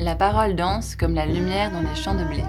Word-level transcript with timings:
La 0.00 0.14
parole 0.14 0.54
danse 0.54 0.94
comme 0.94 1.16
la 1.16 1.26
lumière 1.26 1.72
dans 1.72 1.80
les 1.80 1.96
champs 1.96 2.14
de 2.14 2.22
blé. 2.22 2.44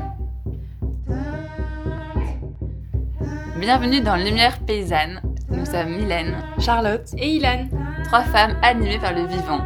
Bienvenue 3.59 4.01
dans 4.01 4.17
Lumière 4.17 4.59
paysanne. 4.59 5.19
Nous 5.49 5.65
sommes 5.65 5.95
Mylène, 5.95 6.37
Charlotte 6.59 7.09
et 7.17 7.37
Ilan, 7.37 7.67
trois 8.03 8.21
femmes 8.21 8.55
animées 8.61 8.99
par 8.99 9.13
le 9.13 9.25
vivant. 9.25 9.61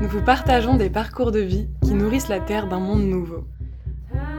Nous 0.00 0.08
vous 0.08 0.22
partageons 0.22 0.78
des 0.78 0.88
parcours 0.88 1.30
de 1.30 1.40
vie 1.40 1.68
qui 1.82 1.92
nourrissent 1.92 2.28
la 2.28 2.40
terre 2.40 2.66
d'un 2.66 2.80
monde 2.80 3.04
nouveau. 3.04 3.44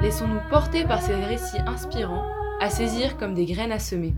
Laissons-nous 0.01 0.41
porter 0.49 0.85
par 0.85 1.03
ces 1.03 1.13
récits 1.13 1.61
inspirants, 1.67 2.25
à 2.61 2.71
saisir 2.71 3.15
comme 3.17 3.35
des 3.35 3.45
graines 3.45 3.71
à 3.71 3.77
semer. 3.77 4.15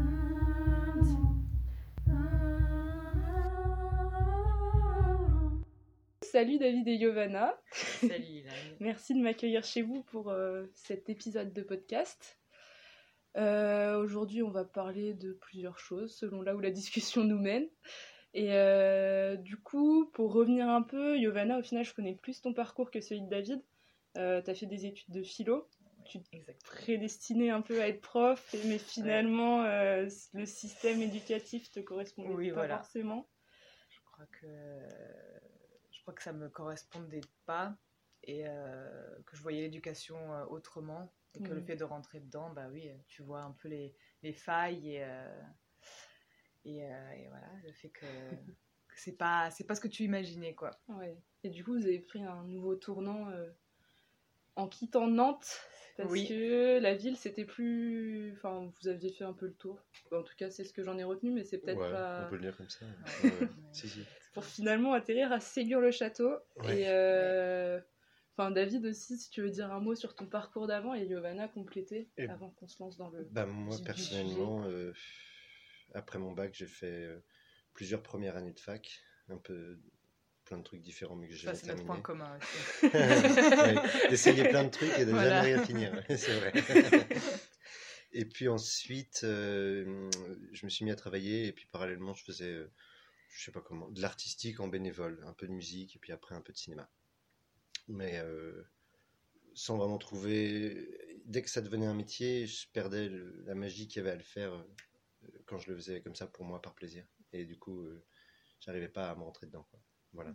Salut 6.41 6.57
David 6.57 6.87
et 6.87 6.97
Giovanna. 6.97 7.55
Salut 7.71 8.23
Ilan. 8.23 8.51
Merci 8.79 9.13
de 9.13 9.19
m'accueillir 9.19 9.63
chez 9.63 9.83
vous 9.83 10.01
pour 10.01 10.31
euh, 10.31 10.65
cet 10.73 11.07
épisode 11.07 11.53
de 11.53 11.61
podcast. 11.61 12.39
Euh, 13.37 13.99
Aujourd'hui, 13.99 14.41
on 14.41 14.49
va 14.49 14.65
parler 14.65 15.13
de 15.13 15.33
plusieurs 15.33 15.77
choses 15.77 16.15
selon 16.15 16.41
là 16.41 16.55
où 16.55 16.59
la 16.59 16.71
discussion 16.71 17.23
nous 17.23 17.37
mène. 17.37 17.67
Et 18.33 18.53
euh, 18.53 19.35
du 19.35 19.55
coup, 19.55 20.09
pour 20.13 20.33
revenir 20.33 20.67
un 20.67 20.81
peu, 20.81 21.15
Giovanna, 21.15 21.59
au 21.59 21.61
final, 21.61 21.85
je 21.85 21.93
connais 21.93 22.15
plus 22.15 22.41
ton 22.41 22.55
parcours 22.55 22.89
que 22.89 23.01
celui 23.01 23.21
de 23.21 23.29
David. 23.29 23.61
Tu 24.15 24.19
as 24.21 24.55
fait 24.55 24.65
des 24.65 24.87
études 24.87 25.13
de 25.13 25.21
philo. 25.21 25.69
Tu 26.05 26.23
te 26.23 26.37
prédestiné 26.65 27.51
un 27.51 27.61
peu 27.61 27.79
à 27.83 27.87
être 27.87 28.01
prof, 28.01 28.55
mais 28.65 28.79
finalement, 28.79 29.61
le 29.61 30.45
système 30.45 31.03
éducatif 31.03 31.69
te 31.69 31.81
correspondait 31.81 32.29
Oui, 32.29 32.49
pas 32.49 32.55
voilà. 32.55 32.77
forcément. 32.77 33.29
Je 33.89 33.99
crois 34.01 34.25
que 34.41 34.47
je 36.01 36.03
crois 36.03 36.15
que 36.15 36.23
ça 36.23 36.33
me 36.33 36.49
correspondait 36.49 37.21
pas 37.45 37.77
et 38.23 38.47
euh, 38.47 39.21
que 39.27 39.37
je 39.37 39.41
voyais 39.43 39.61
l'éducation 39.61 40.33
euh, 40.33 40.45
autrement 40.45 41.13
et 41.35 41.43
que 41.43 41.53
le 41.53 41.59
Mhm. 41.59 41.65
fait 41.67 41.75
de 41.75 41.83
rentrer 41.83 42.19
dedans, 42.19 42.49
bah 42.49 42.69
oui, 42.71 42.89
tu 43.05 43.21
vois 43.21 43.41
un 43.43 43.51
peu 43.51 43.67
les, 43.67 43.95
les 44.23 44.33
failles 44.33 44.95
et 44.95 45.03
euh, 45.03 45.43
et, 46.65 46.83
euh, 46.83 47.11
et 47.11 47.27
voilà 47.27 47.51
le 47.63 47.71
fait 47.71 47.89
que, 47.89 48.05
que 48.87 48.95
c'est 48.99 49.15
pas 49.15 49.51
c'est 49.51 49.65
pas 49.65 49.75
ce 49.75 49.81
que 49.81 49.87
tu 49.87 50.01
imaginais 50.03 50.55
quoi. 50.55 50.71
Ouais. 50.87 51.17
Et 51.43 51.49
du 51.51 51.63
coup, 51.63 51.73
vous 51.73 51.85
avez 51.85 51.99
pris 51.99 52.23
un 52.23 52.43
nouveau 52.45 52.75
tournant 52.75 53.27
en 54.55 54.67
quittant 54.67 55.07
Nantes, 55.07 55.61
parce 55.97 56.11
Oui. 56.11 56.27
que 56.27 56.79
la 56.79 56.95
ville, 56.95 57.15
c'était 57.17 57.45
plus... 57.45 58.33
Enfin, 58.33 58.71
vous 58.81 58.87
aviez 58.87 59.11
fait 59.11 59.23
un 59.23 59.33
peu 59.33 59.47
le 59.47 59.53
tour. 59.53 59.83
En 60.11 60.23
tout 60.23 60.35
cas, 60.37 60.49
c'est 60.49 60.63
ce 60.63 60.73
que 60.73 60.83
j'en 60.83 60.97
ai 60.97 61.03
retenu, 61.03 61.31
mais 61.31 61.43
c'est 61.43 61.57
peut-être 61.59 61.79
Ouais, 61.79 61.91
pas... 61.91 62.25
on 62.25 62.29
peut 62.29 62.35
le 62.35 62.41
dire 62.41 62.57
comme 62.57 62.69
ça. 62.69 62.85
Ouais. 63.23 63.31
Si, 63.71 63.87
si. 63.89 64.03
Pour 64.33 64.45
finalement 64.45 64.93
atterrir 64.93 65.31
à 65.31 65.39
Ségur-le-Château. 65.39 66.33
Et... 66.65 66.87
euh, 66.87 67.79
Enfin, 68.37 68.49
David 68.49 68.85
aussi, 68.85 69.17
si 69.17 69.29
tu 69.29 69.41
veux 69.41 69.49
dire 69.49 69.73
un 69.73 69.81
mot 69.81 69.93
sur 69.93 70.15
ton 70.15 70.25
parcours 70.25 70.65
d'avant, 70.65 70.93
et 70.93 71.05
Giovanna 71.05 71.49
compléter, 71.49 72.09
Et- 72.17 72.27
avant 72.29 72.49
qu'on 72.51 72.67
se 72.67 72.81
lance 72.81 72.95
dans 72.97 73.09
le... 73.09 73.27
Bah, 73.29 73.45
moi, 73.45 73.75
personnellement, 73.85 74.63
euh, 74.67 74.93
après 75.93 76.17
mon 76.17 76.31
bac, 76.31 76.53
j'ai 76.53 76.65
fait 76.65 76.87
euh, 76.87 77.19
plusieurs 77.73 78.01
premières 78.01 78.37
années 78.37 78.53
de 78.53 78.59
fac, 78.59 79.01
un 79.27 79.37
peu 79.37 79.77
plein 80.45 80.57
de 80.57 80.63
trucs 80.63 80.81
différents, 80.81 81.15
mais 81.15 81.27
que 81.27 81.33
j'ai 81.33 81.53
c'est 81.53 81.67
notre 81.67 81.85
point 81.85 82.01
commun 82.01 82.37
aussi. 82.37 82.87
Ouais, 82.93 84.09
D'essayer 84.09 84.43
plein 84.49 84.63
de 84.63 84.69
trucs 84.69 84.97
et 84.99 85.05
de 85.05 85.11
Voilà. 85.11 85.41
jamais 85.43 85.55
rien 85.55 85.65
finir, 85.65 86.03
c'est 86.09 86.33
vrai. 86.39 86.53
et 88.13 88.25
puis 88.25 88.47
ensuite, 88.47 89.21
euh, 89.23 90.09
je 90.51 90.65
me 90.65 90.69
suis 90.69 90.85
mis 90.85 90.91
à 90.91 90.95
travailler 90.95 91.47
et 91.47 91.51
puis 91.51 91.65
parallèlement, 91.71 92.13
je 92.13 92.23
faisais, 92.23 92.49
euh, 92.51 92.71
je 93.29 93.43
sais 93.45 93.51
pas 93.51 93.61
comment, 93.61 93.89
de 93.89 94.01
l'artistique 94.01 94.59
en 94.59 94.67
bénévole, 94.67 95.23
un 95.25 95.33
peu 95.33 95.47
de 95.47 95.53
musique 95.53 95.95
et 95.95 95.99
puis 95.99 96.11
après 96.11 96.35
un 96.35 96.41
peu 96.41 96.53
de 96.53 96.57
cinéma. 96.57 96.89
Mais 97.87 98.19
euh, 98.19 98.63
sans 99.53 99.77
vraiment 99.77 99.97
trouver, 99.97 100.89
dès 101.25 101.41
que 101.41 101.49
ça 101.49 101.61
devenait 101.61 101.85
un 101.87 101.93
métier, 101.93 102.47
je 102.47 102.67
perdais 102.73 103.09
le- 103.09 103.43
la 103.45 103.55
magie 103.55 103.87
qu'il 103.87 103.97
y 103.97 103.99
avait 104.01 104.11
à 104.11 104.15
le 104.15 104.23
faire 104.23 104.53
euh, 104.53 104.63
quand 105.45 105.59
je 105.59 105.69
le 105.71 105.75
faisais 105.77 106.01
comme 106.01 106.15
ça 106.15 106.27
pour 106.27 106.45
moi 106.45 106.61
par 106.61 106.73
plaisir. 106.75 107.05
Et 107.33 107.45
du 107.45 107.57
coup, 107.57 107.85
j'arrivais 108.59 108.89
pas 108.89 109.09
à 109.11 109.15
me 109.15 109.23
rentrer 109.23 109.45
dedans. 109.47 109.67
Quoi. 109.71 109.79
Voilà. 110.13 110.33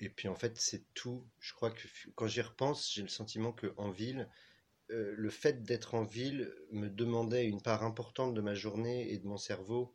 Et 0.00 0.10
puis 0.10 0.28
en 0.28 0.34
fait, 0.34 0.58
c'est 0.58 0.84
tout. 0.94 1.26
Je 1.40 1.52
crois 1.54 1.70
que 1.70 1.86
quand 2.14 2.26
j'y 2.26 2.40
repense, 2.42 2.92
j'ai 2.92 3.02
le 3.02 3.08
sentiment 3.08 3.52
que 3.52 3.72
en 3.76 3.90
ville, 3.90 4.28
euh, 4.90 5.14
le 5.16 5.30
fait 5.30 5.62
d'être 5.62 5.94
en 5.94 6.04
ville 6.04 6.54
me 6.70 6.88
demandait 6.88 7.46
une 7.46 7.62
part 7.62 7.84
importante 7.84 8.34
de 8.34 8.40
ma 8.40 8.54
journée 8.54 9.12
et 9.12 9.18
de 9.18 9.26
mon 9.26 9.38
cerveau 9.38 9.94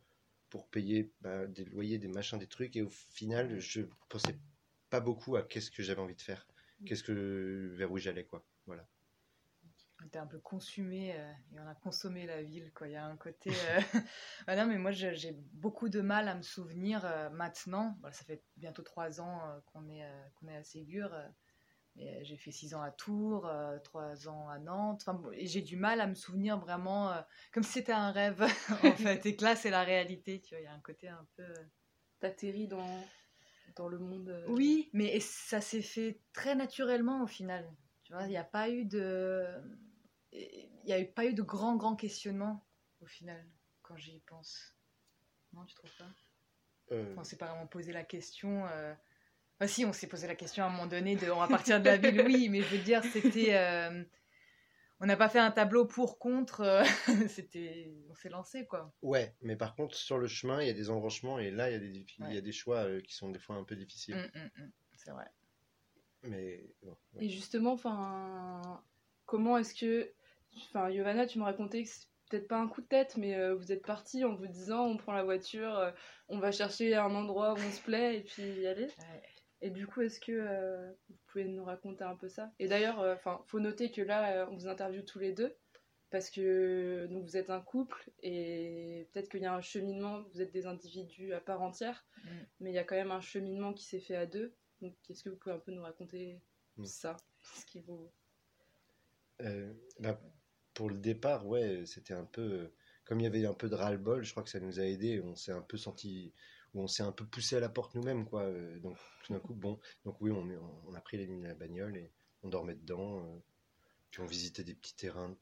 pour 0.49 0.67
payer 0.69 1.13
bah, 1.21 1.47
des 1.47 1.65
loyers, 1.65 1.99
des 1.99 2.07
machins, 2.07 2.39
des 2.39 2.47
trucs. 2.47 2.75
Et 2.75 2.81
au 2.81 2.89
final, 2.89 3.59
je 3.59 3.81
pensais 4.09 4.39
pas 4.89 4.99
beaucoup 4.99 5.35
à 5.35 5.43
qu'est-ce 5.43 5.71
que 5.71 5.83
j'avais 5.83 6.01
envie 6.01 6.15
de 6.15 6.21
faire, 6.21 6.47
qu'est-ce 6.85 7.03
que 7.03 7.71
vers 7.75 7.91
où 7.91 7.97
j'allais, 7.97 8.25
quoi. 8.25 8.45
Voilà. 8.65 8.87
On 10.01 10.05
était 10.05 10.19
un 10.19 10.27
peu 10.27 10.39
consumé 10.39 11.13
euh, 11.15 11.31
et 11.53 11.59
on 11.59 11.67
a 11.67 11.75
consommé 11.75 12.25
la 12.25 12.41
ville 12.41 12.71
quoi. 12.73 12.87
Il 12.87 12.93
y 12.93 12.95
a 12.95 13.05
un 13.05 13.17
côté. 13.17 13.51
euh, 13.51 13.81
non 14.55 14.65
mais 14.65 14.77
moi 14.77 14.91
j'ai 14.91 15.33
beaucoup 15.53 15.89
de 15.89 16.01
mal 16.01 16.27
à 16.29 16.35
me 16.35 16.41
souvenir 16.41 17.03
euh, 17.03 17.29
maintenant. 17.29 17.97
Voilà, 17.99 18.13
ça 18.13 18.23
fait 18.23 18.41
bientôt 18.55 18.81
trois 18.81 19.19
ans 19.19 19.41
euh, 19.45 19.59
qu'on 19.65 19.89
est 19.89 20.05
qu'on 20.35 20.47
est 20.47 20.55
à 20.55 20.63
Ségur. 20.63 21.11
j'ai 21.97 22.37
fait 22.37 22.51
six 22.51 22.73
ans 22.73 22.81
à 22.81 22.91
Tours, 22.91 23.51
trois 23.83 24.29
ans 24.29 24.47
à 24.47 24.57
Nantes. 24.57 25.01
Enfin, 25.01 25.15
bon, 25.15 25.31
j'ai 25.33 25.61
du 25.61 25.75
mal 25.75 25.99
à 25.99 26.07
me 26.07 26.15
souvenir 26.15 26.57
vraiment 26.59 27.13
comme 27.51 27.63
si 27.63 27.73
c'était 27.73 27.91
un 27.91 28.11
rêve 28.11 28.41
en 28.83 28.95
fait. 28.95 29.25
Et 29.25 29.35
que 29.35 29.43
là 29.43 29.55
c'est 29.57 29.69
la 29.69 29.83
réalité. 29.83 30.39
Tu 30.39 30.55
vois, 30.55 30.61
il 30.61 30.65
y 30.65 30.67
a 30.67 30.73
un 30.73 30.79
côté 30.79 31.09
un 31.09 31.27
peu. 31.35 31.53
T'atterris 32.21 32.67
dans, 32.67 33.01
dans 33.77 33.87
le 33.87 33.97
monde... 33.97 34.43
Oui, 34.49 34.89
mais 34.91 35.21
ça 35.21 35.61
s'est 35.61 35.81
fait 35.81 36.19
très 36.33 36.53
naturellement 36.53 37.23
au 37.23 37.27
final. 37.27 37.65
Tu 38.03 38.11
vois, 38.11 38.23
il 38.23 38.29
n'y 38.29 38.35
a 38.37 38.43
pas 38.43 38.69
eu 38.69 38.83
de, 38.83 39.45
il 40.31 40.69
y 40.85 40.93
a 40.93 40.99
eu 40.99 41.07
pas 41.07 41.25
eu 41.25 41.33
de 41.33 41.41
grands 41.41 41.75
grands 41.75 41.95
questionnements 41.95 42.65
au 43.01 43.05
final 43.05 43.45
quand 43.81 43.97
j'y 43.97 44.19
pense. 44.27 44.75
Non, 45.53 45.65
tu 45.65 45.73
trouves 45.75 45.95
pas? 45.97 46.11
Euh, 46.91 47.15
On 47.17 47.23
s'est 47.23 47.37
pas 47.37 47.47
vraiment 47.47 47.67
posé 47.67 47.91
la 47.91 48.03
question. 48.03 48.65
euh, 48.67 48.93
Enfin, 49.59 49.67
si, 49.67 49.83
on 49.85 49.91
s'est 49.91 50.07
posé 50.07 50.25
la 50.25 50.35
question 50.35 50.63
à 50.63 50.67
un 50.67 50.69
moment 50.69 50.87
donné 50.87 51.15
de, 51.17 51.29
on 51.29 51.39
va 51.39 51.47
partir 51.49 51.81
de 51.81 51.85
la 51.85 51.97
ville, 51.97 52.21
oui, 52.21 52.47
mais 52.49 52.61
je 52.61 52.77
veux 52.77 52.81
dire, 52.83 53.03
c'était, 53.03 53.55
euh, 53.57 54.03
on 55.01 55.05
n'a 55.05 55.17
pas 55.17 55.27
fait 55.27 55.39
un 55.39 55.51
tableau 55.51 55.85
pour 55.85 56.17
contre. 56.17 56.61
euh, 56.61 56.83
c'était, 57.27 57.91
on 58.09 58.15
s'est 58.15 58.29
lancé 58.29 58.65
quoi. 58.67 58.93
Ouais, 59.01 59.35
mais 59.41 59.57
par 59.57 59.75
contre, 59.75 59.95
sur 59.95 60.17
le 60.17 60.27
chemin, 60.27 60.61
il 60.61 60.67
y 60.67 60.69
a 60.69 60.73
des 60.73 60.89
embranchements 60.89 61.39
et 61.39 61.51
là, 61.51 61.69
il 61.69 61.73
y 61.73 61.75
a 61.75 61.79
des, 61.79 62.33
y 62.33 62.37
a 62.37 62.41
des 62.41 62.51
choix 62.53 62.85
euh, 62.85 63.01
qui 63.01 63.13
sont 63.13 63.29
des 63.31 63.39
fois 63.39 63.57
un 63.57 63.65
peu 63.65 63.75
difficiles. 63.75 64.15
Mm, 64.15 64.39
mm, 64.39 64.63
mm, 64.63 64.71
c'est 64.95 65.11
vrai. 65.11 65.27
Mais 66.23 66.73
bon, 66.81 66.97
ouais. 67.13 67.25
Et 67.25 67.29
justement, 67.29 67.73
enfin, 67.73 68.81
comment 69.25 69.57
est-ce 69.57 69.73
que, 69.75 70.09
enfin, 70.57 70.89
Giovanna, 70.91 71.25
tu 71.25 71.39
me 71.39 71.43
racontais 71.43 71.83
que 71.83 71.89
c'est 71.89 72.07
peut-être 72.29 72.47
pas 72.47 72.57
un 72.59 72.67
coup 72.67 72.81
de 72.81 72.87
tête, 72.87 73.17
mais 73.17 73.35
euh, 73.35 73.55
vous 73.55 73.71
êtes 73.71 73.85
parti 73.85 74.23
en 74.23 74.35
vous 74.35 74.47
disant, 74.47 74.85
on 74.85 74.97
prend 74.97 75.13
la 75.13 75.23
voiture, 75.23 75.77
euh, 75.77 75.91
on 76.27 76.39
va 76.39 76.51
chercher 76.51 76.95
un 76.95 77.13
endroit 77.15 77.53
où 77.53 77.57
on 77.57 77.71
se 77.71 77.81
plaît 77.81 78.17
et 78.17 78.21
puis 78.21 78.43
y 78.43 78.67
aller. 78.67 78.85
Ouais. 78.85 79.21
Et 79.61 79.71
du 79.71 79.87
coup, 79.87 80.01
est-ce 80.01 80.19
que 80.19 80.31
euh, 80.31 80.91
vous 81.09 81.17
pouvez 81.27 81.45
nous 81.45 81.63
raconter 81.65 82.03
un 82.03 82.15
peu 82.15 82.29
ça? 82.29 82.51
Et 82.59 82.67
d'ailleurs, 82.67 82.99
euh, 83.01 83.15
enfin, 83.15 83.41
faut 83.47 83.59
noter 83.59 83.91
que 83.91 84.01
là, 84.01 84.31
euh, 84.43 84.47
on 84.49 84.55
vous 84.55 84.67
interviewe 84.67 85.03
tous 85.03 85.19
les 85.19 85.33
deux 85.33 85.55
parce 86.11 86.29
que 86.31 87.05
donc 87.11 87.23
vous 87.23 87.35
êtes 87.37 87.49
un 87.51 87.59
couple 87.61 88.09
et 88.23 89.07
peut-être 89.11 89.29
qu'il 89.29 89.41
y 89.41 89.45
a 89.45 89.53
un 89.53 89.61
cheminement. 89.61 90.23
Vous 90.33 90.41
êtes 90.41 90.51
des 90.51 90.65
individus 90.65 91.33
à 91.33 91.41
part 91.41 91.61
entière, 91.61 92.05
Mm. 92.23 92.29
mais 92.61 92.71
il 92.71 92.73
y 92.73 92.79
a 92.79 92.83
quand 92.83 92.95
même 92.95 93.11
un 93.11 93.21
cheminement 93.21 93.73
qui 93.73 93.85
s'est 93.85 93.99
fait 93.99 94.15
à 94.15 94.25
deux. 94.25 94.53
Donc, 94.81 94.93
est-ce 95.09 95.23
que 95.23 95.29
vous 95.29 95.35
pouvez 95.35 95.55
un 95.55 95.59
peu 95.59 95.71
nous 95.71 95.83
raconter 95.83 96.39
Mm. 96.77 96.85
ça? 96.85 97.17
Ce 97.55 97.65
qui 97.65 97.79
vous 97.81 98.09
Euh, 99.41 99.73
bah, 99.99 100.19
pour 100.79 100.89
le 100.89 100.97
départ, 100.97 101.45
ouais, 101.45 101.83
c'était 101.85 102.13
un 102.13 102.23
peu. 102.25 102.41
euh, 102.41 102.73
Comme 103.05 103.19
il 103.19 103.23
y 103.23 103.27
avait 103.27 103.45
un 103.45 103.53
peu 103.53 103.67
de 103.69 103.75
ras-le-bol, 103.75 104.23
je 104.23 104.31
crois 104.31 104.43
que 104.43 104.49
ça 104.49 104.59
nous 104.61 104.79
a 104.79 104.83
aidé. 104.85 105.19
On 105.21 105.35
s'est 105.35 105.51
un 105.51 105.61
peu 105.61 105.77
senti. 105.77 106.33
ou 106.73 106.81
on 106.83 106.87
s'est 106.87 107.03
un 107.03 107.11
peu 107.11 107.25
poussé 107.25 107.55
à 107.57 107.59
la 107.59 107.67
porte 107.69 107.95
nous-mêmes, 107.95 108.25
quoi. 108.25 108.43
Euh, 108.43 108.79
Donc, 108.79 108.97
tout 109.25 109.33
d'un 109.33 109.39
coup, 109.39 109.53
bon. 109.55 109.77
Donc, 110.05 110.21
oui, 110.21 110.31
on 110.31 110.93
a 110.95 111.01
pris 111.01 111.17
les 111.17 111.25
lignes 111.25 111.41
de 111.41 111.47
la 111.47 111.55
bagnole 111.55 111.97
et 111.97 112.11
on 112.43 112.49
dormait 112.49 112.75
dedans. 112.75 113.19
euh, 113.25 113.39
Puis 114.11 114.21
on 114.21 114.27
visitait 114.27 114.63
des 114.63 114.75
petits 114.75 114.95
terrains. 114.95 115.35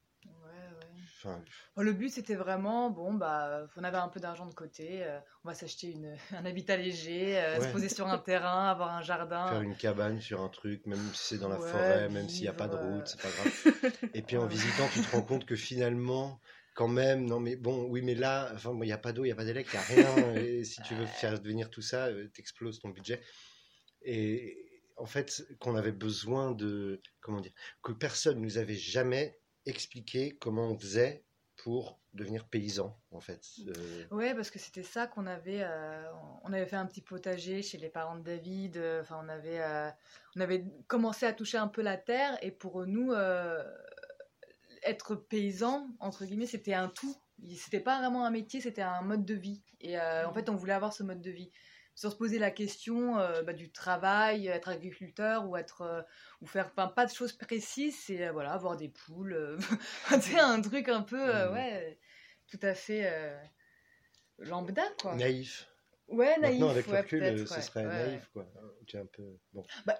Ouais, 0.43 0.49
ouais. 0.49 1.03
Enfin, 1.17 1.43
Bon, 1.75 1.83
Le 1.83 1.93
but 1.93 2.09
c'était 2.09 2.35
vraiment, 2.35 2.89
bon, 2.89 3.13
bah, 3.13 3.67
on 3.75 3.83
avait 3.83 3.97
un 3.97 4.07
peu 4.07 4.19
d'argent 4.19 4.47
de 4.47 4.53
côté, 4.53 5.03
euh, 5.03 5.19
on 5.43 5.49
va 5.49 5.53
s'acheter 5.53 5.91
une, 5.91 6.17
un 6.31 6.45
habitat 6.45 6.75
léger, 6.75 7.37
euh, 7.37 7.61
se 7.61 7.67
poser 7.67 7.87
sur 7.87 8.07
un 8.07 8.17
terrain, 8.17 8.69
avoir 8.69 8.95
un 8.95 9.03
jardin. 9.03 9.47
faire 9.47 9.61
une 9.61 9.75
cabane 9.75 10.19
sur 10.19 10.41
un 10.41 10.49
truc, 10.49 10.85
même 10.87 10.99
si 11.13 11.35
c'est 11.35 11.37
dans 11.37 11.49
la 11.49 11.57
forêt, 11.57 12.09
même 12.09 12.29
s'il 12.29 12.41
n'y 12.41 12.47
a 12.47 12.53
pas 12.53 12.67
de 12.67 12.75
route, 12.75 13.01
euh, 13.01 13.05
c'est 13.05 13.21
pas 13.21 13.29
grave. 13.29 14.09
Et 14.15 14.23
puis 14.23 14.37
en 14.37 14.47
visitant, 14.47 14.87
tu 14.91 15.01
te 15.01 15.11
rends 15.15 15.21
compte 15.21 15.45
que 15.45 15.55
finalement, 15.55 16.39
quand 16.73 16.87
même, 16.87 17.25
non 17.25 17.39
mais 17.39 17.55
bon, 17.55 17.85
oui, 17.89 18.01
mais 18.01 18.15
là, 18.15 18.51
enfin, 18.53 18.73
bon, 18.73 18.83
il 18.83 18.87
n'y 18.87 18.91
a 18.91 18.97
pas 18.97 19.13
d'eau, 19.13 19.23
il 19.23 19.27
n'y 19.27 19.31
a 19.31 19.35
pas 19.35 19.45
d'électrique, 19.45 19.79
il 19.91 19.97
n'y 19.97 20.03
a 20.03 20.13
rien. 20.13 20.35
et 20.41 20.63
si 20.63 20.81
tu 20.81 20.95
veux 20.95 21.05
faire 21.05 21.39
devenir 21.39 21.69
tout 21.69 21.81
ça, 21.81 22.07
euh, 22.07 22.27
t'exploses 22.29 22.79
ton 22.79 22.89
budget. 22.89 23.21
Et 24.01 24.81
en 24.95 25.05
fait, 25.05 25.43
qu'on 25.59 25.75
avait 25.75 25.91
besoin 25.91 26.51
de, 26.51 27.01
comment 27.21 27.39
dire, 27.39 27.51
que 27.83 27.91
personne 27.91 28.41
nous 28.41 28.57
avait 28.57 28.75
jamais 28.75 29.39
expliqué 29.67 30.35
comment 30.39 30.69
on 30.69 30.77
faisait 30.77 31.23
pour 31.55 31.99
devenir 32.13 32.47
paysan, 32.47 32.95
en 33.11 33.19
fait. 33.19 33.41
Euh, 33.67 34.05
Ouais, 34.11 34.33
parce 34.35 34.51
que 34.51 34.59
c'était 34.59 34.83
ça 34.83 35.07
qu'on 35.07 35.25
avait. 35.27 35.61
euh, 35.63 36.03
on 36.43 36.53
avait 36.53 36.65
fait 36.65 36.75
un 36.75 36.85
petit 36.85 37.01
potager 37.01 37.61
chez 37.61 37.77
les 37.77 37.89
parents 37.89 38.15
de 38.15 38.21
David. 38.23 38.77
euh, 38.77 39.01
Enfin, 39.01 39.19
on 39.23 39.29
avait, 39.29 39.59
euh, 39.61 39.89
on 40.35 40.41
avait 40.41 40.65
commencé 40.87 41.25
à 41.25 41.33
toucher 41.33 41.57
un 41.57 41.67
peu 41.67 41.81
la 41.81 41.97
terre. 41.97 42.37
Et 42.43 42.51
pour 42.51 42.85
nous, 42.85 43.11
euh, 43.11 43.63
être 44.83 45.15
paysan, 45.15 45.89
entre 45.99 46.25
guillemets, 46.25 46.45
c'était 46.45 46.73
un 46.73 46.89
tout. 46.89 47.15
C'était 47.55 47.79
pas 47.79 47.99
vraiment 47.99 48.25
un 48.25 48.31
métier, 48.31 48.61
c'était 48.61 48.81
un 48.81 49.01
mode 49.01 49.25
de 49.25 49.33
vie. 49.35 49.63
Et 49.79 49.99
euh, 49.99 50.27
en 50.27 50.33
fait, 50.33 50.49
on 50.49 50.55
voulait 50.55 50.73
avoir 50.73 50.93
ce 50.93 51.03
mode 51.03 51.21
de 51.21 51.31
vie. 51.31 51.51
Sans 51.97 52.11
se 52.11 52.15
poser 52.15 52.37
la 52.37 52.51
question 52.51 53.17
euh, 53.17 53.41
bah, 53.41 53.53
du 53.53 53.71
travail, 53.71 54.45
être 54.45 54.69
agriculteur 54.69 55.49
ou 55.49 55.57
être 55.57 55.81
euh, 55.81 56.01
ou 56.41 56.45
faire 56.45 56.67
enfin, 56.67 56.87
pas 56.89 57.07
de 57.07 57.11
choses 57.11 57.33
précises, 57.33 57.97
c'est 57.99 58.27
euh, 58.27 58.31
voilà 58.31 58.53
avoir 58.53 58.77
des 58.77 58.87
poules, 58.87 59.57
c'est 60.21 60.39
un 60.39 60.61
truc 60.61 60.89
un 60.89 61.01
peu 61.01 61.17
Mhm. 61.47 61.53
ouais 61.53 61.97
tout 62.47 62.59
à 62.61 62.75
fait 62.75 63.11
lambda 64.37 64.83
quoi. 65.01 65.15
Naïf. 65.15 65.67
Ouais 66.07 66.37
naïf, 66.39 66.59
Maintenant, 66.59 66.69
avec 66.69 66.87
le 66.87 66.97
recul, 66.97 67.47
ce 67.47 67.61
serait 67.61 67.87
ouais, 67.87 67.93
naïf, 67.93 68.29
quoi. 68.31 68.47
Tu 68.85 68.95
es 68.95 68.99
un 68.99 69.05
peu... 69.07 69.23
Bon. 69.51 69.63
ouais. 69.87 69.95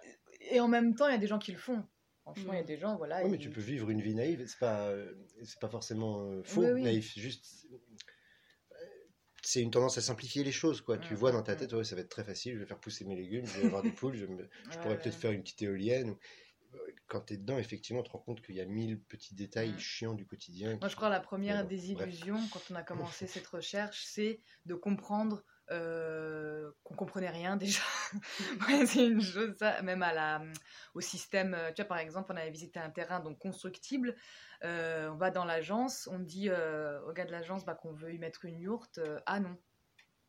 Et 0.51 0.59
en 0.59 0.67
même 0.67 0.93
temps, 0.95 1.07
il 1.07 1.11
y 1.13 1.15
a 1.15 1.17
des 1.17 1.27
gens 1.27 1.39
qui 1.39 1.51
le 1.51 1.57
font. 1.57 1.83
Franchement, 2.21 2.53
il 2.53 2.57
y 2.57 2.59
a 2.59 2.61
Mhm. 2.61 2.67
des 2.67 2.77
gens 2.77 2.95
voilà. 2.95 3.23
Oui, 3.23 3.31
mais 3.31 3.37
tu 3.39 3.49
peux 3.49 3.59
vivre 3.59 3.89
une 3.89 4.01
vie 4.01 4.13
naïve, 4.13 4.45
c'est 4.47 4.59
pas, 4.59 4.91
c'est 5.43 5.59
pas 5.59 5.67
forcément 5.67 6.41
faux, 6.43 6.61
Oui, 6.61 6.71
oui. 6.73 6.83
naïf, 6.83 7.13
juste... 7.17 7.67
euh, 9.47 9.51
C'est 9.51 9.61
une 9.61 9.71
tendance 9.71 9.97
à 9.97 10.01
simplifier 10.01 10.43
les 10.43 10.51
choses, 10.51 10.81
quoi. 10.81 10.97
Tu 10.99 11.13
Mhm, 11.13 11.15
vois 11.15 11.31
dans 11.31 11.41
ta 11.43 11.55
tête, 11.55 11.73
ouais, 11.73 11.83
ça 11.83 11.95
va 11.95 12.01
être 12.01 12.09
très 12.09 12.23
facile, 12.23 12.53
je 12.55 12.59
vais 12.59 12.65
faire 12.65 12.79
pousser 12.79 13.05
mes 13.05 13.15
légumes, 13.15 13.47
je 13.47 13.59
vais 13.59 13.65
avoir 13.65 13.81
des 13.83 13.91
poules, 13.91 14.15
je, 14.15 14.25
me- 14.25 14.49
je 14.69 14.77
Ouais, 14.77 14.77
pourrais 14.79 14.97
ouais. 14.97 14.99
peut-être 14.99 15.15
faire 15.15 15.31
une 15.31 15.41
petite 15.43 15.61
éolienne. 15.63 16.11
ou- 16.11 16.17
Quand 17.07 17.21
tu 17.21 17.33
es 17.35 17.37
dedans, 17.37 17.57
effectivement, 17.59 18.03
tu 18.03 18.09
te 18.09 18.13
rends 18.17 18.23
compte 18.23 18.41
qu'il 18.45 18.55
y 18.55 18.61
a 18.61 18.65
mille 18.65 19.01
petits 19.03 19.35
détails 19.35 19.79
chiants 19.79 20.13
du 20.15 20.25
quotidien. 20.27 20.79
Moi, 20.81 20.89
qui- 20.89 20.89
je 20.89 20.95
crois 20.95 21.09
la 21.09 21.19
première 21.19 21.65
désillusion 21.67 22.49
quand 22.49 22.71
on 22.71 22.75
a 22.75 22.81
commencé 22.83 23.27
cette 23.27 23.45
recherche, 23.47 24.03
c'est 24.05 24.41
de 24.65 24.73
comprendre 24.75 25.43
euh, 25.71 26.71
qu'on 26.83 26.95
comprenait 26.95 27.29
rien 27.29 27.57
déjà. 27.57 27.81
C'est 28.85 29.05
une 29.07 29.21
chose, 29.21 29.57
même 29.83 30.01
à 30.03 30.13
la, 30.13 30.41
au 30.93 31.01
système. 31.01 31.53
euh, 31.53 31.71
Tu 31.73 31.81
vois, 31.81 31.87
par 31.89 31.97
exemple, 31.99 32.31
on 32.31 32.37
avait 32.37 32.51
visité 32.51 32.79
un 32.79 32.89
terrain 32.89 33.19
donc 33.19 33.39
constructible. 33.39 34.15
euh, 34.63 35.09
on 35.09 35.17
va 35.17 35.31
dans 35.31 35.45
l'agence, 35.45 36.07
on 36.11 36.19
dit 36.19 36.49
euh, 36.49 37.01
au 37.07 37.13
gars 37.13 37.25
de 37.25 37.31
l'agence 37.31 37.65
bah, 37.65 37.75
qu'on 37.75 37.93
veut 37.93 38.13
y 38.13 38.19
mettre 38.19 38.45
une 38.45 38.59
yourte. 38.59 38.99
ah 39.25 39.39
non. 39.39 39.57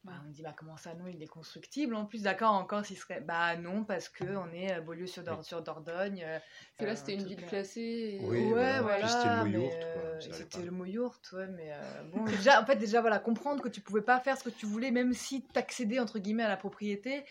Bah, 0.05 0.13
on 0.27 0.31
dit 0.31 0.43
bah 0.43 0.55
comment 0.57 0.77
ça 0.77 0.95
non 0.95 1.07
il 1.09 1.21
est 1.23 1.27
constructible 1.27 1.95
en 1.97 2.07
plus 2.07 2.23
d'accord 2.23 2.53
encore 2.53 2.87
s'il 2.87 2.97
serait 2.97 3.21
bah 3.21 3.57
non 3.57 3.85
parce 3.85 4.09
que 4.09 4.25
on 4.25 4.51
est 4.53 4.73
euh, 4.75 4.81
Beaulieu 4.81 5.07
sur, 5.09 5.25
Dor- 5.25 5.45
sur 5.45 5.61
Dordogne 5.61 6.23
euh, 6.25 6.39
Parce 6.39 6.79
que 6.79 6.85
là, 6.85 6.93
euh, 6.93 6.95
c'était 6.95 7.15
une 7.15 7.25
ville 7.25 7.45
classée. 7.45 7.81
et- 7.81 8.21
Oui, 8.25 8.39
ouais, 8.45 8.53
voilà. 8.53 8.83
voilà. 8.83 9.09
C'était 9.09 9.29
le 9.53 9.59
mot 9.59 9.71
euh, 9.73 10.21
c'était 10.21 10.63
le 10.63 10.71
mot 10.71 10.85
yourte, 10.85 11.33
ouais, 11.33 11.49
mais 11.49 11.73
euh, 11.73 12.03
bon, 12.05 12.25
déjà, 12.25 12.63
en 12.63 12.65
fait, 12.67 12.77
déjà, 12.77 13.01
voilà, 13.01 13.19
comprendre 13.19 13.61
que 13.63 13.69
tu 13.69 13.81
pouvais 13.81 14.01
pas 14.03 14.21
faire 14.21 14.39
ce 14.39 14.45
que 14.45 14.51
tu 14.51 14.67
voulais, 14.67 14.91
même 14.93 15.13
si 15.13 15.43
t'accédais, 15.49 15.99
entre 15.99 16.19
guillemets, 16.21 16.45
à 16.45 16.49
la 16.49 16.57
propriété. 16.57 17.25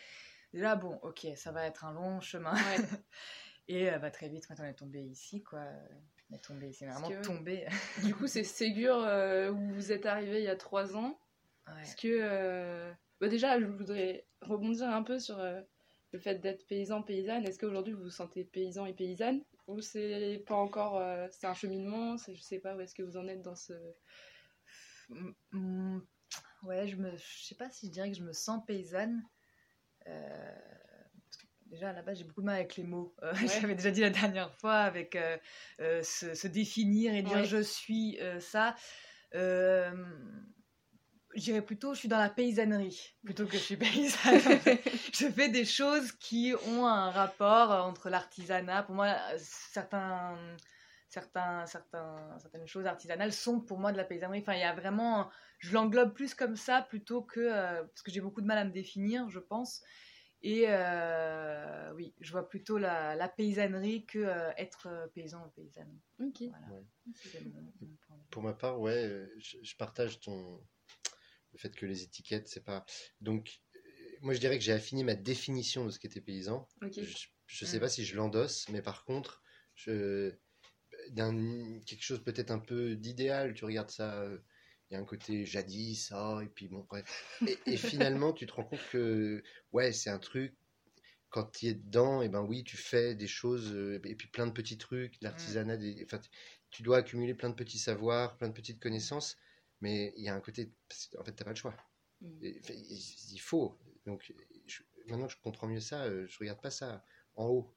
Déjà, 0.54 0.76
bon, 0.76 1.00
ok, 1.04 1.26
ça 1.36 1.52
va 1.52 1.66
être 1.66 1.86
un 1.86 1.94
long 1.94 2.20
chemin. 2.20 2.54
Ouais. 2.54 2.60
Et 3.70 3.90
euh, 3.92 3.98
bah, 4.00 4.12
très 4.12 4.30
vite, 4.30 4.46
quand 4.48 4.56
on 4.60 4.64
est 4.66 4.74
tombé 4.74 5.02
ici, 5.02 5.42
quoi, 5.44 5.64
on 6.32 6.36
est 6.36 6.44
tombé 6.44 6.68
ici, 6.70 6.86
Parce 6.86 7.00
vraiment 7.02 7.22
que- 7.22 7.26
tombé. 7.26 7.66
Du 8.04 8.14
coup, 8.16 8.28
c'est 8.28 8.44
Ségur 8.44 8.96
euh, 8.98 9.52
où 9.52 9.74
vous 9.74 9.92
êtes 9.92 10.06
arrivé 10.06 10.40
il 10.40 10.46
y 10.46 10.50
a 10.50 10.56
trois 10.56 10.96
ans. 10.96 11.18
Ouais. 11.68 11.82
Est-ce 11.82 11.96
que. 11.96 12.08
euh, 12.08 12.92
bah, 13.20 13.28
déjà, 13.28 13.60
je 13.60 13.66
voudrais 13.66 14.28
rebondir 14.42 14.90
un 14.90 15.04
peu 15.04 15.20
sur 15.20 15.40
euh, 15.40 15.62
le 16.12 16.20
fait 16.20 16.36
d'être 16.36 16.66
paysan, 16.68 17.02
paysanne. 17.04 17.46
Est-ce 17.46 17.60
qu'aujourd'hui 17.60 17.94
vous 17.94 18.04
vous 18.04 18.10
sentez 18.10 18.44
paysan 18.46 18.86
et 18.86 18.94
paysanne? 18.94 19.44
Ou 19.68 19.82
c'est 19.82 20.44
pas 20.48 20.56
encore. 20.56 20.98
euh, 20.98 21.28
c'est 21.32 21.48
un 21.48 21.54
cheminement? 21.54 22.16
Je 22.18 22.40
sais 22.42 22.60
pas 22.60 22.76
où 22.76 22.80
est-ce 22.80 22.96
que 22.96 23.04
vous 23.04 23.18
en 23.18 23.28
êtes 23.28 23.42
dans 23.42 23.56
ce. 23.56 23.74
Mm, 25.10 25.32
mm, 25.52 26.02
ouais, 26.64 26.88
je 26.88 26.96
me, 26.98 27.12
je 27.18 27.44
sais 27.46 27.56
pas 27.56 27.70
si 27.70 27.88
je 27.88 27.92
dirais 27.92 28.12
que 28.12 28.18
je 28.18 28.24
me 28.24 28.34
sens 28.34 28.62
paysanne. 28.66 29.24
Parce 30.06 31.38
déjà, 31.66 31.90
à 31.90 31.94
la 31.94 32.02
base, 32.02 32.20
j'ai 32.20 32.24
beaucoup 32.24 32.42
de 32.42 32.46
mal 32.46 32.56
avec 32.56 32.76
les 32.78 32.84
mots. 32.84 33.14
Euh, 33.24 33.34
J'avais 33.62 33.76
déjà 33.76 33.92
dit 33.92 34.02
la 34.02 34.10
dernière 34.10 34.54
fois 34.54 34.76
avec 34.76 35.16
euh, 35.16 35.38
euh, 35.82 36.02
se, 36.04 36.34
se 36.34 36.48
définir 36.48 37.14
et 37.14 37.24
dire 37.24 37.38
Ouais. 37.38 37.46
je 37.46 37.62
suis 37.62 38.18
euh, 38.22 38.40
ça. 38.40 38.76
Euh, 41.38 41.40
je 41.40 41.44
dirais 41.44 41.62
plutôt 41.62 41.94
je 41.94 42.00
suis 42.00 42.08
dans 42.10 42.18
la 42.18 42.30
paysannerie 42.30 43.16
plutôt 43.24 43.46
que 43.46 43.54
je 43.54 43.58
suis 43.64 43.78
paysanne. 43.78 44.40
je 45.14 45.28
fais 45.30 45.50
des 45.50 45.66
choses 45.66 46.12
qui 46.14 46.54
ont 46.68 46.86
un 46.86 47.12
rapport 47.12 47.72
entre 47.86 48.10
l'artisanat. 48.10 48.84
Pour 48.84 48.96
moi, 48.96 49.08
euh, 49.08 49.38
certains, 49.40 50.38
certains, 51.10 51.66
certains, 51.66 52.38
certaines 52.40 52.68
choses 52.68 52.86
artisanales 52.86 53.34
sont 53.34 53.60
pour 53.60 53.80
moi 53.80 53.92
de 53.92 53.98
la 53.98 54.04
paysannerie. 54.04 54.40
Enfin, 54.40 54.54
il 54.54 54.60
y 54.62 54.64
a 54.64 54.74
vraiment, 54.74 55.30
je 55.60 55.74
l'englobe 55.74 56.14
plus 56.14 56.34
comme 56.34 56.56
ça 56.56 56.82
plutôt 56.82 57.22
que 57.22 57.40
euh, 57.40 57.84
parce 57.84 58.02
que 58.02 58.12
j'ai 58.12 58.22
beaucoup 58.22 58.42
de 58.42 58.48
mal 58.48 58.58
à 58.58 58.66
me 58.66 58.72
définir, 58.72 59.30
je 59.30 59.40
pense. 59.40 59.84
Et 60.44 60.66
euh, 60.68 61.92
oui, 61.96 62.14
je 62.20 62.32
vois 62.32 62.48
plutôt 62.48 62.78
la, 62.78 63.16
la 63.16 63.28
paysannerie 63.28 64.06
que 64.06 64.20
euh, 64.20 64.52
être 64.58 64.88
euh, 64.88 65.08
paysan 65.08 65.44
ou 65.44 65.50
paysanne. 65.50 66.00
Ok. 66.20 66.44
Voilà. 66.50 66.68
Ouais. 66.74 66.86
C'est 67.16 67.42
mon- 67.44 67.62
mon 67.62 67.72
point 68.08 68.16
de 68.18 68.22
vue. 68.22 68.28
Pour 68.30 68.44
ma 68.44 68.54
part, 68.54 68.80
ouais, 68.80 69.04
euh, 69.04 69.34
je, 69.40 69.58
je 69.64 69.76
partage 69.76 70.20
ton 70.20 70.62
le 71.54 71.60
fait 71.60 71.76
que 71.76 71.86
les 71.86 72.04
étiquettes, 72.04 72.48
c'est 72.48 72.64
pas. 72.64 72.86
Donc, 73.22 73.62
moi, 74.22 74.34
je 74.34 74.40
dirais 74.40 74.58
que 74.58 74.64
j'ai 74.64 74.74
affiné 74.74 75.04
ma 75.04 75.16
définition 75.16 75.86
de 75.86 75.92
ce 75.92 76.00
qu'était 76.00 76.22
paysan. 76.22 76.68
Je 77.48 77.66
ne 77.66 77.70
sais 77.70 77.80
pas 77.80 77.90
si 77.90 78.06
je 78.06 78.16
l'endosse, 78.16 78.68
mais 78.70 78.82
par 78.82 79.06
contre, 79.06 79.42
je, 79.76 80.34
quelque 81.16 82.02
chose 82.04 82.24
peut-être 82.24 82.52
un 82.52 82.60
peu 82.60 82.96
d'idéal. 82.96 83.54
Tu 83.54 83.66
regardes 83.66 83.92
ça, 83.92 84.22
euh, 84.22 84.40
il 84.90 84.94
y 84.94 84.98
a 84.98 85.00
un 85.00 85.06
côté 85.06 85.46
jadis, 85.46 86.08
ça, 86.08 86.40
et 86.44 86.48
puis 86.48 86.68
bon, 86.68 86.86
bref. 86.90 87.38
Et, 87.46 87.58
et 87.66 87.78
finalement, 87.78 88.34
tu 88.34 88.46
te 88.46 88.54
rends 88.54 88.64
compte 88.66 88.86
que, 88.92 89.44
ouais, 89.72 89.92
c'est 89.92 90.10
un 90.10 90.20
truc. 90.20 90.56
Quand 91.30 91.52
tu 91.52 91.68
es 91.68 91.74
dedans, 91.74 92.22
et 92.22 92.30
ben 92.30 92.42
oui, 92.42 92.64
tu 92.64 92.78
fais 92.78 93.14
des 93.14 93.28
choses, 93.28 93.74
euh, 93.74 94.00
et 94.06 94.16
puis 94.16 94.30
plein 94.30 94.48
de 94.48 94.54
petits 94.54 94.78
trucs, 94.78 95.20
de 95.20 95.26
l'artisanat, 95.26 95.76
des, 95.76 96.02
enfin, 96.06 96.22
tu 96.70 96.84
dois 96.84 96.98
accumuler 96.98 97.34
plein 97.34 97.50
de 97.50 97.56
petits 97.56 97.80
savoirs, 97.80 98.38
plein 98.38 98.48
de 98.48 98.54
petites 98.54 98.80
connaissances, 98.80 99.38
mais 99.82 100.14
il 100.18 100.24
y 100.24 100.30
a 100.30 100.36
un 100.36 100.42
côté, 100.42 100.72
en 101.18 101.24
fait, 101.24 101.34
tu 101.36 101.40
n'as 101.42 101.46
pas 101.46 101.52
le 101.52 101.56
choix. 101.56 101.76
Mm. 102.22 102.40
Il 103.32 103.42
faut. 103.42 103.78
Donc, 104.06 104.34
je- 104.68 104.84
maintenant 105.08 105.28
que 105.28 105.34
je 105.34 105.42
comprends 105.42 105.68
mieux 105.68 105.80
ça, 105.82 106.06
euh, 106.06 106.28
je 106.28 106.40
regarde 106.40 106.62
pas 106.62 106.72
ça 106.72 107.04
en 107.36 107.46
haut. 107.48 107.76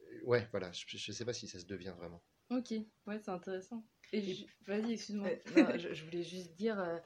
Euh, 0.00 0.20
Ouais, 0.24 0.46
voilà, 0.50 0.70
je, 0.72 0.84
je 0.86 1.12
sais 1.12 1.24
pas 1.24 1.32
si 1.32 1.48
ça 1.48 1.58
se 1.58 1.64
devient 1.66 1.94
vraiment. 1.96 2.22
Ok. 2.50 2.72
Ouais, 3.06 3.18
c'est 3.20 3.30
intéressant. 3.30 3.86
Et 4.12 4.34
je- 4.34 4.44
vas-y, 4.66 4.92
excuse-moi. 4.94 5.28
Euh, 5.56 5.78
je, 5.78 5.94
je 5.94 6.04
voulais 6.04 6.24
juste 6.24 6.54
dire, 6.54 6.78
euh, 6.80 6.98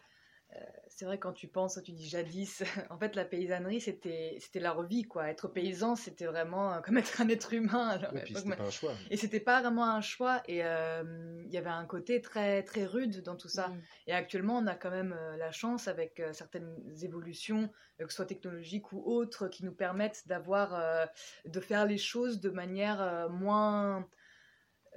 c'est 0.96 1.06
vrai 1.06 1.18
quand 1.18 1.32
tu 1.32 1.48
penses, 1.48 1.80
tu 1.84 1.92
dis 1.92 2.08
jadis, 2.08 2.62
en 2.90 2.98
fait 2.98 3.16
la 3.16 3.24
paysannerie 3.24 3.80
c'était 3.80 4.36
c'était 4.40 4.60
leur 4.60 4.82
vie 4.84 5.02
quoi. 5.02 5.28
Être 5.28 5.48
paysan 5.48 5.96
c'était 5.96 6.26
vraiment 6.26 6.72
euh, 6.72 6.80
comme 6.80 6.98
être 6.98 7.20
un 7.20 7.28
être 7.28 7.52
humain. 7.52 7.98
leur 7.98 8.16
Et 8.16 8.22
puis 8.22 8.34
pas 8.34 8.62
un 8.62 8.70
choix. 8.70 8.92
Et 9.10 9.16
c'était 9.16 9.40
pas 9.40 9.60
vraiment 9.60 9.90
un 9.90 10.00
choix 10.00 10.42
et 10.46 10.64
euh, 10.64 11.42
il 11.46 11.52
y 11.52 11.58
avait 11.58 11.70
un 11.70 11.84
côté 11.84 12.20
très 12.20 12.62
très 12.62 12.84
rude 12.84 13.22
dans 13.22 13.34
tout 13.34 13.48
ça. 13.48 13.68
Mm. 13.68 13.82
Et 14.06 14.12
actuellement 14.12 14.58
on 14.58 14.66
a 14.68 14.76
quand 14.76 14.90
même 14.90 15.16
euh, 15.18 15.36
la 15.36 15.50
chance 15.50 15.88
avec 15.88 16.20
euh, 16.20 16.32
certaines 16.32 16.76
évolutions, 17.02 17.70
euh, 18.00 18.04
que 18.04 18.10
ce 18.10 18.16
soit 18.16 18.26
technologiques 18.26 18.92
ou 18.92 19.02
autres, 19.04 19.48
qui 19.48 19.64
nous 19.64 19.74
permettent 19.74 20.28
d'avoir 20.28 20.74
euh, 20.74 21.06
de 21.44 21.60
faire 21.60 21.86
les 21.86 21.98
choses 21.98 22.40
de 22.40 22.50
manière 22.50 23.02
euh, 23.02 23.28
moins 23.28 24.06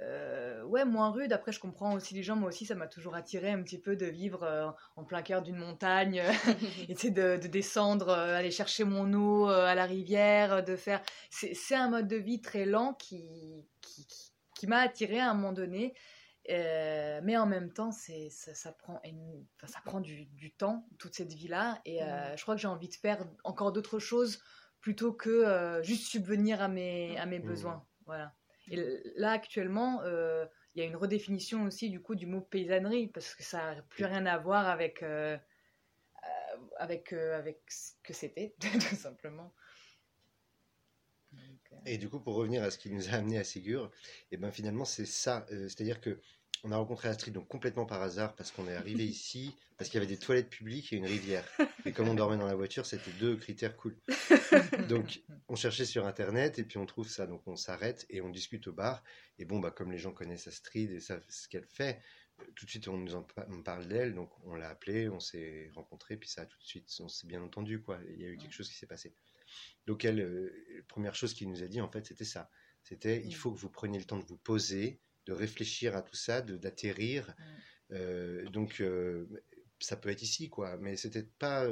euh, 0.00 0.62
ouais, 0.64 0.84
moins 0.84 1.10
rude. 1.10 1.32
Après, 1.32 1.50
je 1.52 1.60
comprends 1.60 1.94
aussi 1.94 2.14
les 2.14 2.22
gens. 2.22 2.36
Moi 2.36 2.48
aussi, 2.48 2.64
ça 2.66 2.74
m'a 2.74 2.86
toujours 2.86 3.14
attiré 3.14 3.50
un 3.50 3.62
petit 3.62 3.78
peu 3.80 3.96
de 3.96 4.06
vivre 4.06 4.42
euh, 4.44 4.68
en 4.96 5.04
plein 5.04 5.22
cœur 5.22 5.42
d'une 5.42 5.56
montagne, 5.56 6.22
et 6.88 6.94
tu 6.94 7.00
sais, 7.00 7.10
de, 7.10 7.36
de 7.36 7.46
descendre, 7.48 8.08
euh, 8.10 8.36
aller 8.36 8.50
chercher 8.50 8.84
mon 8.84 9.12
eau 9.12 9.48
euh, 9.50 9.66
à 9.66 9.74
la 9.74 9.84
rivière, 9.86 10.62
de 10.64 10.76
faire. 10.76 11.02
C'est 11.30 11.54
c'est 11.54 11.74
un 11.74 11.88
mode 11.90 12.06
de 12.08 12.16
vie 12.16 12.40
très 12.40 12.64
lent 12.64 12.94
qui, 12.94 13.66
qui, 13.80 14.06
qui- 14.06 14.32
qui 14.54 14.66
m'a 14.66 14.78
attiré 14.78 15.20
à 15.20 15.30
un 15.30 15.34
moment 15.34 15.52
donné. 15.52 15.94
Euh, 16.50 17.20
mais 17.22 17.36
en 17.36 17.46
même 17.46 17.72
temps, 17.72 17.92
c'est 17.92 18.30
ça, 18.30 18.54
ça 18.54 18.72
prend, 18.72 19.00
une- 19.04 19.44
enfin, 19.56 19.66
ça 19.72 19.80
prend 19.84 20.00
du, 20.00 20.24
du 20.26 20.50
temps, 20.52 20.88
toute 20.98 21.14
cette 21.14 21.32
vie-là. 21.32 21.80
Et 21.84 22.02
euh, 22.02 22.36
je 22.36 22.42
crois 22.42 22.54
que 22.54 22.60
j'ai 22.60 22.68
envie 22.68 22.88
de 22.88 22.94
faire 22.94 23.24
encore 23.44 23.70
d'autres 23.72 23.98
choses 23.98 24.40
plutôt 24.80 25.12
que 25.12 25.28
euh, 25.28 25.82
juste 25.82 26.06
subvenir 26.06 26.62
à 26.62 26.68
mes, 26.68 27.18
à 27.18 27.26
mes 27.26 27.38
Mhm. 27.38 27.44
besoins. 27.46 27.84
Voilà. 28.06 28.32
Et 28.70 28.76
là, 29.16 29.32
actuellement, 29.32 30.02
euh, 30.02 30.46
il 30.74 30.82
y 30.82 30.84
a 30.84 30.86
une 30.86 30.96
redéfinition 30.96 31.64
aussi 31.64 31.90
du 31.90 32.00
coup 32.00 32.14
du 32.14 32.26
mot 32.26 32.40
paysannerie, 32.40 33.08
parce 33.08 33.34
que 33.34 33.42
ça 33.42 33.74
n'a 33.74 33.82
plus 33.82 34.04
rien 34.04 34.26
à 34.26 34.38
voir 34.38 34.68
avec, 34.68 35.02
euh, 35.02 35.36
euh, 36.24 36.56
avec, 36.78 37.12
euh, 37.12 37.38
avec 37.38 37.60
ce 37.68 37.92
que 38.02 38.12
c'était, 38.12 38.54
tout 38.60 38.96
simplement. 38.96 39.52
Donc, 41.32 41.42
euh, 41.72 41.76
Et 41.84 41.98
du 41.98 42.08
coup, 42.08 42.20
pour 42.20 42.34
revenir 42.34 42.62
à 42.62 42.70
ce 42.70 42.78
qui 42.78 42.90
nous 42.90 43.08
a 43.08 43.12
amené 43.12 43.38
à 43.38 43.44
Ségur, 43.44 43.90
et 44.30 44.36
ben 44.36 44.50
finalement 44.50 44.84
c'est 44.84 45.06
ça. 45.06 45.46
C'est-à-dire 45.48 46.00
que 46.00 46.20
on 46.64 46.72
a 46.72 46.76
rencontré 46.76 47.08
Astrid 47.08 47.34
donc 47.34 47.46
complètement 47.46 47.86
par 47.86 48.02
hasard 48.02 48.34
parce 48.34 48.50
qu'on 48.50 48.66
est 48.66 48.74
arrivé 48.74 49.04
ici 49.06 49.56
parce 49.76 49.90
qu'il 49.90 50.00
y 50.00 50.04
avait 50.04 50.12
des 50.12 50.18
toilettes 50.18 50.50
publiques 50.50 50.92
et 50.92 50.96
une 50.96 51.06
rivière. 51.06 51.44
Et 51.84 51.92
comme 51.92 52.08
on 52.08 52.14
dormait 52.14 52.36
dans 52.36 52.46
la 52.46 52.56
voiture, 52.56 52.84
c'était 52.84 53.12
deux 53.12 53.36
critères 53.36 53.76
cool. 53.76 53.96
Donc 54.88 55.22
on 55.48 55.56
cherchait 55.56 55.86
sur 55.86 56.06
internet 56.06 56.58
et 56.58 56.64
puis 56.64 56.78
on 56.78 56.86
trouve 56.86 57.08
ça. 57.08 57.26
Donc 57.26 57.46
on 57.46 57.56
s'arrête 57.56 58.06
et 58.10 58.20
on 58.20 58.30
discute 58.30 58.66
au 58.68 58.72
bar. 58.72 59.02
Et 59.38 59.44
bon 59.44 59.58
bah 59.60 59.70
comme 59.70 59.90
les 59.90 59.98
gens 59.98 60.12
connaissent 60.12 60.46
Astrid 60.46 60.90
et 60.90 61.00
savent 61.00 61.24
ce 61.28 61.48
qu'elle 61.48 61.66
fait, 61.66 62.00
tout 62.54 62.64
de 62.64 62.70
suite, 62.70 62.88
on 62.88 62.96
nous 62.98 63.14
en 63.14 63.26
on 63.48 63.62
parle 63.62 63.88
d'elle, 63.88 64.14
donc 64.14 64.30
on 64.44 64.54
l'a 64.54 64.68
appelée, 64.70 65.08
on 65.08 65.20
s'est 65.20 65.70
rencontrés, 65.74 66.16
puis 66.16 66.28
ça 66.28 66.42
a 66.42 66.46
tout 66.46 66.58
de 66.58 66.64
suite, 66.64 66.88
on 67.00 67.08
s'est 67.08 67.26
bien 67.26 67.42
entendu, 67.42 67.80
quoi. 67.80 67.98
Il 68.08 68.20
y 68.20 68.24
a 68.24 68.28
eu 68.28 68.36
quelque 68.36 68.52
chose 68.52 68.68
qui 68.68 68.76
s'est 68.76 68.86
passé. 68.86 69.14
Donc, 69.86 70.04
elle, 70.04 70.20
euh, 70.20 70.52
la 70.76 70.82
première 70.82 71.14
chose 71.14 71.34
qu'il 71.34 71.48
nous 71.48 71.62
a 71.62 71.66
dit, 71.66 71.80
en 71.80 71.90
fait, 71.90 72.06
c'était 72.06 72.24
ça. 72.24 72.50
C'était, 72.82 73.22
il 73.24 73.30
Mm. 73.30 73.32
faut 73.32 73.52
que 73.52 73.58
vous 73.58 73.70
preniez 73.70 73.98
le 73.98 74.04
temps 74.04 74.18
de 74.18 74.24
vous 74.24 74.36
poser, 74.36 75.00
de 75.26 75.32
réfléchir 75.32 75.96
à 75.96 76.02
tout 76.02 76.14
ça, 76.16 76.42
d'atterrir. 76.42 77.34
Mm. 77.38 77.94
Euh, 77.94 78.44
donc, 78.50 78.80
euh, 78.80 79.26
ça 79.80 79.96
peut 79.96 80.10
être 80.10 80.22
ici, 80.22 80.48
quoi. 80.48 80.76
Mais 80.78 80.96
c'était 80.96 81.24
pas. 81.38 81.66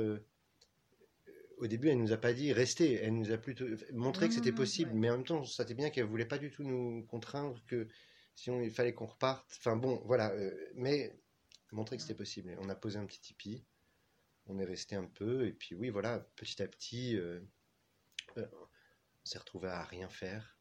Au 1.58 1.66
début, 1.66 1.88
elle 1.88 1.98
nous 1.98 2.12
a 2.12 2.16
pas 2.16 2.32
dit 2.32 2.52
restez. 2.52 2.94
Elle 2.94 3.14
nous 3.14 3.30
a 3.32 3.38
plutôt 3.38 3.66
montré 3.92 4.28
que 4.28 4.34
c'était 4.34 4.50
non, 4.50 4.56
possible. 4.56 4.90
ouais. 4.92 4.98
Mais 4.98 5.10
en 5.10 5.16
même 5.16 5.26
temps, 5.26 5.44
ça 5.44 5.64
bien 5.64 5.90
qu'elle 5.90 6.04
voulait 6.06 6.26
pas 6.26 6.38
du 6.38 6.50
tout 6.50 6.62
nous 6.64 7.04
contraindre 7.06 7.62
que 7.66 7.88
si 8.34 8.50
on, 8.50 8.60
il 8.60 8.70
fallait 8.70 8.94
qu'on 8.94 9.06
reparte. 9.06 9.46
Enfin 9.58 9.76
bon, 9.76 10.02
voilà. 10.04 10.32
euh, 10.32 10.54
mais 10.74 11.18
montrer 11.72 11.96
que 11.96 12.02
c'était 12.02 12.14
possible. 12.14 12.50
Et 12.50 12.56
on 12.58 12.68
a 12.68 12.74
posé 12.74 12.98
un 12.98 13.06
petit 13.06 13.20
tipi. 13.20 13.64
On 14.46 14.58
est 14.58 14.64
resté 14.64 14.96
un 14.96 15.04
peu. 15.06 15.46
Et 15.46 15.52
puis 15.52 15.74
oui, 15.74 15.90
voilà, 15.90 16.20
petit 16.36 16.62
à 16.62 16.68
petit, 16.68 17.16
euh, 17.16 17.40
euh, 18.38 18.46
on 18.52 19.26
s'est 19.26 19.38
retrouvé 19.38 19.68
à 19.68 19.82
rien 19.84 20.08
faire. 20.08 20.58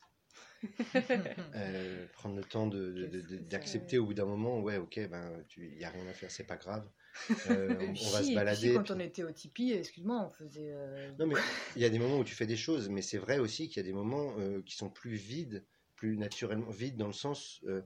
Prendre 2.14 2.36
le 2.36 2.44
temps 2.44 2.68
de- 2.68 2.92
de- 2.92 3.22
de- 3.22 3.38
d'accepter 3.38 3.98
au 3.98 4.06
bout 4.06 4.14
d'un 4.14 4.26
moment, 4.26 4.60
ouais, 4.62 4.78
ok, 4.78 5.08
ben, 5.10 5.44
il 5.58 5.78
n'y 5.78 5.84
a 5.86 5.90
rien 5.90 6.08
à 6.08 6.14
faire, 6.14 6.32
c'est 6.32 6.46
pas 6.46 6.58
grave. 6.58 6.90
Euh, 7.50 7.76
on, 7.80 8.10
va 8.12 8.24
se 8.24 8.34
balader. 8.34 8.70
si, 8.70 8.74
quand 8.74 8.84
puis- 8.84 8.94
on 8.96 9.00
était 9.00 9.24
au 9.24 9.32
Tipeee, 9.32 9.74
excuse-moi, 9.74 10.28
on 10.28 10.30
faisait. 10.32 10.72
euh, 10.74 11.12
Non, 11.20 11.28
mais 11.28 11.36
il 11.76 11.82
y 11.82 11.86
a 11.86 11.90
des 11.90 12.00
moments 12.00 12.20
où 12.20 12.24
tu 12.24 12.36
fais 12.36 12.46
des 12.48 12.58
choses, 12.58 12.90
mais 12.90 13.02
c'est 13.02 13.18
vrai 13.18 13.40
aussi 13.40 13.68
qu'il 13.68 13.78
y 13.78 13.86
a 13.86 13.88
des 13.88 13.94
moments 13.94 14.34
euh, 14.40 14.62
qui 14.66 14.76
sont 14.76 14.90
plus 14.90 15.16
vides, 15.16 15.64
plus 15.96 16.18
naturellement 16.18 16.72
vides 16.72 16.98
dans 16.98 17.08
le 17.08 17.14
sens, 17.14 17.62
euh, 17.68 17.82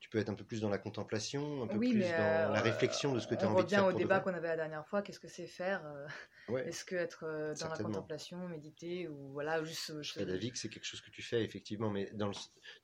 tu 0.00 0.08
peux 0.10 0.18
être 0.18 0.28
un 0.28 0.34
peu 0.34 0.44
plus 0.44 0.60
dans 0.60 0.68
la 0.68 0.78
contemplation, 0.78 1.62
un 1.64 1.66
peu 1.66 1.76
oui, 1.76 1.90
plus 1.90 1.98
mais 2.00 2.10
dans 2.12 2.18
euh, 2.18 2.52
la 2.52 2.60
réflexion 2.60 3.12
de 3.12 3.18
ce 3.20 3.26
que 3.26 3.34
tu 3.34 3.44
as 3.44 3.48
on 3.48 3.52
envie 3.52 3.56
de 3.56 3.62
revient 3.64 3.74
faire. 3.76 3.84
au 3.84 3.90
pour 3.90 3.98
de 3.98 4.04
débat 4.04 4.20
qu'on 4.20 4.32
avait 4.34 4.48
la 4.48 4.56
dernière 4.56 4.86
fois. 4.86 5.02
Qu'est-ce 5.02 5.18
que 5.20 5.28
c'est 5.28 5.46
faire 5.46 5.84
euh, 5.86 6.06
Ouais. 6.48 6.66
Est-ce 6.68 6.84
que 6.84 6.94
être 6.96 7.24
euh, 7.24 7.52
dans 7.60 7.68
la 7.68 7.76
contemplation, 7.76 8.48
méditer 8.48 9.06
ou 9.08 9.32
voilà 9.32 9.62
juste. 9.64 9.90
euh, 9.90 10.02
Je 10.02 10.22
d'avis 10.22 10.50
que 10.50 10.56
c'est 10.56 10.68
quelque 10.70 10.84
chose 10.86 11.00
que 11.02 11.10
tu 11.10 11.20
fais 11.20 11.44
effectivement, 11.44 11.90
mais 11.90 12.10
dans 12.14 12.28
le, 12.28 12.32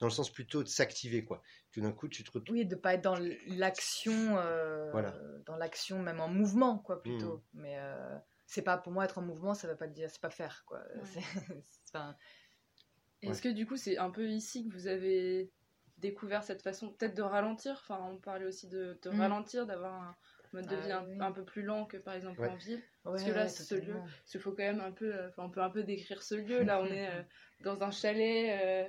dans 0.01 0.07
le 0.07 0.11
sens 0.13 0.31
plutôt 0.31 0.63
de 0.63 0.69
s'activer 0.69 1.25
quoi. 1.25 1.41
Tout 1.73 1.81
d'un 1.81 1.93
coup, 1.93 2.09
tu 2.09 2.25
te 2.25 2.31
retrouves. 2.31 2.55
Oui, 2.57 2.67
de 2.67 2.75
pas 2.77 2.95
être 2.95 3.03
dans 3.03 3.17
l'action, 3.47 4.37
euh, 4.39 4.91
Voilà. 4.93 5.15
dans 5.47 5.57
l'action 5.57 5.99
même 6.01 6.21
en 6.21 6.29
mouvement 6.29 6.79
quoi 6.79 7.01
plutôt. 7.03 7.37
Mhm. 7.37 7.43
Mais 7.63 7.79
euh, 7.79 8.19
c'est 8.47 8.61
pas 8.63 8.77
pour 8.77 8.93
moi 8.93 9.05
être 9.05 9.17
en 9.19 9.23
mouvement, 9.23 9.55
ça 9.55 9.67
veut 9.67 9.77
pas 9.77 9.87
dire 9.87 10.11
c'est 10.11 10.21
pas 10.21 10.29
faire 10.31 10.65
quoi. 10.67 10.83
Est-ce 13.23 13.41
que 13.41 13.49
du 13.49 13.67
coup 13.67 13.77
c'est 13.77 13.97
un 13.97 14.11
peu 14.11 14.29
ici 14.29 14.69
que 14.69 14.75
vous 14.75 14.87
avez 14.87 15.51
découvert 16.05 16.45
cette 16.45 16.63
façon 16.63 16.91
peut-être 16.93 17.15
de 17.15 17.23
ralentir 17.23 17.73
Enfin, 17.83 17.99
on 18.13 18.19
parlait 18.19 18.47
aussi 18.47 18.69
de, 18.69 18.99
de 19.03 19.11
Mm. 19.11 19.21
ralentir, 19.21 19.67
d'avoir 19.67 19.95
un 19.95 20.17
mode 20.53 20.67
de 20.69 20.77
Ah 20.77 20.81
vie 20.87 20.93
un, 20.93 21.05
oui. 21.07 21.17
un 21.21 21.33
peu 21.33 21.45
plus 21.45 21.63
lent 21.63 21.87
que 21.87 21.97
par 21.97 22.15
exemple 22.15 22.41
Ouais. 22.41 22.49
en 22.49 22.57
ville. 22.57 22.83
Ouais, 23.05 23.23
que 23.25 23.31
là, 23.33 23.49
ce 23.49 23.75
lieu-. 23.75 23.95
Parce 23.95 24.31
qu'il 24.31 24.41
faut 24.41 24.53
quand 24.53 24.63
même 24.63 24.81
un 24.81 24.93
peu, 24.93 25.15
euh, 25.15 25.29
enfin, 25.29 25.45
on 25.45 25.51
peut 25.51 25.63
un 25.63 25.71
peu 25.71 25.83
décrire 25.83 26.23
ce 26.23 26.35
lieu. 26.37 26.63
Là, 26.63 26.81
on 26.81 26.87
est 26.87 27.09
euh, 27.11 27.23
dans 27.61 27.83
un 27.83 27.91
chalet 27.91 28.89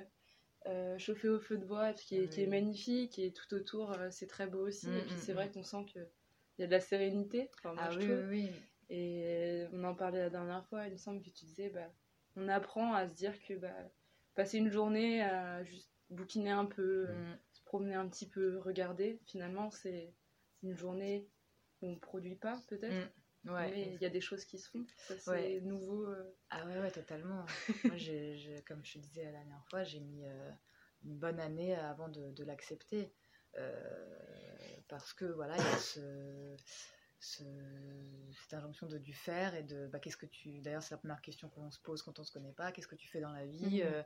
euh, 0.66 0.98
chauffé 0.98 1.28
au 1.28 1.40
feu 1.40 1.58
de 1.58 1.64
bois, 1.64 1.92
puis 1.92 2.04
qui 2.06 2.16
est, 2.18 2.28
qui 2.28 2.42
est 2.42 2.46
magnifique, 2.46 3.18
et 3.18 3.32
tout 3.32 3.52
autour, 3.54 3.92
euh, 3.92 4.08
c'est 4.10 4.26
très 4.26 4.46
beau 4.46 4.66
aussi. 4.66 4.98
Et 4.98 5.04
puis 5.04 5.16
mm, 5.16 5.18
c'est 5.18 5.32
mm. 5.32 5.36
vrai 5.36 5.50
qu'on 5.50 5.62
sent 5.64 5.84
qu'il 5.86 6.06
y 6.58 6.64
a 6.64 6.66
de 6.66 6.72
la 6.72 6.80
sérénité. 6.80 7.50
Enfin, 7.58 7.74
moi, 7.74 7.86
Ah 7.86 7.90
je 7.90 7.98
oui, 7.98 8.04
trouve. 8.06 8.24
oui, 8.28 8.50
oui. 8.52 8.70
Et 8.88 9.66
on 9.72 9.84
en 9.84 9.94
parlait 9.94 10.20
la 10.20 10.30
dernière 10.30 10.66
fois, 10.66 10.86
il 10.86 10.92
me 10.92 10.96
semble 10.98 11.20
que 11.22 11.30
tu 11.30 11.44
disais, 11.46 11.70
bah, 11.70 11.92
on 12.36 12.48
apprend 12.48 12.94
à 12.94 13.08
se 13.08 13.14
dire 13.14 13.40
que 13.42 13.54
bah, 13.54 13.74
passer 14.34 14.58
une 14.58 14.70
journée 14.70 15.22
à 15.22 15.64
juste 15.64 15.95
bouquiner 16.10 16.50
un 16.50 16.64
peu, 16.66 17.06
euh, 17.08 17.14
Mm. 17.34 17.38
se 17.52 17.62
promener 17.64 17.94
un 17.94 18.08
petit 18.08 18.28
peu, 18.28 18.58
regarder, 18.58 19.20
finalement, 19.26 19.70
c'est 19.70 20.14
une 20.62 20.76
journée 20.76 21.28
où 21.82 21.88
on 21.88 21.92
ne 21.92 21.98
produit 21.98 22.36
pas, 22.36 22.60
peut-être. 22.68 22.94
Mm. 23.44 23.50
Ouais. 23.50 23.70
Mais 23.70 23.92
il 23.94 24.02
y 24.02 24.06
a 24.06 24.10
des 24.10 24.20
choses 24.20 24.44
qui 24.44 24.58
se 24.58 24.68
font. 24.70 24.84
Ça, 25.06 25.16
c'est 25.18 25.30
Ouais. 25.30 25.60
nouveau. 25.60 26.04
euh. 26.06 26.34
Ah 26.50 26.66
ouais, 26.66 26.80
ouais, 26.80 26.90
totalement. 26.90 27.44
Moi, 27.84 27.96
comme 28.66 28.84
je 28.84 28.92
te 28.94 28.98
disais 28.98 29.24
la 29.24 29.30
dernière 29.32 29.64
fois, 29.70 29.84
j'ai 29.84 30.00
mis 30.00 30.26
euh, 30.26 30.50
une 31.04 31.16
bonne 31.16 31.38
année 31.38 31.74
avant 31.76 32.08
de, 32.08 32.30
de 32.32 32.44
l'accepter. 32.44 33.12
Euh, 33.56 34.16
parce 34.88 35.12
que 35.12 35.24
voilà, 35.26 35.56
il 35.56 35.62
y 35.62 35.66
a 35.68 35.78
ce, 35.78 36.56
ce- 37.20 37.42
cette 38.42 38.54
injonction 38.54 38.86
de 38.86 38.98
du 38.98 39.14
faire 39.14 39.54
et 39.54 39.62
de 39.62 39.86
bah, 39.86 39.98
qu'est-ce 40.00 40.16
que 40.16 40.26
tu. 40.26 40.60
D'ailleurs, 40.60 40.82
c'est 40.82 40.94
la 40.94 40.98
première 40.98 41.22
question 41.22 41.48
qu'on 41.48 41.70
se 41.70 41.80
pose 41.80 42.02
quand 42.02 42.18
on 42.18 42.24
se 42.24 42.32
connaît 42.32 42.52
pas. 42.52 42.72
Qu'est-ce 42.72 42.88
que 42.88 42.96
tu 42.96 43.08
fais 43.08 43.20
dans 43.20 43.32
la 43.32 43.46
vie. 43.46 43.82
Euh, 43.82 44.02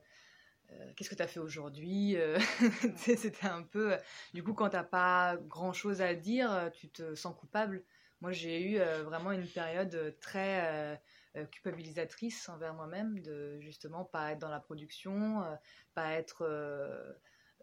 euh, 0.73 0.93
Qu'est-ce 0.97 1.11
que 1.11 1.15
tu 1.15 1.23
as 1.23 1.27
fait 1.27 1.41
aujourd'hui 1.41 2.17
Euh, 2.17 2.39
tu 3.05 3.17
C'était 3.17 3.47
un 3.47 3.63
peu. 3.63 3.97
Du 4.35 4.43
coup, 4.43 4.55
quand 4.55 4.71
t'as 4.71 4.85
pas 4.85 5.37
grand 5.37 5.73
chose 5.73 6.01
à 6.03 6.15
dire, 6.15 6.53
euh, 6.53 6.71
tu 6.71 6.89
te 6.91 7.15
sens 7.15 7.35
coupable. 7.37 7.85
Moi, 8.21 8.33
j'ai 8.33 8.61
eu 8.63 8.79
euh, 8.81 9.03
vraiment 9.03 9.33
une 9.33 9.47
période 9.47 9.95
euh, 9.95 10.13
très 10.21 10.95
euh, 10.95 10.97
euh, 11.37 11.47
culpabilisatrice 11.47 12.49
envers 12.49 12.75
moi-même 12.75 13.21
de 13.21 13.59
justement 13.61 14.05
pas 14.05 14.33
être 14.33 14.39
dans 14.39 14.51
la 14.51 14.61
production, 14.61 15.43
euh, 15.43 15.55
pas 15.95 16.13
être 16.13 16.43
euh, 16.43 17.13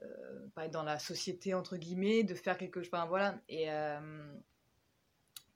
euh, 0.03 0.47
pas 0.55 0.65
être 0.65 0.71
dans 0.73 0.83
la 0.83 0.99
société 0.99 1.53
entre 1.53 1.77
guillemets, 1.77 2.23
de 2.23 2.33
faire 2.35 2.57
quelque 2.57 2.81
chose. 2.81 2.89
Enfin 2.93 3.05
voilà. 3.05 3.39
Et 3.49 3.71
euh, 3.71 4.33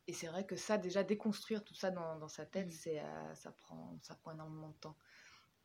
et 0.07 0.13
c'est 0.13 0.27
vrai 0.27 0.45
que 0.45 0.55
ça, 0.55 0.77
déjà 0.77 1.03
déconstruire 1.03 1.63
tout 1.63 1.75
ça 1.75 1.91
dans, 1.91 2.17
dans 2.17 2.27
sa 2.27 2.45
tête, 2.45 2.71
c'est 2.71 2.99
euh, 2.99 3.35
ça 3.35 3.51
prend 3.51 3.97
ça 4.01 4.15
prend 4.15 4.33
énormément 4.33 4.69
de 4.69 4.75
temps. 4.75 4.97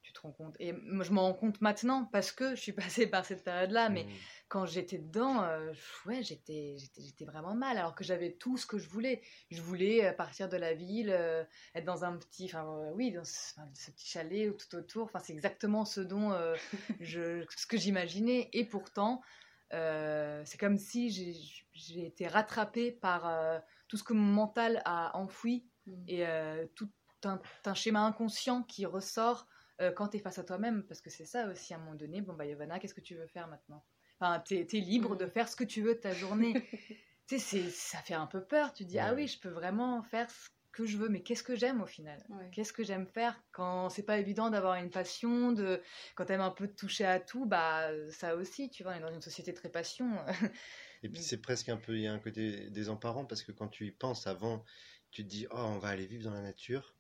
Tu 0.07 0.13
te 0.13 0.21
rends 0.21 0.31
compte. 0.31 0.55
Et 0.61 0.73
moi, 0.73 1.05
je 1.05 1.11
m'en 1.11 1.23
rends 1.23 1.35
compte 1.35 1.61
maintenant 1.61 2.05
parce 2.13 2.31
que 2.31 2.55
je 2.55 2.61
suis 2.61 2.73
passée 3.03 3.09
par 3.09 3.25
cette 3.25 3.43
période-là, 3.43 3.89
mais 3.89 4.05
Mm. 4.05 4.11
quand 4.49 4.65
j'étais 4.65 4.99
dedans, 4.99 5.43
euh, 5.43 5.73
ouais, 6.07 6.23
j'étais, 6.23 6.77
j'étais, 6.79 7.25
vraiment 7.25 7.57
mal, 7.57 7.77
alors 7.77 7.97
que 7.97 8.05
j'avais 8.05 8.33
tout 8.35 8.57
ce 8.57 8.67
que 8.67 8.79
je 8.79 8.89
voulais. 8.89 9.21
Je 9.51 9.61
voulais 9.61 10.07
euh, 10.07 10.13
partir 10.13 10.49
de 10.49 10.57
la 10.57 10.75
ville, 10.75 11.11
euh, 11.11 11.43
être 11.75 11.85
dans 11.85 12.05
un 12.05 12.17
petit, 12.17 12.45
enfin 12.45 12.65
euh, 12.65 12.93
oui, 12.95 13.11
dans 13.11 13.25
ce, 13.25 13.91
petit 13.91 14.07
chalet 14.07 14.49
ou 14.49 14.53
tout 14.53 14.77
autour. 14.77 15.07
Enfin, 15.07 15.19
c'est 15.19 15.33
exactement 15.33 15.85
ce 15.85 16.01
dont 16.01 16.33
je, 17.01 17.45
ce 17.57 17.67
que 17.67 17.77
j'imaginais. 17.77 18.49
Et 18.53 18.65
pourtant, 18.65 19.23
c'est 19.73 20.59
comme 20.61 20.79
si 20.79 21.11
j'ai, 21.11 22.07
été 22.07 22.29
rattrapée 22.29 22.93
par 22.93 23.29
tout 23.89 23.97
ce 23.97 24.05
que 24.05 24.13
mon 24.13 24.33
mental 24.33 24.81
a 24.85 25.17
enfoui 25.17 25.67
et 26.09 26.27
euh, 26.27 26.67
tout 26.75 26.91
un, 27.25 27.41
un 27.65 27.75
schéma 27.75 28.01
inconscient 28.01 28.63
qui 28.63 28.87
ressort 28.87 29.47
euh, 29.81 29.93
quand 29.93 30.09
tu 30.09 30.17
es 30.17 30.21
face 30.21 30.39
à 30.39 30.45
toi-même, 30.45 30.83
parce 30.85 31.01
que 31.01 31.11
c'est 31.11 31.25
ça 31.25 31.49
aussi 31.49 31.75
à 31.75 31.77
un 31.77 31.81
moment 31.81 31.95
donné. 31.95 32.21
Bon, 32.21 32.35
bah, 32.35 32.47
Yovana, 32.47 32.79
qu'est-ce 32.79 32.95
que 32.95 33.01
tu 33.01 33.15
veux 33.15 33.27
faire 33.27 33.49
maintenant? 33.49 33.85
Enfin, 34.21 34.41
tu 34.47 34.57
es, 34.57 34.81
libre 34.81 35.15
Mm. 35.15 35.19
de 35.19 35.27
faire 35.27 35.49
ce 35.49 35.57
que 35.57 35.65
tu 35.65 35.83
veux 35.83 35.95
de 35.95 36.01
ta 36.01 36.13
journée. 36.13 36.55
tu 37.29 37.39
sais, 37.39 37.39
c'est- 37.39 37.71
ça 37.71 37.99
fait 37.99 38.15
un 38.15 38.27
peu 38.27 38.43
peur. 38.45 38.73
Tu 38.73 38.85
dis, 38.85 38.99
ah 38.99 39.15
oui, 39.15 39.27
je 39.29 39.39
peux 39.41 39.49
vraiment 39.51 40.03
faire 40.03 40.31
ce 40.31 40.49
que 40.73 40.87
je 40.87 40.97
veux, 40.99 41.09
mais 41.09 41.23
qu'est-ce 41.23 41.43
que 41.43 41.57
j'aime 41.57 41.81
au 41.83 41.87
final? 41.87 42.23
Ouais. 42.29 42.49
Qu'est-ce 42.53 42.73
que 42.73 42.85
j'aime 42.85 43.07
faire 43.07 43.43
quand 43.53 43.89
c'est 43.91 44.03
pas 44.03 44.19
évident 44.19 44.51
d'avoir 44.51 44.75
une 44.77 44.91
passion, 44.91 45.53
de 45.53 45.83
quand 46.15 46.27
t'aimes 46.27 46.41
un 46.43 46.51
peu 46.51 46.67
de 46.67 46.73
toucher 46.73 47.05
à 47.07 47.19
tout, 47.21 47.47
bah 47.47 47.89
ça 48.11 48.37
aussi, 48.37 48.69
tu 48.71 48.83
vois, 48.83 48.93
on 48.93 48.97
est 48.97 49.01
dans 49.01 49.13
une 49.13 49.23
société 49.23 49.55
très 49.55 49.71
passion. 49.71 50.19
Et 51.03 51.09
puis 51.09 51.23
c'est 51.23 51.41
presque 51.41 51.69
un 51.69 51.77
peu, 51.79 51.97
il 51.97 52.03
y 52.03 52.07
a 52.07 52.13
un 52.13 52.19
côté 52.19 52.69
désemparant 52.71 53.25
parce 53.25 53.43
que 53.43 53.53
quand 53.53 53.69
tu 53.69 53.87
y 53.87 53.93
penses 53.93 54.27
avant, 54.27 54.65
tu 55.11 55.25
te 55.25 55.29
dis, 55.29 55.47
oh, 55.51 55.57
on 55.57 55.79
va 55.79 55.89
aller 55.89 56.07
vivre 56.07 56.25
dans 56.25 56.33
la 56.35 56.43
nature. 56.43 56.96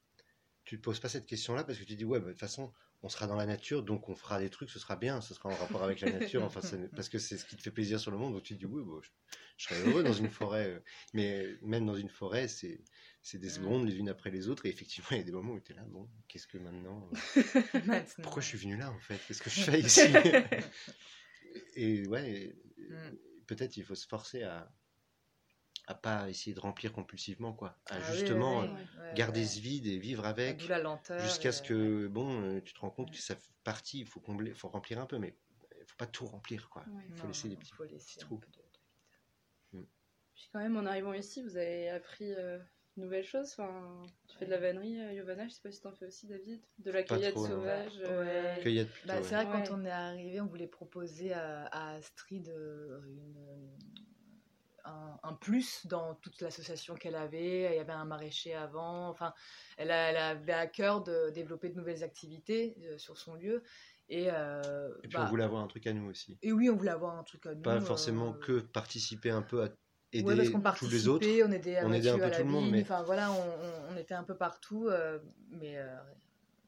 Tu 0.66 0.76
te 0.76 0.82
poses 0.82 1.00
pas 1.00 1.08
cette 1.08 1.26
question-là 1.26 1.64
parce 1.64 1.78
que 1.78 1.85
tu 1.85 1.92
te 1.94 1.99
dis, 1.99 2.04
ouais, 2.04 2.18
bah, 2.20 2.26
de 2.26 2.32
toute 2.32 2.40
façon, 2.40 2.73
on 3.02 3.08
sera 3.08 3.26
dans 3.26 3.37
la 3.37 3.46
nature, 3.46 3.82
donc 3.85 4.08
on 4.08 4.14
fera 4.16 4.40
des 4.40 4.50
trucs, 4.50 4.68
ce 4.68 4.78
sera 4.80 4.96
bien, 4.96 5.20
ce 5.20 5.32
sera 5.32 5.49
en 5.49 5.54
rapport 5.54 5.82
avec 5.85 6.00
la 6.00 6.11
nature, 6.11 6.42
enfin, 6.42 6.61
parce 6.94 7.08
que 7.08 7.18
c'est 7.18 7.38
ce 7.38 7.46
qui 7.46 7.56
te 7.56 7.62
fait 7.62 7.70
plaisir 7.70 8.00
sur 8.00 8.11
le 8.11 8.18
monde. 8.18 8.35
Donc 8.35 8.42
tu 8.42 8.54
te 8.54 8.58
dis, 8.58 8.66
oui, 8.66 8.82
bon, 8.85 9.00
je, 9.00 9.11
je 9.58 9.64
serais 9.64 9.80
heureux 9.80 10.02
dans 10.02 10.12
une 10.12 10.28
forêt. 10.28 10.66
euh. 10.75 10.80
Mais 11.14 11.46
même 11.62 11.87
dans 11.87 11.94
une 11.94 12.08
forêt, 12.11 12.49
c'est 12.49 12.85
c'est 13.23 13.38
des 13.38 13.49
secondes 13.50 13.87
les 13.87 13.96
unes 13.96 14.08
après 14.08 14.30
les 14.30 14.49
autres. 14.49 14.66
Et 14.66 14.70
effectivement, 14.70 15.08
il 15.12 15.18
y 15.18 15.20
a 15.20 15.25
des 15.25 15.32
moments 15.32 15.52
où 15.54 15.61
tu 15.61 15.73
es 15.73 15.75
là, 15.76 15.85
bon, 15.87 16.08
qu'est-ce 16.28 16.46
que 16.49 16.58
maintenant 16.58 17.08
Maintenant. 17.87 18.23
Pourquoi 18.23 18.42
je 18.42 18.49
suis 18.49 18.58
venu 18.58 18.76
là 18.76 18.90
en 18.90 18.99
fait? 18.99 19.18
Qu'est-ce 19.26 19.42
que 19.42 19.50
je 19.50 19.61
fais 19.61 19.80
ici? 19.80 20.08
Et 21.75 22.06
ouais, 22.06 22.54
Mm. 22.78 23.16
peut-être 23.46 23.76
il 23.76 23.85
faut 23.85 23.94
se 23.94 24.06
forcer 24.06 24.42
à 24.42 24.73
à 25.88 25.95
pas 25.95 26.28
essayer 26.28 26.55
de 26.55 26.61
remplir 26.61 26.93
compulsivement 26.93 27.52
quoi, 27.52 27.78
à 27.87 27.97
Ah 27.97 28.12
justement 28.12 28.61
oui, 28.62 28.66
euh, 28.69 28.73
oui, 29.09 29.14
garder 29.14 29.40
ouais. 29.40 29.47
ce 29.47 29.61
vide 29.61 29.87
et 29.87 29.99
vivre 29.99 30.25
avec 30.26 30.59
D'où 30.59 30.69
la 30.69 30.78
lenteur. 30.81 31.21
jusqu'à 31.21 31.52
ce 31.52 31.62
ouais. 31.62 31.69
que 31.69 32.07
bon 32.09 32.43
euh, 32.43 32.61
tu 32.61 32.75
te 32.75 32.81
rends 32.81 32.90
compte 32.90 33.09
Ouais. 33.11 33.14
que 33.16 33.21
ça 33.23 33.37
fait 33.37 33.52
partie, 33.64 34.00
il 34.00 34.07
faut 34.07 34.21
combler, 34.21 34.52
faut 34.55 34.69
remplir 34.69 34.99
un 35.00 35.07
peu 35.07 35.19
mais 35.19 35.37
il 35.81 35.85
faut 35.87 35.97
pas 35.97 36.07
tout 36.07 36.26
remplir 36.26 36.69
quoi. 36.71 36.85
Il 37.09 37.14
faut 37.14 37.23
Non, 37.23 37.28
laisser 37.28 37.49
des 37.49 37.57
petits, 37.57 37.73
faut 37.73 37.85
laisser 37.85 37.99
petits 38.16 38.25
un 38.25 38.26
trous. 38.26 38.40
de- 39.73 39.87
Puis 40.35 40.49
quand 40.52 40.59
même, 40.59 40.76
en 40.76 40.85
arrivant 40.87 41.14
ici, 41.14 41.43
vous 41.43 41.57
avez 41.57 41.88
appris 41.88 42.31
euh, 42.35 42.59
de 42.97 43.02
nouvelles 43.02 43.25
choses. 43.25 43.52
Enfin, 43.52 44.02
tu 44.28 44.37
fais 44.37 44.45
de 44.45 44.50
la 44.50 44.59
vannerie, 44.59 45.00
euh, 45.00 45.12
Yovana, 45.14 45.49
je 45.49 45.55
sais 45.55 45.62
pas 45.62 45.71
si 45.71 45.81
t'en 45.81 45.93
fais 45.93 46.07
aussi, 46.07 46.26
David. 46.26 46.61
De 46.78 46.90
la 46.90 47.02
cueillette 47.05 47.35
trop, 47.35 47.47
sauvage. 47.47 47.93
euh, 48.05 48.55
Ouais. 48.57 48.62
Cueillette 48.62 48.90
plutôt, 48.90 49.09
Bah, 49.09 49.14
ouais. 49.16 49.23
c'est 49.23 49.35
vrai, 49.35 49.47
Ouais. 49.47 49.64
quand 49.69 49.75
on 49.78 49.85
est 49.87 49.90
arrivé, 49.90 50.40
on 50.43 50.47
voulait 50.47 50.66
proposer 50.66 51.33
à, 51.33 51.66
à 51.66 51.95
Astrid 51.95 52.49
une- 52.49 53.71
un, 54.87 55.19
un 55.23 55.33
plus 55.35 55.87
dans 55.87 56.14
toute 56.16 56.40
l'association 56.40 56.95
qu'elle 56.95 57.16
avait. 57.16 57.73
Il 57.73 57.76
y 57.76 57.81
avait 57.81 57.93
un 57.93 58.05
maraîcher 58.05 58.55
avant. 58.55 59.09
Enfin, 59.09 59.33
elle, 59.76 59.90
a- 59.90 60.11
elle 60.11 60.16
avait 60.16 60.52
à 60.52 60.66
cœur 60.66 61.02
de 61.02 61.31
développer 61.31 61.69
de 61.71 61.76
nouvelles 61.76 62.02
activités 62.05 62.76
euh, 62.85 62.99
sur 62.99 63.19
son 63.19 63.35
lieu. 63.35 63.62
Et, 64.09 64.28
euh, 64.31 64.88
Et 65.02 65.09
puis 65.09 65.19
bah, 65.19 65.25
on 65.26 65.31
voulait 65.31 65.43
avoir 65.45 65.62
un 65.62 65.66
truc 65.66 65.87
à 65.87 65.93
nous 65.93 66.09
aussi. 66.09 66.38
et 66.43 66.52
oui, 66.52 66.71
on 66.71 66.76
voulait 66.76 66.90
avoir 66.93 67.19
un 67.19 67.25
truc 67.25 67.45
à 67.47 67.55
nous. 67.55 67.62
Pas 67.62 67.81
forcément 67.81 68.35
euh, 68.35 68.38
que 68.38 68.61
participer 68.61 69.31
un 69.31 69.43
peu 69.43 69.62
à 69.64 69.69
aider 70.12 70.25
Ouais, 70.25 70.37
parce 70.37 70.50
qu'on 70.50 70.87
tous 70.87 70.93
les 70.93 71.09
autres. 71.09 71.26
on 71.45 71.50
aidait 71.50 71.78
à 71.78 71.87
on 71.87 71.93
aidait 71.93 72.11
un 72.11 72.19
peu 72.19 72.31
tout 72.31 72.38
le 72.38 72.45
monde, 72.45 72.71
mais- 72.71 72.83
enfin 72.83 73.02
voilà, 73.02 73.33
on, 73.33 73.93
on- 73.93 73.97
était 73.97 74.14
un 74.14 74.23
peu 74.23 74.37
partout, 74.37 74.87
euh, 74.88 75.19
mais 75.50 75.76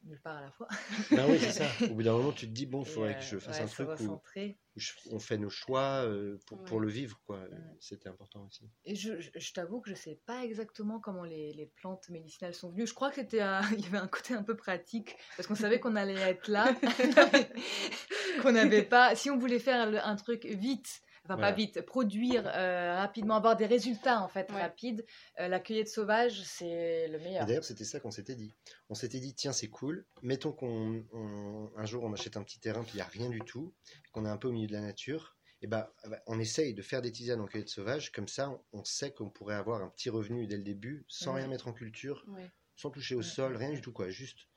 nulle 0.09 0.19
part 0.21 0.37
à 0.37 0.41
la 0.41 0.51
fois. 0.51 0.67
Ben 1.11 1.25
oui, 1.29 1.37
c'est 1.39 1.51
ça. 1.51 1.67
Au 1.85 1.93
bout 1.93 2.03
d'un 2.03 2.13
moment, 2.13 2.31
tu 2.31 2.47
te 2.47 2.51
dis, 2.51 2.65
bon, 2.65 2.81
il 2.81 2.87
faudrait 2.87 3.11
euh, 3.15 3.19
que 3.19 3.23
je 3.23 3.37
fasse 3.37 3.57
ouais, 3.57 3.63
un 3.63 3.67
truc 3.67 3.87
où, 3.87 3.91
recentrer. 3.91 4.57
où 4.75 4.79
je- 4.79 4.91
on 5.11 5.19
fait 5.19 5.37
nos 5.37 5.49
choix 5.49 6.03
euh, 6.05 6.37
pour, 6.47 6.63
pour 6.63 6.79
le 6.79 6.89
vivre, 6.89 7.19
quoi. 7.25 7.39
C'était 7.79 8.09
important 8.09 8.45
aussi. 8.47 8.69
Et 8.85 8.95
je, 8.95 9.19
je- 9.21 9.29
je 9.35 9.53
t'avoue 9.53 9.79
que 9.81 9.89
je 9.89 9.95
sais 9.95 10.19
pas 10.25 10.43
exactement 10.43 10.99
comment 10.99 11.23
les, 11.23 11.53
les 11.53 11.67
plantes 11.67 12.09
médicinales 12.09 12.53
sont 12.53 12.69
venues. 12.71 12.87
Je 12.87 12.93
crois 12.93 13.09
que 13.09 13.15
c'était 13.15 13.41
un- 13.41 13.61
il 13.73 13.81
y 13.81 13.85
avait 13.87 13.97
un 13.97 14.07
côté 14.07 14.33
un 14.33 14.43
peu 14.43 14.55
pratique 14.57 15.15
parce 15.37 15.47
qu'on 15.47 15.55
savait 15.55 15.79
qu'on 15.79 15.95
allait 15.95 16.15
être 16.19 16.47
là, 16.49 16.75
qu'on 18.41 18.51
n'avait 18.51 18.83
pas. 18.83 19.15
Si 19.15 19.29
on 19.29 19.37
voulait 19.37 19.59
faire 19.59 20.05
un 20.05 20.15
truc 20.15 20.45
vite, 20.45 21.01
enfin 21.29 21.35
Voilà. 21.35 21.51
pas 21.51 21.55
vite, 21.55 21.81
produire 21.81 22.43
euh, 22.47 22.95
rapidement, 22.95 23.35
avoir 23.35 23.55
des 23.55 23.67
résultats 23.67 24.21
en 24.21 24.27
fait 24.27 24.49
Ouais. 24.51 24.61
rapides, 24.61 25.05
euh, 25.39 25.47
la 25.47 25.59
cueillette 25.59 25.87
sauvage 25.89 26.41
c'est 26.43 27.07
le 27.07 27.19
Et 27.19 27.23
meilleur. 27.23 27.45
d'ailleurs, 27.45 27.63
c'était 27.63 27.83
ça 27.85 27.99
qu'on 27.99 28.09
s'était 28.11 28.35
dit. 28.35 28.55
On 28.89 28.95
s'était 28.95 29.19
dit, 29.19 29.35
tiens, 29.35 29.51
c'est 29.53 29.69
cool. 29.69 30.05
Mettons 30.23 30.51
qu'on 30.51 31.05
on- 31.13 31.69
un 31.77 31.85
jour 31.85 32.03
on 32.03 32.13
achète 32.13 32.35
un 32.37 32.43
petit 32.43 32.59
terrain, 32.59 32.81
puis 32.83 32.93
il 32.93 32.97
n'y 32.97 33.01
a 33.01 33.05
rien 33.05 33.29
du 33.29 33.39
tout, 33.41 33.73
qu'on 34.11 34.25
est 34.25 34.29
un 34.29 34.37
peu 34.37 34.47
au 34.47 34.51
milieu 34.51 34.67
de 34.67 34.73
la 34.73 34.81
nature. 34.81 35.35
Et 35.61 35.67
ben, 35.67 35.87
on 36.25 36.39
essaye 36.39 36.73
de 36.73 36.81
faire 36.81 37.01
des 37.01 37.11
tisanes 37.11 37.41
en 37.41 37.45
cueillette 37.45 37.67
sauvage. 37.69 38.11
Comme 38.13 38.29
ça, 38.29 38.57
on, 38.71 38.83
sait 38.85 39.11
qu'on 39.11 39.29
pourrait 39.29 39.55
avoir 39.55 39.81
un 39.83 39.89
petit 39.89 40.09
revenu 40.09 40.47
dès 40.47 40.55
le 40.57 40.63
début, 40.63 41.05
sans 41.09 41.33
rien 41.33 41.47
mettre 41.47 41.67
en 41.67 41.73
culture, 41.73 42.23
Ouais. 42.29 42.49
sans 42.77 42.89
toucher 42.91 43.13
au 43.15 43.21
sol, 43.21 43.57
rien 43.57 43.69
du 43.71 43.81
tout, 43.81 43.91
quoi. 43.91 44.09
Juste. 44.09 44.47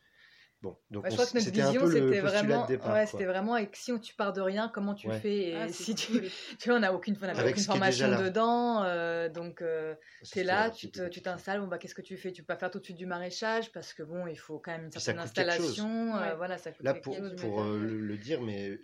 Bon, 0.62 0.78
donc 0.90 1.04
Ouais, 1.04 1.10
je 1.10 1.14
on 1.14 1.16
crois 1.16 1.26
que 1.26 1.34
notre 1.36 1.50
c'était 1.50 1.60
un 1.62 1.72
vision 1.72 1.74
peu 1.74 1.88
le 1.88 2.14
c'était 2.14 2.20
vraiment, 2.20 2.64
départ. 2.64 2.92
ouais, 2.92 3.06
c'était 3.06 3.24
vraiment 3.24 3.54
avec 3.54 3.74
si 3.74 3.90
on, 3.90 3.98
tu 3.98 4.14
pars 4.14 4.32
de 4.32 4.40
rien, 4.40 4.68
comment 4.72 4.94
tu 4.94 5.10
Ouais. 5.10 5.10
fais 5.10 5.38
et 5.48 5.52
Ah, 5.56 5.68
si 5.68 5.96
tu, 5.96 6.22
tu 6.60 6.68
vois, 6.68 6.76
on 6.78 6.80
n'a 6.80 6.94
aucune, 6.94 7.16
on 7.20 7.44
aucune 7.44 7.64
formation 7.64 8.12
dedans, 8.14 8.84
euh, 8.84 9.28
donc. 9.28 9.62
euh, 9.62 9.96
T'es 10.30 10.44
c'était 10.44 10.44
là, 10.44 10.70
tu 10.70 10.90
tu 10.90 11.20
t'installes, 11.22 11.60
bon 11.60 11.66
bah 11.66 11.78
qu'est-ce 11.78 11.94
que 11.96 12.00
tu 12.02 12.16
fais? 12.16 12.32
Tu 12.32 12.42
peux 12.42 12.46
pas 12.46 12.56
faire 12.58 12.70
tout 12.70 12.78
de 12.78 12.84
suite 12.84 12.96
du 12.96 13.06
maraîchage 13.06 13.70
parce 13.72 13.92
que 13.92 14.02
bon, 14.04 14.26
il 14.28 14.38
faut 14.38 14.60
quand 14.60 14.70
même 14.72 14.84
une 14.86 14.92
certaine 14.92 15.18
installation, 15.18 16.16
euh, 16.16 16.34
Ouais. 16.34 16.36
voilà, 16.36 16.56
ça 16.58 16.70
coûte 16.72 16.86
Là, 16.86 16.94
pour, 16.94 17.16
chose, 17.16 17.34
pour 17.36 17.60
mais- 17.60 17.62
euh, 17.62 17.78
le, 17.78 18.00
le 18.00 18.18
dire, 18.18 18.40
mais 18.42 18.78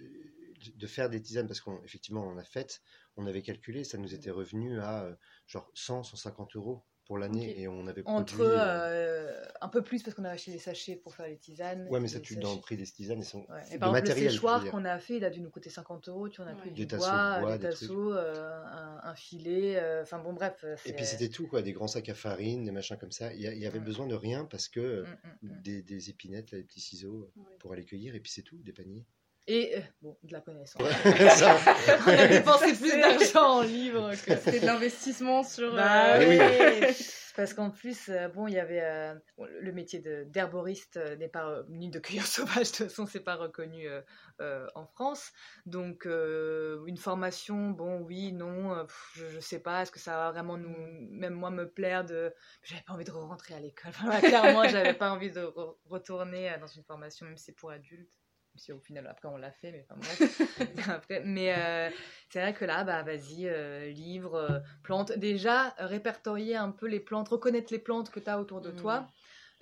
de 0.74 0.86
faire 0.86 1.08
des 1.10 1.20
tisanes, 1.22 1.46
parce 1.46 1.60
qu'effectivement, 1.60 2.24
on 2.24 2.30
en 2.32 2.38
a 2.38 2.44
fait, 2.44 2.80
on 3.16 3.26
avait 3.26 3.42
calculé, 3.42 3.84
ça 3.84 3.98
nous 3.98 4.14
était 4.14 4.30
revenu 4.30 4.80
à 4.80 5.16
genre 5.46 5.70
100, 5.74 6.02
150 6.02 6.56
euros 6.56 6.84
pour 7.08 7.16
l'année, 7.16 7.58
et 7.58 7.66
on 7.68 7.86
avait 7.86 8.02
Entre 8.04 8.36
produit, 8.36 8.44
euh, 8.54 8.58
euh, 8.60 9.44
un 9.62 9.68
peu 9.68 9.82
plus 9.82 10.02
parce 10.02 10.14
qu'on 10.14 10.24
a 10.26 10.30
acheté 10.30 10.52
des 10.52 10.58
sachets 10.58 10.94
pour 10.94 11.14
faire 11.14 11.26
les 11.26 11.38
tisanes. 11.38 11.88
Ouais, 11.88 12.00
mais 12.00 12.06
ça, 12.08 12.20
tu 12.20 12.36
dans 12.36 12.54
le 12.54 12.60
prix 12.60 12.76
des 12.76 12.84
tisanes, 12.84 13.20
ils 13.20 13.24
sont. 13.24 13.46
Ouais. 13.48 13.62
de 13.70 13.74
Et 13.74 13.78
par 13.78 13.88
exemple, 13.88 13.92
matériel, 13.92 14.24
le 14.26 14.30
séchoir 14.30 14.64
qu'on 14.70 14.84
a 14.84 14.98
fait, 14.98 15.16
il 15.16 15.24
a 15.24 15.30
dû 15.30 15.40
nous 15.40 15.48
coûter 15.48 15.70
50 15.70 16.06
euros. 16.10 16.28
Tu 16.28 16.42
en 16.42 16.46
as 16.46 16.52
pris 16.54 16.68
Ouais. 16.68 16.74
du 16.74 16.84
Des 16.84 16.96
bois, 16.96 17.40
bois, 17.40 17.56
des 17.56 17.70
tasseaux, 17.70 18.12
euh, 18.12 18.62
un, 18.66 19.00
un 19.02 19.14
filet. 19.14 19.78
euh, 19.78 20.02
Enfin 20.02 20.18
bon, 20.18 20.34
bref. 20.34 20.62
Et 20.84 20.92
puis 20.92 21.06
c'était 21.06 21.30
tout, 21.30 21.46
quoi, 21.48 21.62
des 21.62 21.72
grands 21.72 21.88
sacs 21.88 22.10
à 22.10 22.14
farine, 22.14 22.64
des 22.66 22.72
machins 22.72 22.98
comme 22.98 23.10
ça. 23.10 23.32
Il 23.32 23.40
y, 23.40 23.46
a- 23.48 23.54
il 23.54 23.58
y 23.58 23.66
avait 23.66 23.80
besoin 23.80 24.06
de 24.06 24.14
rien 24.14 24.44
parce 24.44 24.68
que 24.68 25.04
Mm, 25.04 25.06
mm, 25.06 25.48
mm. 25.56 25.62
des, 25.62 25.82
des 25.82 26.10
épinettes, 26.10 26.50
là, 26.50 26.58
des 26.58 26.64
petits 26.64 26.80
ciseaux 26.80 27.32
pour 27.58 27.72
aller 27.72 27.86
cueillir, 27.86 28.14
et 28.14 28.20
puis 28.20 28.30
c'est 28.30 28.42
tout, 28.42 28.58
des 28.62 28.72
paniers. 28.74 29.06
Et 29.50 29.76
euh, 29.76 29.80
bon, 30.02 30.18
de 30.22 30.32
la 30.34 30.40
connaissance. 30.42 30.82
On 32.06 32.10
a 32.10 32.26
dépensé 32.26 32.74
plus 32.74 32.90
d'argent 33.00 33.60
en 33.60 33.62
livres 33.62 34.10
que 34.10 34.36
C'était 34.36 34.60
de 34.60 34.66
l'investissement 34.66 35.42
sur. 35.42 35.74
Bah 35.74 36.16
euh, 36.16 36.80
oui. 36.82 36.86
Parce 37.34 37.54
qu'en 37.54 37.70
plus, 37.70 38.08
euh, 38.08 38.26
bon, 38.28 38.48
il 38.48 38.54
y 38.54 38.58
avait 38.58 38.82
euh, 38.82 39.14
le 39.60 39.72
métier 39.72 40.00
de- 40.00 40.24
d'herboriste 40.24 40.96
n'est 41.18 41.28
pas 41.28 41.62
ni 41.68 41.88
de 41.88 41.98
cueilleur 42.00 42.26
sauvage, 42.26 42.72
de 42.72 42.76
toute 42.76 42.88
façon, 42.88 43.06
c'est 43.06 43.20
pas 43.22 43.36
reconnu 43.36 43.88
euh, 43.88 44.00
euh, 44.40 44.66
en 44.74 44.84
France. 44.86 45.30
Donc, 45.64 46.04
euh, 46.04 46.84
une 46.86 46.96
formation, 46.98 47.70
bon, 47.70 48.00
oui, 48.00 48.32
non, 48.32 48.84
pff, 48.84 49.10
je, 49.14 49.28
je 49.28 49.38
sais 49.38 49.60
pas, 49.60 49.82
est-ce 49.82 49.92
que 49.92 50.00
ça 50.00 50.16
va 50.16 50.32
vraiment 50.32 50.58
nous, 50.58 50.74
même 51.12 51.34
moi, 51.34 51.50
me 51.50 51.70
plaire 51.70 52.04
de. 52.04 52.34
J'avais 52.64 52.82
pas 52.82 52.92
envie 52.94 53.04
de 53.04 53.12
rentrer 53.12 53.54
à 53.54 53.60
l'école. 53.60 53.92
Enfin, 54.04 54.18
clairement, 54.20 54.66
j'avais 54.68 54.94
pas 54.94 55.10
envie 55.12 55.30
de 55.30 55.40
re- 55.42 55.76
retourner 55.86 56.52
dans 56.60 56.66
une 56.66 56.82
formation, 56.82 57.24
même 57.24 57.36
si 57.36 57.44
c'est 57.44 57.52
pour 57.56 57.70
adultes. 57.70 58.10
Même 58.58 58.64
si 58.64 58.72
au 58.72 58.80
final, 58.80 59.06
après, 59.06 59.28
on 59.28 59.36
l'a 59.36 59.52
fait, 59.52 59.70
mais 59.70 59.86
enfin 59.88 60.00
bref. 60.00 60.40
Après, 60.90 61.22
mais 61.24 61.54
euh, 61.54 61.90
c'est 62.28 62.40
vrai 62.40 62.52
que 62.52 62.64
là, 62.64 62.82
bah 62.82 63.04
vas-y, 63.04 63.46
euh, 63.46 63.88
livre, 63.90 64.34
euh, 64.34 64.58
plantes. 64.82 65.12
Déjà, 65.12 65.76
euh, 65.78 65.86
répertorier 65.86 66.56
un 66.56 66.72
peu 66.72 66.88
les 66.88 66.98
plantes, 66.98 67.28
reconnaître 67.28 67.72
les 67.72 67.78
plantes 67.78 68.10
que 68.10 68.18
tu 68.18 68.28
as 68.28 68.40
autour 68.40 68.60
de 68.60 68.72
toi, 68.72 69.06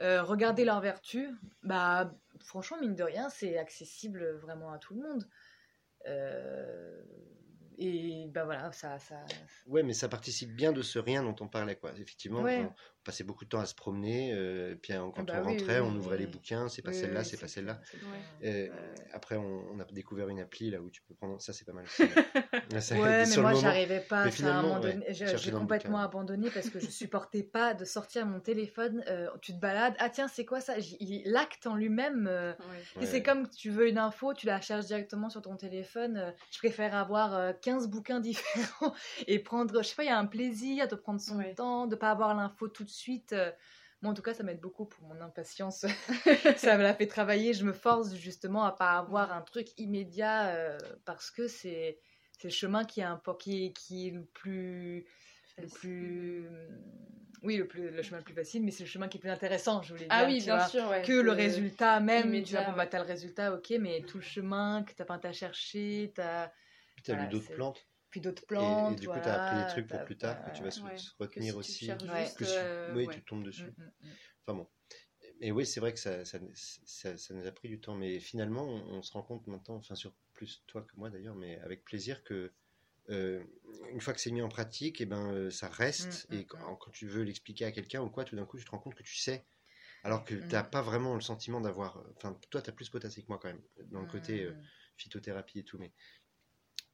euh, 0.00 0.22
regarder 0.22 0.64
leurs 0.64 0.80
vertus. 0.80 1.28
Bah, 1.62 2.10
franchement, 2.40 2.78
mine 2.80 2.94
de 2.94 3.02
rien, 3.02 3.28
c'est 3.28 3.58
accessible 3.58 4.24
vraiment 4.36 4.72
à 4.72 4.78
tout 4.78 4.94
le 4.94 5.02
monde. 5.02 5.28
Euh, 6.06 7.02
et 7.76 8.28
bah 8.28 8.46
voilà, 8.46 8.72
ça. 8.72 8.98
ça... 8.98 9.26
Ouais, 9.66 9.82
mais 9.82 9.92
ça 9.92 10.08
participe 10.08 10.56
bien 10.56 10.72
de 10.72 10.80
ce 10.80 10.98
rien 10.98 11.22
dont 11.22 11.36
on 11.40 11.48
parlait, 11.48 11.76
quoi. 11.76 11.92
Effectivement, 11.98 12.40
Ouais. 12.40 12.66
Passait 13.06 13.24
beaucoup 13.24 13.44
de 13.44 13.48
temps 13.50 13.60
à 13.60 13.66
se 13.66 13.74
promener, 13.74 14.32
euh, 14.34 14.74
puis 14.80 14.92
euh, 14.92 14.98
quand 15.14 15.24
Bah 15.24 15.34
on 15.36 15.46
oui, 15.46 15.52
rentrait, 15.52 15.80
oui, 15.80 15.86
on 15.88 15.92
oui, 15.92 15.96
ouvrait 15.98 16.18
les 16.18 16.26
bouquins, 16.26 16.68
c'est 16.68 16.82
pas 16.82 16.90
Oui, 16.90 16.96
celle-là, 16.96 17.20
oui, 17.20 17.26
c'est 17.26 17.40
pas 17.40 17.48
celle-là. 17.48 17.80
Après, 19.12 19.36
on, 19.36 19.64
on 19.72 19.80
a 19.80 19.84
découvert 19.84 20.28
une 20.28 20.40
appli 20.40 20.70
là 20.70 20.80
où 20.80 20.90
tu 20.90 21.02
peux 21.02 21.14
prendre. 21.14 21.40
Ça, 21.40 21.52
c'est 21.52 21.64
pas 21.64 21.72
mal 21.72 21.84
aussi. 21.84 22.02
Là, 22.72 22.80
ça 22.80 22.96
Ouais, 22.96 23.26
mais 23.30 23.36
moi, 23.36 23.54
j'arrivais 23.54 24.00
pas. 24.00 24.24
Mais 24.24 24.30
finalement, 24.30 24.80
ouais, 24.80 24.98
j'ai- 25.10 25.52
complètement 25.52 26.00
abandonné 26.00 26.48
parce 26.50 26.68
que 26.68 26.78
je 26.80 26.90
supportais 26.90 27.42
pas 27.42 27.74
de 27.74 27.84
sortir 27.84 28.26
mon 28.26 28.40
téléphone. 28.40 29.02
euh, 29.08 29.28
tu 29.40 29.52
te 29.52 29.58
balades. 29.60 29.94
Ah 29.98 30.10
tiens, 30.10 30.28
c'est 30.28 30.44
quoi 30.44 30.60
ça? 30.60 30.74
L'acte 31.24 31.66
en 31.66 31.76
lui-même. 31.76 32.26
euh, 32.28 32.52
Ouais. 32.96 33.06
C'est 33.06 33.22
comme 33.22 33.48
tu 33.48 33.70
veux 33.70 33.88
une 33.88 33.98
info, 33.98 34.34
tu 34.34 34.46
la 34.46 34.60
cherches 34.60 34.86
directement 34.86 35.28
sur 35.30 35.42
ton 35.42 35.56
téléphone. 35.56 36.34
Je 36.50 36.58
préfère 36.58 36.94
avoir 36.94 37.34
euh, 37.34 37.52
15 37.52 37.88
bouquins 37.88 38.20
différents 38.20 38.94
et 39.26 39.38
prendre, 39.38 39.82
je 39.82 39.88
sais 39.88 39.94
pas, 39.94 40.04
il 40.04 40.08
y 40.08 40.10
a 40.10 40.18
un 40.18 40.26
plaisir 40.26 40.88
de 40.88 40.94
prendre 40.96 41.20
son 41.20 41.36
Ouais. 41.36 41.54
temps, 41.54 41.86
de 41.86 41.94
pas 41.96 42.10
avoir 42.10 42.34
l'info 42.34 42.68
tout 42.68 42.84
de 42.84 42.88
suite. 42.88 42.95
Euh. 43.32 43.52
Moi, 44.02 44.12
en 44.12 44.14
tout 44.14 44.22
cas, 44.22 44.34
ça 44.34 44.42
m'aide 44.42 44.60
beaucoup 44.60 44.84
pour 44.84 45.02
mon 45.08 45.20
impatience. 45.20 45.86
ça 46.56 46.76
me 46.76 46.82
la 46.82 46.94
fait 46.94 47.06
travailler. 47.06 47.54
Je 47.54 47.64
me 47.64 47.72
force 47.72 48.14
justement 48.14 48.64
à 48.64 48.72
pas 48.72 48.98
avoir 48.98 49.32
un 49.32 49.40
truc 49.40 49.68
immédiat 49.78 50.48
euh, 50.48 50.78
parce 51.04 51.30
que 51.30 51.48
c'est 51.48 51.98
c'est 52.38 52.48
le 52.48 52.52
chemin 52.52 52.84
qui 52.84 53.00
est, 53.00 53.04
un, 53.04 53.20
qui 53.38 53.64
est, 53.64 53.72
qui 53.72 54.08
est 54.08 54.10
le 54.10 54.24
plus... 54.24 55.06
Le 55.58 55.68
plus... 55.68 56.46
Oui, 57.42 57.56
le, 57.56 57.66
plus, 57.66 57.90
le 57.90 58.02
chemin 58.02 58.18
le 58.18 58.24
plus 58.24 58.34
facile, 58.34 58.62
mais 58.62 58.70
c'est 58.70 58.84
le 58.84 58.88
chemin 58.88 59.08
qui 59.08 59.18
est 59.18 59.20
plus 59.20 59.30
intéressant, 59.30 59.82
je 59.82 59.92
voulais 59.92 60.06
dire. 60.06 60.08
Ah 60.10 60.24
oui, 60.26 60.40
bien 60.40 60.56
vois 60.56 60.66
sûr, 60.66 60.88
ouais. 60.88 61.02
que 61.02 61.12
le 61.12 61.32
résultat 61.32 62.00
même, 62.00 62.42
tu 62.42 62.54
vois, 62.54 62.64
bon, 62.64 62.72
bah, 62.72 62.86
t'as 62.86 62.98
le 62.98 63.06
résultat, 63.06 63.54
ok, 63.54 63.74
mais 63.80 64.02
tout 64.02 64.18
le 64.18 64.24
chemin 64.24 64.82
que 64.82 64.92
t'as 64.92 65.04
pas 65.04 65.20
à 65.22 65.32
chercher, 65.32 66.12
t'as 66.14 66.48
Puis 66.96 67.04
t'as 67.04 67.14
voilà, 67.14 67.28
lu 67.28 67.38
d'autres 67.38 67.54
plantes. 67.54 67.86
Puis 68.16 68.20
d'autres 68.22 68.42
Et, 68.44 68.46
plantes. 68.46 68.92
et 68.92 68.96
du 68.96 69.08
coup, 69.08 69.20
tu 69.20 69.28
as 69.28 69.34
appris 69.34 69.56
des 69.56 69.66
trucs 69.66 69.86
pour 69.88 69.98
t'as- 69.98 70.04
plus 70.04 70.16
tard 70.16 70.42
que 70.44 70.56
tu 70.56 70.62
vas 70.62 70.70
se, 70.70 70.80
ouais. 70.80 70.96
se 70.96 71.10
Que 71.10 71.16
retenir 71.18 71.52
si 71.52 71.58
aussi. 71.58 71.86
tu 71.86 71.92
Ouais. 72.10 72.32
que 72.36 72.44
si- 72.46 72.56
euh, 72.56 72.94
oui, 72.94 73.04
ouais. 73.06 73.14
tu 73.14 73.22
tombes 73.24 73.44
dessus. 73.44 73.64
Mm, 73.64 73.82
mm, 73.82 74.08
mm. 74.08 74.12
Enfin 74.46 74.56
bon. 74.58 74.68
Mais 75.40 75.50
oui, 75.50 75.66
c'est 75.66 75.80
vrai 75.80 75.92
que 75.92 75.98
ça, 75.98 76.24
ça, 76.24 76.38
ça- 76.54 77.18
ça 77.18 77.34
nous 77.34 77.46
a 77.46 77.52
pris 77.52 77.68
du 77.68 77.78
temps. 77.78 77.94
Mais 77.94 78.18
finalement, 78.20 78.64
on, 78.64 78.94
on 78.98 79.02
se 79.02 79.12
rend 79.12 79.22
compte 79.22 79.46
maintenant, 79.48 79.76
enfin, 79.76 79.94
sur 79.94 80.14
plus 80.32 80.62
toi 80.66 80.82
que 80.82 80.96
moi 80.96 81.10
d'ailleurs, 81.10 81.34
mais 81.34 81.58
avec 81.58 81.84
plaisir 81.84 82.24
que 82.24 82.52
euh, 83.10 83.44
une 83.90 84.00
fois 84.00 84.14
que 84.14 84.20
c'est 84.20 84.30
mis 84.30 84.40
en 84.42 84.48
pratique, 84.48 85.00
et 85.02 85.06
ben, 85.06 85.32
euh, 85.34 85.50
ça 85.50 85.68
reste. 85.68 86.26
Mm, 86.30 86.36
mm, 86.36 86.38
et 86.38 86.46
quand, 86.46 86.76
quand 86.76 86.90
tu 86.92 87.06
veux 87.06 87.22
l'expliquer 87.22 87.66
à 87.66 87.72
quelqu'un 87.72 88.00
ou 88.00 88.08
quoi, 88.08 88.24
tout 88.24 88.34
d'un 88.36 88.46
coup, 88.46 88.56
tu 88.58 88.64
te 88.64 88.70
rends 88.70 88.78
compte 88.78 88.94
que 88.94 89.02
tu 89.02 89.16
sais. 89.16 89.44
Alors 90.04 90.24
que 90.24 90.34
tu 90.34 90.54
n'as 90.54 90.62
pas 90.62 90.80
vraiment 90.82 91.14
le 91.14 91.20
sentiment 91.20 91.60
d'avoir. 91.60 92.02
Enfin, 92.16 92.38
toi, 92.50 92.62
tu 92.62 92.70
as 92.70 92.72
plus 92.72 92.88
potassé 92.88 93.22
que 93.22 93.26
moi 93.28 93.38
quand 93.42 93.48
même, 93.48 93.62
dans 93.90 94.00
le 94.00 94.06
côté 94.06 94.48
phytothérapie 94.96 95.58
et 95.58 95.64
tout. 95.64 95.78
Mais 95.78 95.92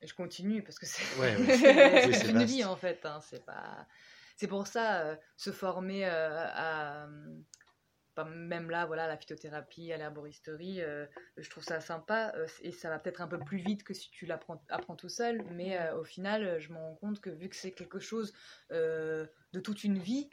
Et 0.03 0.07
je 0.07 0.15
continue 0.15 0.63
parce 0.63 0.79
que 0.79 0.87
c'est 0.87 1.03
Ouais, 1.19 1.37
ouais. 1.37 1.37
une 2.29 2.39
vaste. 2.39 2.51
vie 2.51 2.65
en 2.65 2.77
fait. 2.77 3.01
hein, 3.07 3.21
c'est 3.23 3.45
pas. 3.45 3.87
C'est 4.37 4.49
pour 4.49 4.67
ça 4.67 5.03
euh, 5.03 5.17
se 5.37 5.51
former 5.53 6.05
euh, 6.07 6.47
à 6.53 7.07
pas- 8.15 8.25
même 8.25 8.69
là 8.71 8.85
voilà 8.85 9.07
la 9.07 9.17
phytothérapie, 9.17 9.93
à 9.93 9.97
l'herboristerie, 9.97 10.83
euh, 10.83 11.07
je 11.39 11.49
trouve 11.49 11.65
ça 11.65 11.81
sympa 11.81 12.33
euh, 12.37 12.47
et 12.61 12.73
ça 12.73 12.91
va 12.91 12.99
peut-être 12.99 13.23
un 13.23 13.29
peu 13.29 13.39
plus 13.39 13.59
vite 13.59 13.85
que 13.85 13.95
si 13.95 14.11
tu 14.11 14.27
l'apprends 14.27 14.63
apprends 14.69 14.97
tout 14.97 15.09
seul. 15.09 15.43
Mais 15.53 15.79
euh, 15.81 15.97
au 15.97 16.05
final, 16.05 16.59
je 16.61 16.73
me 16.73 16.79
rends 16.79 16.95
compte 16.97 17.21
que 17.21 17.31
vu 17.31 17.49
que 17.49 17.57
c'est 17.57 17.73
quelque 17.73 18.01
chose 18.01 18.35
euh, 18.73 19.27
de 19.53 19.61
toute 19.61 19.85
une 19.85 19.99
vie. 19.99 20.29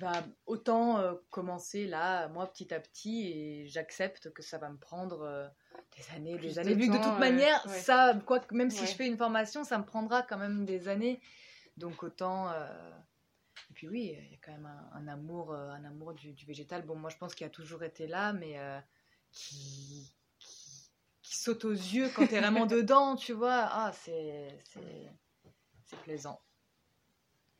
Bah, 0.00 0.24
autant 0.46 0.98
euh, 0.98 1.14
commencer 1.30 1.86
là, 1.86 2.28
moi 2.28 2.46
petit 2.52 2.74
à 2.74 2.80
petit, 2.80 3.28
et 3.30 3.66
j'accepte 3.68 4.32
que 4.32 4.42
ça 4.42 4.58
va 4.58 4.68
me 4.68 4.78
prendre 4.78 5.22
euh, 5.22 5.46
des 5.96 6.14
années, 6.14 6.36
Plus 6.36 6.48
des 6.48 6.54
de 6.54 6.58
années. 6.60 6.74
Vu 6.74 6.88
que 6.88 6.92
de 6.98 7.02
toute 7.02 7.18
manière, 7.20 7.64
ouais. 7.66 7.80
ça, 7.80 8.14
quoi, 8.26 8.40
même 8.50 8.70
si 8.70 8.80
Ouais. 8.80 8.86
je 8.86 8.94
fais 8.96 9.06
une 9.06 9.16
formation, 9.16 9.62
ça 9.64 9.78
me 9.78 9.84
prendra 9.84 10.22
quand 10.22 10.38
même 10.38 10.64
des 10.66 10.88
années. 10.88 11.20
Donc 11.76 12.02
autant. 12.02 12.50
euh, 12.50 12.90
Et 13.70 13.74
puis 13.74 13.88
oui, 13.88 14.16
il 14.18 14.30
y 14.32 14.34
a 14.34 14.38
quand 14.42 14.52
même 14.52 14.66
un, 14.66 14.90
un 14.94 15.08
amour, 15.08 15.54
un 15.54 15.84
amour 15.84 16.14
du, 16.14 16.32
du 16.32 16.46
végétal. 16.46 16.82
Bon, 16.82 16.96
moi 16.96 17.10
je 17.10 17.16
pense 17.16 17.34
qu'il 17.34 17.46
a 17.46 17.50
toujours 17.50 17.82
été 17.84 18.06
là, 18.06 18.32
mais 18.32 18.58
qui, 19.30 20.12
qui, 20.38 20.90
qui 21.22 21.36
saute 21.36 21.64
aux 21.64 21.72
yeux 21.72 22.08
quand 22.14 22.26
t'es 22.26 22.40
vraiment 22.40 22.66
dedans, 22.78 23.14
tu 23.16 23.32
vois. 23.34 23.68
Ah, 23.70 23.92
c'est 23.92 24.48
c'est 24.64 25.12
c'est 25.84 26.00
plaisant. 26.00 26.40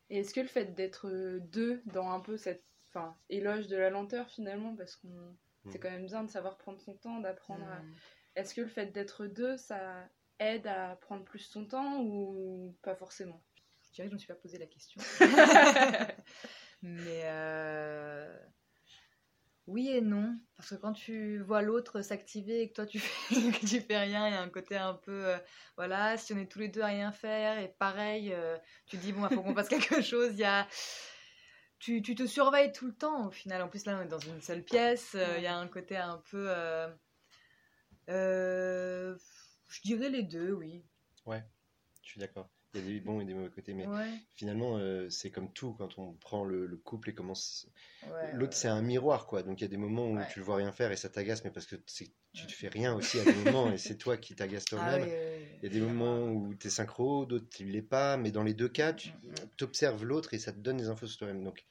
Et 0.09 0.19
est-ce 0.19 0.33
que 0.33 0.39
le 0.39 0.47
fait 0.47 0.73
d'être 0.73 1.07
euh, 1.09 1.39
deux 1.39 1.81
dans 1.85 2.09
un 2.11 2.19
peu 2.19 2.37
cette 2.37 2.63
enfin, 2.89 3.15
éloge 3.29 3.67
de 3.67 3.75
la 3.75 3.89
lenteur 3.89 4.29
finalement, 4.29 4.75
parce 4.75 4.95
qu'on 4.95 5.35
Mm. 5.67 5.71
c'est 5.71 5.79
quand 5.79 5.91
même 5.91 6.05
bien 6.05 6.23
de 6.23 6.29
savoir 6.29 6.57
prendre 6.57 6.79
son 6.79 6.95
temps, 6.95 7.19
d'apprendre 7.19 7.65
à... 7.67 7.79
Mm. 7.79 7.95
Est-ce 8.35 8.53
que 8.53 8.61
le 8.61 8.67
fait 8.67 8.87
d'être 8.87 9.25
deux, 9.25 9.57
ça 9.57 10.07
aide 10.39 10.67
à 10.67 10.95
prendre 10.97 11.23
plus 11.23 11.39
son 11.39 11.65
temps 11.65 12.01
ou 12.01 12.75
pas 12.83 12.95
forcément? 12.95 13.41
Dirais 13.93 14.07
que 14.07 14.11
je 14.11 14.13
ne 14.13 14.13
me 14.13 14.19
suis 14.19 14.27
pas 14.27 14.35
posé 14.35 14.59
la 14.59 14.67
question. 14.67 15.01
Mais 16.83 17.21
euh, 17.23 18.37
oui 19.67 19.89
et 19.89 20.01
non. 20.01 20.39
Parce 20.55 20.69
que 20.69 20.75
quand 20.75 20.93
tu 20.93 21.39
vois 21.39 21.61
l'autre 21.61 22.01
s'activer 22.01 22.61
et 22.61 22.69
que 22.69 22.73
toi 22.73 22.85
tu 22.85 22.99
fais, 22.99 23.35
que 23.51 23.65
tu 23.65 23.81
fais 23.81 23.97
rien, 23.97 24.27
il 24.27 24.33
y 24.33 24.37
a 24.37 24.41
un 24.41 24.49
côté 24.49 24.75
un 24.77 24.93
peu. 24.95 25.25
euh, 25.27 25.37
voilà, 25.75 26.17
si 26.17 26.33
on 26.33 26.37
est 26.37 26.51
tous 26.51 26.59
les 26.59 26.69
deux 26.69 26.81
à 26.81 26.87
rien 26.87 27.11
faire 27.11 27.59
et 27.59 27.67
pareil, 27.79 28.33
euh, 28.33 28.57
tu 28.87 28.97
dis 28.97 29.11
bon, 29.13 29.27
il 29.29 29.35
faut 29.35 29.41
qu'on 29.43 29.53
fasse 29.55 29.69
quelque 29.69 30.01
chose. 30.01 30.31
Il 30.33 30.39
y 30.39 30.43
a. 30.45 30.67
Tu, 31.79 32.01
tu 32.01 32.15
te 32.15 32.25
surveilles 32.25 32.71
tout 32.71 32.87
le 32.87 32.95
temps 32.95 33.27
au 33.27 33.31
final. 33.31 33.61
En 33.61 33.69
plus, 33.69 33.85
là, 33.85 33.97
on 33.99 34.01
est 34.01 34.07
dans 34.07 34.17
une 34.19 34.41
seule 34.41 34.63
pièce. 34.63 35.13
euh, 35.13 35.35
Il 35.37 35.43
y 35.43 35.47
a 35.47 35.55
un 35.57 35.67
côté 35.67 35.95
un 35.95 36.17
peu. 36.31 36.49
je 38.07 39.81
dirais 39.83 40.09
les 40.09 40.23
deux, 40.23 40.53
oui. 40.53 40.83
Je 42.01 42.11
suis 42.11 42.19
d'accord. 42.19 42.49
Il 42.77 42.85
y 42.85 42.89
a 42.91 42.93
des 42.93 42.99
bons 43.01 43.19
et 43.21 43.25
des 43.25 43.33
mauvais 43.33 43.49
côtés, 43.49 43.73
mais 43.73 43.85
Ouais, 43.87 44.19
finalement, 44.33 44.77
euh, 44.77 45.09
c'est 45.09 45.31
comme 45.31 45.51
tout 45.53 45.73
quand 45.73 45.97
on 45.97 46.13
prend 46.13 46.43
le, 46.45 46.65
le 46.67 46.77
couple 46.77 47.09
et 47.09 47.13
commence. 47.15 47.67
ouais, 48.03 48.31
L'autre, 48.33 48.55
c'est 48.55 48.67
un 48.67 48.81
miroir, 48.81 49.27
quoi. 49.27 49.43
Donc 49.43 49.59
il 49.61 49.63
y 49.63 49.65
a 49.65 49.69
des 49.69 49.77
moments 49.77 50.09
où 50.09 50.25
tu 50.25 50.39
le 50.39 50.45
vois 50.45 50.57
rien 50.57 50.71
faire 50.71 50.91
et 50.91 50.95
ça 50.97 51.09
t'agace, 51.09 51.43
mais 51.43 51.51
parce 51.51 51.65
que 51.65 51.75
tu 51.75 52.47
te 52.47 52.53
fais 52.53 52.67
rien 52.69 52.93
aussi 52.95 53.19
à 53.19 53.25
des 53.25 53.33
moments 53.33 53.71
et 53.71 53.77
c'est 53.77 53.97
toi 53.97 54.17
qui 54.17 54.35
t'agaces 54.35 54.65
Ah 54.65 54.69
toi-même. 54.69 55.11
Il 55.61 55.65
y 55.65 55.67
a 55.67 55.69
des 55.73 55.81
moments 55.81 56.23
où 56.31 56.53
tu 56.55 56.67
es 56.67 56.69
synchro, 56.69 57.25
d'autres 57.25 57.49
tu 57.49 57.65
l'es 57.65 57.81
pas, 57.81 58.17
mais 58.17 58.31
dans 58.31 58.43
les 58.43 58.53
deux 58.53 58.69
cas, 58.69 58.93
tu 58.93 59.09
Mm, 59.23 59.63
observes 59.63 60.03
l'autre 60.05 60.33
et 60.33 60.39
ça 60.39 60.51
te 60.53 60.59
donne 60.59 60.77
des 60.77 60.87
infos 60.89 61.07
sur 61.07 61.17
toi-même. 61.19 61.43
Donc, 61.43 61.65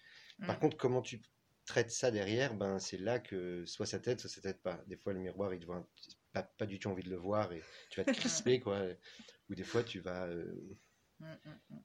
par 0.47 0.57
Mm. 0.57 0.61
contre, 0.61 0.77
comment 0.77 1.03
tu 1.03 1.23
traites 1.66 1.90
ça 1.90 2.11
derrière, 2.11 2.55
ben, 2.55 2.79
c'est 2.79 2.99
là 2.99 3.19
que 3.19 3.64
soit 3.66 3.87
ça 3.87 3.99
t'aide, 4.01 4.21
soit 4.21 4.31
ça 4.31 4.40
t'aide 4.40 4.61
pas. 4.62 4.83
Des 4.87 4.97
fois, 4.97 5.12
le 5.12 5.21
miroir, 5.21 5.55
il 5.55 5.61
te 5.61 5.66
voit 5.66 5.77
un- 5.77 5.88
pas, 6.33 6.42
pas 6.42 6.66
du 6.66 6.79
tout 6.79 6.88
envie 6.90 7.03
de 7.03 7.11
le 7.11 7.16
voir 7.16 7.53
et 7.53 7.66
tu 7.90 8.01
vas 8.01 8.05
te 8.07 8.12
crisper, 8.12 8.61
quoi. 8.61 8.83
Ou 9.49 9.55
des 9.55 9.64
fois, 9.64 9.83
tu 9.85 10.01
vas. 10.01 10.27
euh, 10.27 10.45
Mm, 10.45 10.53
mm, 10.53 10.73
mm. 10.73 10.77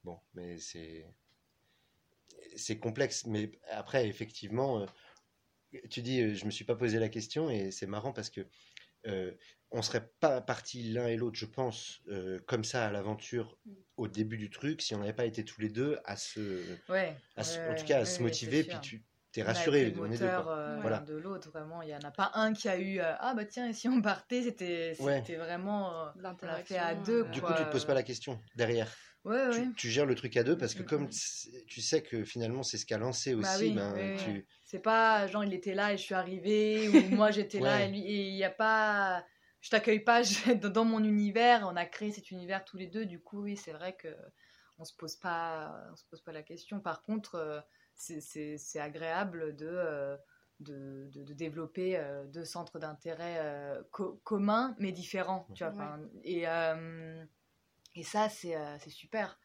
Bon, 0.04 0.18
mais 0.34 0.58
c'est. 0.58 1.06
C'est 2.56 2.78
complexe. 2.78 3.26
Mais 3.26 3.50
après, 3.70 4.06
effectivement, 4.08 4.80
euh, 4.80 4.86
tu 5.90 6.02
dis, 6.02 6.20
euh, 6.20 6.34
je 6.34 6.44
me 6.44 6.50
suis 6.50 6.64
pas 6.64 6.76
posé 6.76 6.98
la 6.98 7.08
question 7.08 7.50
et 7.50 7.70
c'est 7.70 7.86
marrant 7.86 8.12
parce 8.12 8.30
que. 8.30 8.42
euh, 9.06 9.32
on 9.72 9.82
serait 9.82 10.08
pas 10.20 10.40
partis 10.42 10.82
l'un 10.92 11.08
et 11.08 11.16
l'autre, 11.16 11.38
je 11.38 11.46
pense, 11.46 12.02
euh, 12.08 12.40
comme 12.46 12.64
ça 12.64 12.86
à 12.86 12.90
l'aventure 12.90 13.58
au 13.96 14.08
début 14.08 14.36
du 14.38 14.50
truc, 14.50 14.82
si 14.82 14.94
on 14.94 14.98
n'avait 14.98 15.14
pas 15.14 15.24
été 15.26 15.44
tous 15.44 15.60
les 15.62 15.70
deux 15.70 15.98
à 16.04 16.16
se, 16.16 16.78
Ouais, 16.90 17.16
à 17.36 17.42
se- 17.44 17.58
ouais, 17.60 17.68
en 17.70 17.74
tout 17.74 17.86
cas, 17.86 17.96
à 17.96 18.00
ouais, 18.00 18.06
se 18.06 18.22
motiver, 18.22 18.64
puis 18.64 18.78
tu 18.80 19.04
t'es 19.32 19.42
On 19.42 19.46
a 19.46 19.50
été 19.50 19.58
rassuré, 19.58 19.90
le 19.90 20.00
on 20.00 20.10
est 20.12 20.18
deux. 20.18 20.26
euh, 20.26 20.78
Voilà. 20.82 21.00
de 21.00 21.14
l'autre, 21.16 21.50
vraiment. 21.50 21.82
Il 21.82 21.86
n'y 21.88 21.94
en 21.96 22.00
a 22.00 22.10
pas 22.10 22.32
un 22.34 22.52
qui 22.52 22.68
a 22.68 22.78
eu 22.78 23.00
euh, 23.00 23.14
Ah 23.18 23.34
bah 23.34 23.46
tiens, 23.46 23.68
et 23.68 23.72
si 23.72 23.88
on 23.88 24.02
partait, 24.02 24.42
c'était 24.42 24.94
Ouais. 25.00 25.20
c'était 25.20 25.36
vraiment. 25.36 26.08
euh, 26.08 26.10
L'interaction. 26.16 26.74
fait 26.76 26.80
à 26.80 26.94
deux, 26.94 27.24
Du 27.30 27.40
quoi. 27.40 27.52
coup, 27.52 27.56
tu 27.58 27.64
te 27.64 27.70
poses 27.72 27.86
pas 27.86 27.94
la 27.94 28.02
question 28.02 28.40
derrière. 28.56 28.94
Ouais, 29.24 29.48
ouais. 29.48 29.68
Tu, 29.76 29.90
gères 29.90 30.06
le 30.06 30.14
truc 30.14 30.36
à 30.36 30.42
deux 30.44 30.56
parce 30.56 30.74
que 30.74 30.82
Mm, 30.82 30.86
comme 30.88 31.04
mm. 31.04 31.08
tu 31.66 31.80
sais 31.80 32.02
que 32.02 32.24
finalement 32.24 32.62
c'est 32.62 32.78
ce 32.78 32.86
qu'a 32.86 32.98
lancé 32.98 33.34
aussi, 33.34 33.42
Bah 33.42 33.58
oui, 33.58 33.74
ben, 33.74 33.92
oui, 33.94 34.12
oui. 34.16 34.38
tu... 34.38 34.46
C'est 34.64 34.78
pas 34.80 35.26
genre 35.26 35.44
il 35.44 35.52
était 35.54 35.74
là 35.74 35.92
et 35.92 35.96
je 35.96 36.02
suis 36.02 36.14
arrivée, 36.14 36.88
ou 36.88 37.08
moi 37.08 37.30
j'étais 37.30 37.60
là 37.60 37.84
et 37.84 37.88
lui. 37.88 38.00
Et 38.06 38.28
il 38.28 38.34
n'y 38.34 38.44
a 38.44 38.50
pas. 38.50 39.24
Je 39.60 39.70
t'accueille 39.70 40.00
pas 40.00 40.22
je- 40.22 40.52
dans 40.54 40.68
dans 40.70 40.84
mon 40.84 41.02
univers, 41.04 41.66
on 41.70 41.76
a 41.76 41.84
créé 41.86 42.12
cet 42.12 42.30
univers 42.30 42.64
tous 42.64 42.76
les 42.76 42.86
deux, 42.86 43.06
du 43.06 43.20
coup, 43.20 43.42
oui, 43.42 43.56
c'est 43.56 43.72
vrai 43.72 43.96
que 43.96 44.08
on 44.78 44.84
se 44.84 44.94
pose 44.96 45.16
pas, 45.16 45.86
on 45.92 45.96
se 45.96 46.04
pose 46.10 46.22
pas 46.22 46.32
la 46.32 46.42
question. 46.42 46.80
Par 46.80 47.02
contre, 47.02 47.34
euh, 47.36 47.60
c'est- 47.94 48.78
agréable 48.80 49.54
de, 49.56 49.66
euh, 49.68 50.16
de, 50.60 51.08
de- 51.12 51.22
de 51.24 51.34
développer 51.34 51.96
euh, 51.96 52.24
deux 52.26 52.44
centres 52.44 52.78
d'intérêt 52.78 53.38
euh, 53.40 53.82
co- 53.92 54.20
communs 54.24 54.74
mais 54.78 54.92
différents. 54.92 55.50
Tu 55.54 55.64
vois, 55.64 55.72
Ouais. 55.72 56.10
et, 56.24 56.48
euh, 56.48 57.24
et 57.94 58.02
ça, 58.04 58.28
c'est 58.28 58.56
euh, 58.56 58.78
c'est 58.78 58.90
super. 58.90 59.38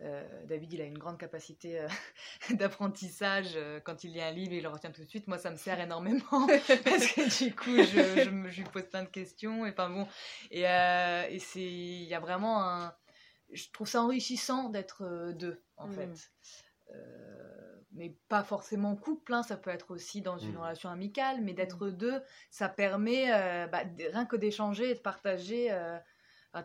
Euh, 0.00 0.44
David, 0.46 0.72
il 0.72 0.80
a 0.80 0.84
une 0.84 0.98
grande 0.98 1.18
capacité 1.18 1.78
euh, 1.80 1.88
d'apprentissage. 2.50 3.56
quand 3.84 4.02
il 4.04 4.12
lit 4.12 4.20
un 4.22 4.32
livre, 4.32 4.52
il 4.54 4.62
le 4.62 4.68
retient 4.68 4.90
tout 4.90 5.02
de 5.02 5.08
suite. 5.08 5.28
Moi, 5.28 5.38
ça 5.38 5.50
me 5.52 5.56
sert 5.56 5.78
énormément 5.80 6.20
parce 6.84 7.06
que 7.12 7.44
du 7.44 7.54
coup, 7.54 7.76
je, 7.82 8.18
je, 8.18 8.30
me- 8.30 8.50
je 8.50 8.62
lui 8.62 8.68
pose 8.70 8.88
plein 8.88 9.04
de 9.04 9.08
questions. 9.08 9.64
Et 9.66 9.70
enfin 9.70 9.90
bon, 9.90 10.08
et, 10.50 10.68
euh, 10.68 11.26
et 11.30 11.38
c'est, 11.38 11.60
il 11.62 12.04
y 12.04 12.14
a 12.14 12.20
vraiment 12.20 12.62
un. 12.64 12.94
Je 13.52 13.70
trouve 13.72 13.88
ça 13.88 14.02
enrichissant 14.02 14.68
d'être 14.70 15.02
euh, 15.02 15.32
deux, 15.32 15.62
en 15.76 15.86
Mhm. 15.86 15.94
fait. 15.94 16.32
Euh, 16.90 17.80
mais 17.92 18.16
pas 18.28 18.42
forcément 18.42 18.96
couple, 18.96 19.32
hein, 19.34 19.42
ça 19.42 19.56
peut 19.56 19.70
être 19.70 19.92
aussi 19.92 20.20
dans 20.22 20.38
une 20.38 20.56
Mhm. 20.56 20.58
relation 20.58 20.90
amicale, 20.90 21.40
mais 21.42 21.52
d'être 21.54 21.88
deux, 21.90 22.20
ça 22.50 22.68
permet 22.68 23.32
euh, 23.32 23.66
bah, 23.68 23.84
rien 23.98 24.26
que 24.26 24.36
d'échanger 24.36 24.90
et 24.90 24.94
de 24.94 25.00
partager. 25.00 25.70
euh, 25.72 25.98
enfin, 26.52 26.64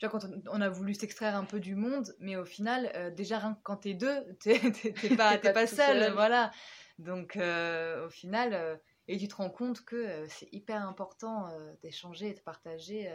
tu 0.00 0.06
vois, 0.06 0.18
quand 0.18 0.26
on, 0.48 0.60
a 0.62 0.68
voulu 0.70 0.94
s'extraire 0.94 1.36
un 1.36 1.44
peu 1.44 1.60
du 1.60 1.74
monde, 1.74 2.16
mais 2.20 2.34
au 2.36 2.46
final, 2.46 2.90
euh, 2.94 3.10
déjà, 3.10 3.38
rien 3.38 3.54
que 3.54 3.60
quand 3.62 3.76
t'es 3.76 3.92
deux, 3.92 4.24
t'es 4.40 4.58
pas, 5.14 5.36
pas 5.36 5.52
pas 5.52 5.66
seul, 5.66 6.00
seul. 6.00 6.12
voilà. 6.14 6.50
Donc, 6.98 7.36
euh, 7.36 8.06
au 8.06 8.08
final, 8.08 8.54
euh, 8.54 8.76
et 9.08 9.18
tu 9.18 9.28
te 9.28 9.34
rends 9.34 9.50
compte 9.50 9.84
que 9.84 10.26
c'est 10.28 10.48
hyper 10.52 10.88
important 10.88 11.50
d'échanger 11.82 12.28
et 12.28 12.34
de 12.34 12.40
partager. 12.40 13.10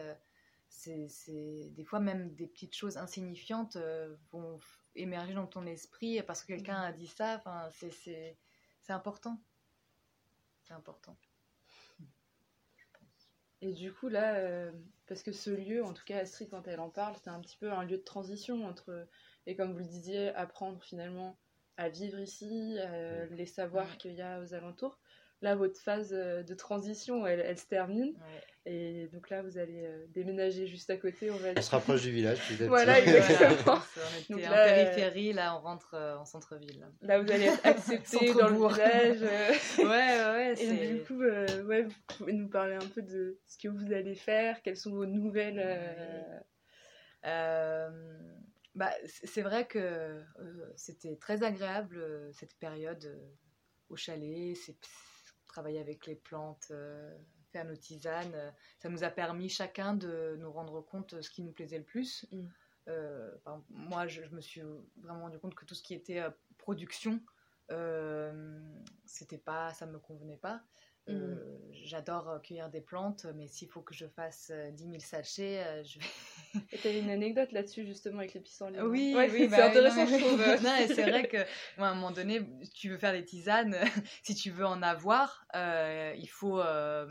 c'est 0.68 1.08
des 1.72 1.84
fois 1.86 2.00
même 2.00 2.36
des 2.36 2.48
petites 2.48 2.76
choses 2.76 2.98
insignifiantes 2.98 3.78
vont 4.32 4.60
émerger 4.94 5.34
dans 5.34 5.48
ton 5.48 5.66
esprit 5.66 6.22
parce 6.24 6.42
que 6.42 6.48
quelqu'un 6.48 6.82
a 6.82 6.92
dit 6.92 7.08
ça. 7.08 7.36
Enfin, 7.38 7.70
c'est 7.72 7.92
c'est 7.92 8.38
c'est 8.82 8.92
important. 8.92 9.42
C'est 10.64 10.74
important. 10.74 11.18
Et 13.62 13.74
du 13.74 13.94
coup, 13.94 14.10
là, 14.10 14.36
euh, 14.36 14.72
parce 15.08 15.24
que 15.24 15.32
ce 15.32 15.50
lieu, 15.50 15.84
en 15.84 15.94
tout 15.94 16.04
cas 16.06 16.20
Astrid, 16.20 16.50
quand 16.50 16.68
elle 16.68 16.80
en 16.80 16.90
parle, 16.90 17.16
c'est 17.24 17.30
un 17.30 17.40
petit 17.42 17.58
peu 17.58 17.72
un 17.72 17.84
lieu 17.84 17.98
de 17.98 18.04
transition 18.04 18.66
entre, 18.66 19.08
et 19.46 19.56
comme 19.56 19.72
vous 19.72 19.80
le 19.80 19.86
disiez, 19.86 20.30
apprendre 20.30 20.82
finalement 20.84 21.38
à 21.78 21.90
vivre 21.90 22.20
ici, 22.20 22.78
euh, 22.80 23.26
les 23.32 23.46
savoirs 23.46 23.98
qu'il 23.98 24.14
y 24.14 24.22
a 24.22 24.40
aux 24.40 24.54
alentours. 24.54 25.00
Là, 25.46 25.56
votre 25.56 25.80
phase 25.80 26.12
euh, 26.12 26.42
de 26.42 26.54
transition, 26.56 27.26
elle, 27.28 27.40
elle 27.40 27.58
se 27.60 27.68
termine. 27.68 28.14
Ouais. 28.16 28.42
Et 28.68 29.08
donc 29.14 29.30
là, 29.30 29.44
vous 29.44 29.60
allez 29.60 29.86
euh, 29.86 30.06
déménager 30.10 30.66
juste 30.66 30.90
à 30.90 30.98
côté, 30.98 31.30
on 31.30 31.36
va 31.38 31.50
on 31.56 31.62
se 31.62 31.70
rapproche 31.70 32.02
du 32.02 32.10
village. 32.10 32.40
Voilà, 32.68 33.00
exactement. 33.00 33.56
Voilà, 33.64 34.10
on 34.10 34.20
était 34.20 34.34
Donc 34.34 34.44
en 34.44 34.50
là, 34.50 34.66
euh, 34.66 34.74
périphérie, 34.86 35.34
là 35.34 35.56
on 35.56 35.60
rentre 35.62 35.94
euh, 35.94 36.18
en 36.18 36.26
centre-ville. 36.26 36.80
là. 36.80 36.88
Là, 37.04 37.20
vous 37.22 37.32
allez 37.32 37.44
être 37.46 37.64
accepté 37.64 38.34
dans 38.40 38.50
le 38.50 38.56
village. 38.58 39.20
euh, 39.22 39.54
Ouais, 39.84 40.54
ouais. 40.56 40.64
Et 40.64 40.94
du 40.96 41.04
coup, 41.04 41.22
euh, 41.22 41.64
ouais, 41.66 41.84
vous 41.84 41.94
pouvez 42.18 42.34
nous 42.34 42.50
parler 42.50 42.74
un 42.76 42.88
peu 42.96 43.04
de 43.04 43.38
ce 43.46 43.58
que 43.60 43.68
vous 43.68 43.94
allez 43.94 44.16
faire, 44.16 44.62
quelles 44.64 44.78
sont 44.78 44.92
vos 44.96 45.06
nouvelles. 45.06 45.62
euh, 45.64 46.40
Euh, 47.26 47.90
bah, 48.76 48.92
c'est 49.24 49.42
vrai 49.42 49.66
que 49.68 49.80
euh, 49.80 50.22
c'était 50.76 51.16
très 51.18 51.44
agréable 51.44 51.98
euh, 51.98 52.32
cette 52.34 52.56
période 52.56 53.04
euh, 53.06 53.18
au 53.90 53.96
chalet, 53.96 54.56
c'est 54.56 54.76
travailler 55.56 55.80
avec 55.80 56.06
les 56.06 56.16
plantes, 56.16 56.68
euh, 56.72 57.18
faire 57.54 57.64
nos 57.64 57.78
tisanes. 57.78 58.34
euh, 58.36 58.52
ça 58.80 58.90
nous 58.90 59.06
a 59.06 59.10
permis 59.10 59.48
chacun 59.48 59.94
de 59.94 60.36
nous 60.38 60.52
rendre 60.52 60.82
compte 60.82 61.16
de 61.16 61.22
ce 61.22 61.30
qui 61.30 61.44
nous 61.44 61.54
plaisait 61.54 61.78
le 61.78 61.86
plus. 61.86 62.28
Mm. 62.32 62.44
Euh, 62.90 63.32
moi, 63.70 64.06
je, 64.06 64.22
je 64.26 64.36
me 64.36 64.42
suis 64.42 64.62
vraiment 64.98 65.22
rendu 65.22 65.40
compte 65.40 65.56
que 65.56 65.64
tout 65.64 65.74
ce 65.74 65.82
qui 65.82 65.94
était 65.94 66.22
production, 66.58 67.20
c'était 69.06 69.40
pas, 69.40 69.74
ça 69.74 69.86
me 69.86 69.98
convenait 69.98 70.38
pas. 70.38 70.62
Euh, 71.10 71.36
J'adore 71.84 72.30
euh, 72.30 72.40
cueillir 72.40 72.70
des 72.70 72.82
plantes, 72.82 73.28
mais 73.36 73.48
s'il 73.48 73.68
faut 73.70 73.82
que 73.82 73.94
je 73.94 74.08
fasse 74.08 74.50
euh, 74.52 74.72
10 74.72 74.84
000 74.86 75.00
sachets, 75.00 75.64
euh, 75.64 75.84
je 75.84 76.00
vais 76.00 76.06
Et 76.74 76.78
t'avais 76.78 77.00
une 77.00 77.12
anecdote 77.12 77.52
là-dessus, 77.52 77.86
justement, 77.86 78.20
avec 78.20 78.34
les 78.34 78.40
pissenlits. 78.40 78.82
oui, 78.82 79.14
Ouais, 79.16 79.30
oui, 79.30 79.40
c'est 79.42 79.50
bah 79.50 79.58
oui, 79.58 79.70
intéressant, 79.70 80.06
non, 80.06 80.08
je 80.08 80.18
trouve. 80.18 80.88
c'est 80.96 81.04
vrai 81.04 81.28
que 81.28 81.38
moi, 81.78 81.90
à 81.90 81.92
un 81.92 81.96
moment 81.96 82.12
donné, 82.12 82.42
tu 82.74 82.90
veux 82.90 82.98
faire 82.98 83.12
des 83.14 83.24
tisanes, 83.24 83.78
si 84.24 84.34
tu 84.34 84.50
veux 84.50 84.66
en 84.66 84.82
avoir, 84.82 85.46
euh, 85.54 86.14
il 86.18 86.28
faut, 86.28 86.60
euh, 86.60 87.08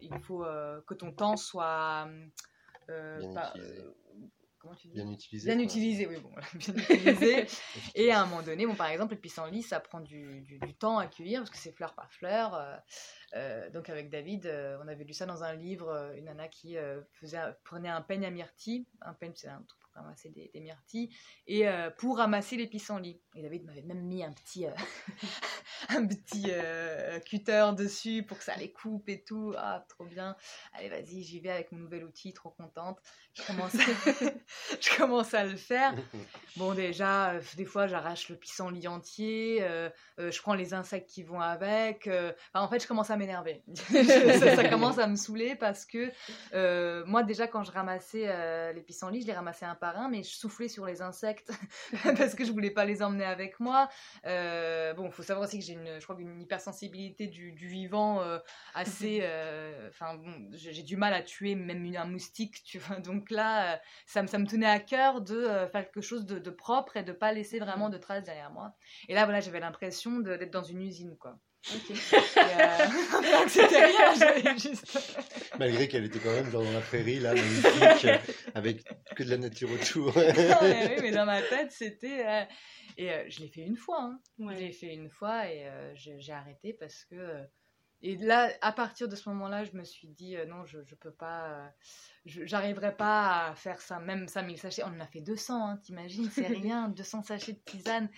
il 0.00 0.16
faut 0.20 0.44
euh, 0.44 0.80
que 0.86 0.94
ton 0.94 1.10
temps 1.10 1.36
soit 1.36 2.08
euh, 2.90 3.18
Bien 3.18 3.32
pas- 3.32 3.52
utilisé. 3.56 3.80
euh, 3.80 3.94
comment 4.58 4.74
tu 4.74 4.88
dis? 4.88 4.94
Bien 4.94 5.10
utilisé. 5.10 5.54
Bien 5.54 5.64
utilisé, 5.64 6.06
oui, 6.06 6.16
bon, 6.20 6.30
bien 6.54 6.74
utilisé. 6.90 7.46
Et 7.94 8.10
à 8.12 8.22
un 8.22 8.26
moment 8.26 8.42
donné, 8.42 8.66
bon, 8.66 8.74
par 8.74 8.88
exemple, 8.88 9.14
les 9.14 9.20
pissenlits, 9.20 9.62
ça 9.62 9.80
prend 9.80 10.00
du, 10.00 10.40
du- 10.42 10.58
du 10.58 10.74
temps 10.74 10.98
à 10.98 11.06
cueillir 11.06 11.40
parce 11.40 11.50
que 11.50 11.56
c'est 11.58 11.72
fleur 11.72 11.94
par 11.94 12.12
fleur. 12.12 12.54
euh, 12.54 12.76
euh, 13.34 13.70
donc 13.70 13.88
avec 13.90 14.10
David, 14.10 14.46
euh, 14.46 14.78
on 14.82 14.88
avait 14.88 15.04
lu 15.04 15.12
ça 15.12 15.26
dans 15.26 15.42
un 15.44 15.54
livre, 15.54 16.12
une 16.16 16.24
nana 16.24 16.48
qui 16.48 16.76
euh, 16.76 17.00
faisait, 17.20 17.38
prenait 17.64 17.88
un 17.88 18.00
peigne 18.02 18.24
à 18.24 18.30
myrtille, 18.30 18.86
un 19.02 19.14
peigne 19.14 19.32
c'est 19.34 19.48
un 19.48 19.62
truc 19.62 19.80
pour 19.80 20.02
ramasser 20.02 20.30
des, 20.30 20.50
des 20.54 20.60
myrtilles, 20.60 21.10
et 21.46 21.66
pour 21.98 22.18
ramasser 22.18 22.56
les 22.56 22.66
pissenlits. 22.66 23.20
Et 23.34 23.42
David 23.42 23.64
m'avait 23.64 23.82
même 23.82 24.02
mis 24.02 24.22
un 24.24 24.32
petit, 24.32 24.66
un 25.96 26.06
petit 26.06 26.46
euh, 26.48 27.18
cutter 27.20 27.70
dessus 27.76 28.22
pour 28.22 28.38
que 28.38 28.44
ça 28.44 28.56
les 28.56 28.70
coupe 28.70 29.08
et 29.08 29.22
tout. 29.22 29.54
Ah, 29.56 29.84
trop 29.88 30.04
bien. 30.04 30.36
Allez, 30.74 30.88
vas-y, 30.88 31.22
j'y 31.22 31.40
vais 31.40 31.50
avec 31.50 31.72
mon 31.72 31.78
nouvel 31.78 32.04
outil, 32.04 32.32
trop 32.32 32.50
contente. 32.50 32.98
Je 33.34 33.42
commence 33.46 33.74
à, 33.74 33.78
je 34.80 34.96
commence 34.96 35.34
à 35.34 35.44
le 35.44 35.56
faire. 35.56 35.94
Bon, 36.56 36.74
déjà, 36.74 37.30
euh, 37.30 37.40
des 37.56 37.64
fois, 37.64 37.86
j'arrache 37.86 38.28
le 38.28 38.36
pissenlit 38.36 38.88
entier, 38.88 39.58
euh, 39.62 39.88
euh, 40.18 40.30
je 40.30 40.42
prends 40.42 40.54
les 40.54 40.74
insectes 40.74 41.08
qui 41.08 41.22
vont 41.22 41.40
avec. 41.40 42.06
euh, 42.06 42.32
en 42.52 42.68
fait, 42.68 42.82
je 42.82 42.88
commence 42.88 43.10
à 43.10 43.16
m'énerver. 43.16 43.62
ça, 43.76 44.56
ça 44.56 44.68
commence 44.68 44.98
à 44.98 45.06
me 45.06 45.16
saouler 45.16 45.54
parce 45.54 45.84
que 45.86 46.10
euh, 46.52 47.04
moi, 47.06 47.22
déjà, 47.22 47.46
quand 47.46 47.62
je 47.62 47.70
ramassais 47.70 48.24
euh, 48.26 48.72
les 48.72 48.82
pissenlits, 48.82 49.22
je 49.22 49.26
les 49.28 49.32
ramassais 49.32 49.66
un 49.66 49.74
par 49.76 49.96
un, 49.98 50.08
mais 50.08 50.22
je 50.22 50.34
soufflais 50.34 50.68
sur 50.68 50.84
les 50.84 51.00
insectes 51.00 51.50
parce 52.02 52.34
que 52.34 52.44
je 52.44 52.52
voulais 52.52 52.70
pas 52.70 52.84
les 52.84 53.02
emmener 53.02 53.24
avec 53.24 53.60
moi. 53.60 53.88
Euh, 54.26 54.92
bon, 54.94 55.10
faut 55.10 55.22
savoir 55.22 55.46
aussi 55.46 55.58
que 55.58 55.64
j'ai 55.64 55.77
une, 55.86 56.00
je 56.00 56.04
crois, 56.04 56.16
une 56.20 56.40
hypersensibilité 56.42 57.26
du, 57.26 57.52
du 57.52 57.68
vivant 57.68 58.20
euh, 58.22 58.38
assez. 58.74 59.20
euh, 59.22 59.88
Enfin, 59.88 60.16
bon, 60.16 60.48
j'ai 60.52 60.82
du 60.82 60.96
mal 60.96 61.14
à 61.14 61.22
tuer 61.22 61.54
même 61.54 61.84
une- 61.84 61.96
un 61.96 62.04
moustique, 62.06 62.62
tu 62.64 62.78
vois. 62.78 62.96
Donc 63.00 63.30
là, 63.30 63.74
euh, 63.74 63.78
ça, 64.06 64.22
me- 64.22 64.26
ça 64.28 64.38
me 64.38 64.46
tenait 64.46 64.66
à 64.66 64.80
cœur 64.80 65.20
de 65.22 65.42
faire 65.72 65.84
quelque 65.84 66.00
chose 66.00 66.26
de, 66.26 66.38
de 66.38 66.50
propre 66.50 66.96
et 66.96 67.02
de 67.04 67.12
pas 67.12 67.32
laisser 67.32 67.58
vraiment 67.58 67.88
de 67.90 67.98
traces 67.98 68.24
derrière 68.24 68.50
moi. 68.52 68.74
Et 69.08 69.14
là, 69.14 69.24
voilà, 69.24 69.40
j'avais 69.40 69.60
l'impression 69.60 70.20
d'être 70.20 70.50
dans 70.52 70.62
une 70.62 70.82
usine, 70.82 71.16
quoi. 71.18 71.38
Et, 71.74 71.92
euh, 72.38 72.86
C'était 73.48 73.84
rien, 73.86 74.14
j'avais 74.18 74.58
juste. 74.58 74.98
Malgré 75.58 75.88
qu'elle 75.88 76.04
était 76.04 76.18
quand 76.18 76.32
même 76.32 76.50
genre 76.50 76.62
dans 76.62 76.72
la 76.72 76.80
prairie, 76.80 77.20
là, 77.20 77.34
magnifique, 77.34 78.04
euh, 78.04 78.16
avec 78.54 78.84
que 79.16 79.22
de 79.22 79.30
la 79.30 79.36
nature 79.38 79.70
autour. 79.72 80.06
Non, 80.16 80.22
mais 80.62 80.94
oui, 80.96 81.02
mais 81.02 81.10
dans 81.10 81.26
ma 81.26 81.42
tête, 81.42 81.72
c'était. 81.72 82.26
euh, 82.26 82.42
Et 82.96 83.10
euh, 83.12 83.24
je 83.28 83.40
l'ai 83.40 83.48
fait 83.48 83.62
une 83.62 83.76
fois. 83.76 84.00
Hein. 84.02 84.20
Je 84.38 84.44
Ouais. 84.44 84.54
l'ai 84.56 84.72
fait 84.72 84.92
une 84.94 85.10
fois 85.10 85.46
et 85.48 85.66
euh, 85.66 85.92
j'ai 85.94 86.32
arrêté 86.32 86.72
parce 86.72 87.04
que. 87.04 87.42
Et 88.00 88.14
là, 88.16 88.48
à 88.60 88.70
partir 88.70 89.08
de 89.08 89.16
ce 89.16 89.28
moment-là, 89.30 89.64
je 89.64 89.72
me 89.72 89.82
suis 89.82 90.06
dit 90.06 90.36
euh, 90.36 90.46
non, 90.46 90.64
je, 90.64 90.78
je 90.84 90.94
peux 90.94 91.10
pas. 91.10 91.48
euh, 91.48 91.66
je- 92.26 92.44
J'arriverai 92.46 92.94
pas 92.96 93.48
à 93.48 93.54
faire 93.56 93.80
ça, 93.80 93.98
même 93.98 94.28
5000 94.28 94.56
sachets. 94.56 94.84
On 94.84 94.96
en 94.96 95.00
a 95.00 95.06
fait 95.08 95.20
200, 95.20 95.66
hein, 95.68 95.76
t'imagines, 95.82 96.30
c'est 96.30 96.46
rien, 96.46 96.88
200 96.90 97.24
sachets 97.24 97.54
de 97.54 97.58
tisane. 97.64 98.08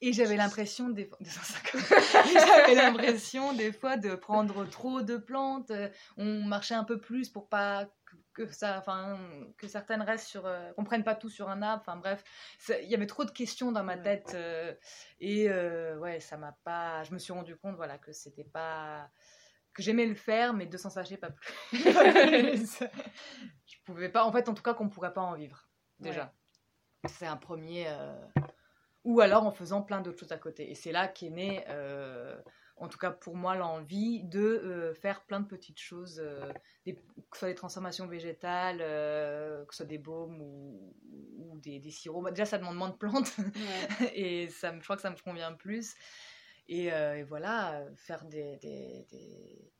Et 0.00 0.12
j'avais 0.12 0.36
l'impression 0.36 0.88
des 0.88 1.04
fois. 1.06 1.18
250. 1.20 1.82
j'avais 2.32 2.74
l'impression 2.74 3.52
des 3.52 3.72
fois 3.72 3.96
de 3.96 4.14
prendre 4.14 4.64
trop 4.68 5.02
de 5.02 5.16
plantes. 5.16 5.70
euh, 5.70 5.88
On 6.16 6.42
marchait 6.42 6.74
un 6.74 6.84
peu 6.84 7.00
plus 7.00 7.28
pour 7.28 7.48
pas 7.48 7.86
que, 8.34 8.50
ça, 8.52 8.78
enfin, 8.78 9.18
que 9.56 9.66
certaines 9.68 10.02
restent 10.02 10.28
sur, 10.28 10.46
euh, 10.46 10.72
qu'on 10.72 10.84
prenne 10.84 11.04
pas 11.04 11.14
tout 11.14 11.28
sur 11.28 11.48
un 11.48 11.60
arbre. 11.62 11.82
Enfin 11.86 11.96
bref, 11.96 12.22
il 12.68 12.88
y 12.88 12.94
avait 12.94 13.06
trop 13.06 13.24
de 13.24 13.30
questions 13.30 13.72
dans 13.72 13.82
ma 13.84 13.96
tête 13.98 14.32
euh, 14.34 14.74
et 15.20 15.50
euh, 15.50 15.98
ouais, 15.98 16.20
ça 16.20 16.36
m'a 16.36 16.56
pas. 16.64 17.02
Je 17.04 17.12
me 17.12 17.18
suis 17.18 17.32
rendu 17.32 17.56
compte, 17.56 17.76
voilà, 17.76 17.98
que 17.98 18.12
c'était 18.12 18.44
pas 18.44 19.10
que 19.74 19.82
j'aimais 19.82 20.06
le 20.06 20.14
faire, 20.14 20.54
mais 20.54 20.66
200 20.66 20.90
sachets 20.90 21.16
pas 21.18 21.30
plus. 21.30 21.82
Pas 21.92 22.12
plus. 22.26 22.78
je 23.66 23.76
pouvais 23.84 24.08
pas. 24.08 24.24
En 24.24 24.32
fait, 24.32 24.48
en 24.48 24.54
tout 24.54 24.62
cas, 24.62 24.74
qu'on 24.74 24.88
pourrait 24.88 25.12
pas 25.12 25.20
en 25.20 25.34
vivre 25.34 25.68
déjà. 26.00 26.32
C'est 27.06 27.26
un 27.26 27.36
premier. 27.36 27.86
Ou 29.04 29.20
alors 29.20 29.46
en 29.46 29.52
faisant 29.52 29.82
plein 29.82 30.00
d'autres 30.00 30.18
choses 30.20 30.32
à 30.32 30.38
côté. 30.38 30.70
Et 30.70 30.74
c'est 30.74 30.92
là 30.92 31.08
qu'est 31.08 31.30
né, 31.30 31.64
euh, 31.68 32.36
en 32.76 32.88
tout 32.88 32.98
cas 32.98 33.10
pour 33.10 33.36
moi, 33.36 33.54
l'envie 33.56 34.22
de 34.24 34.40
euh, 34.40 34.94
faire 34.94 35.22
plein 35.24 35.40
de 35.40 35.46
petites 35.46 35.78
choses, 35.80 36.20
euh, 36.20 36.52
des- 36.84 36.94
que 36.94 37.00
ce 37.34 37.38
soit 37.40 37.48
des 37.48 37.54
transformations 37.54 38.06
végétales, 38.06 38.78
euh, 38.80 39.64
que 39.64 39.74
ce 39.74 39.78
soit 39.78 39.86
des 39.86 39.98
baumes 39.98 40.40
ou, 40.40 40.94
ou 41.38 41.58
des, 41.58 41.78
des 41.78 41.90
sirops. 41.90 42.22
Bah, 42.24 42.30
déjà, 42.30 42.44
ça 42.44 42.58
demande 42.58 42.76
moins 42.76 42.90
de 42.90 42.96
plantes 42.96 43.32
Ouais. 43.38 43.48
et 44.14 44.48
ça, 44.50 44.72
me- 44.72 44.78
je 44.80 44.84
crois 44.84 44.96
que 44.96 45.02
ça 45.02 45.10
me 45.10 45.16
convient 45.16 45.52
plus. 45.54 45.94
Et, 46.68 46.86
et 46.88 47.22
voilà, 47.22 47.82
faire 47.96 48.24
des, 48.26 48.56
des, 48.58 49.72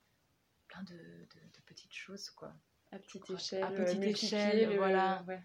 plein 0.68 0.82
de, 0.84 0.94
de- 0.94 1.52
de 1.54 1.60
petites 1.66 1.92
choses, 1.94 2.30
quoi. 2.30 2.52
À 2.92 2.98
petite 2.98 3.28
échelle. 3.28 3.62
à 3.64 3.70
petite 3.70 4.02
échelle, 4.04 4.70
le- 4.70 4.76
voilà. 4.76 5.22
ouais. 5.28 5.40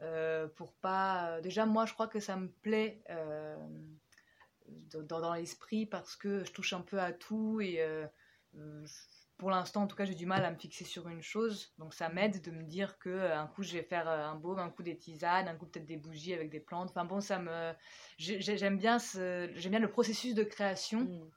Euh, 0.00 0.46
pour 0.48 0.74
pas. 0.74 1.40
Déjà, 1.40 1.66
moi, 1.66 1.86
je 1.86 1.92
crois 1.92 2.08
que 2.08 2.20
ça 2.20 2.36
me 2.36 2.48
plaît 2.48 3.02
euh, 3.10 3.56
dans, 4.68 5.20
dans 5.20 5.34
l'esprit 5.34 5.86
parce 5.86 6.16
que 6.16 6.44
je 6.44 6.52
touche 6.52 6.72
un 6.72 6.82
peu 6.82 7.00
à 7.00 7.12
tout 7.12 7.60
et 7.60 7.80
euh, 7.80 8.06
pour 9.36 9.50
l'instant, 9.50 9.82
en 9.82 9.86
tout 9.86 9.94
cas, 9.94 10.04
j'ai 10.04 10.16
du 10.16 10.26
mal 10.26 10.44
à 10.44 10.50
me 10.50 10.56
fixer 10.58 10.84
sur 10.84 11.08
une 11.08 11.22
chose. 11.22 11.72
Donc, 11.78 11.94
ça 11.94 12.08
m'aide 12.08 12.42
de 12.42 12.50
me 12.50 12.64
dire 12.64 12.98
que 12.98 13.30
un 13.32 13.46
coup, 13.46 13.62
je 13.62 13.74
vais 13.74 13.84
faire 13.84 14.08
un 14.08 14.34
baume, 14.34 14.58
un 14.58 14.68
coup 14.70 14.82
des 14.82 14.96
tisanes, 14.98 15.46
un 15.46 15.54
coup 15.54 15.66
peut-être 15.66 15.86
des 15.86 15.96
bougies 15.96 16.34
avec 16.34 16.50
des 16.50 16.58
plantes. 16.60 16.90
Enfin 16.90 17.04
bon, 17.04 17.20
ça 17.20 17.38
me. 17.38 17.72
j'ai- 18.16 18.40
j'ai- 18.40 18.56
J'aime 18.58 18.78
bien, 18.78 18.98
ce... 18.98 19.48
j'aime 19.54 19.70
bien 19.70 19.80
le 19.80 19.90
processus 19.90 20.34
de 20.34 20.42
création 20.42 21.00
Mm. 21.02 21.30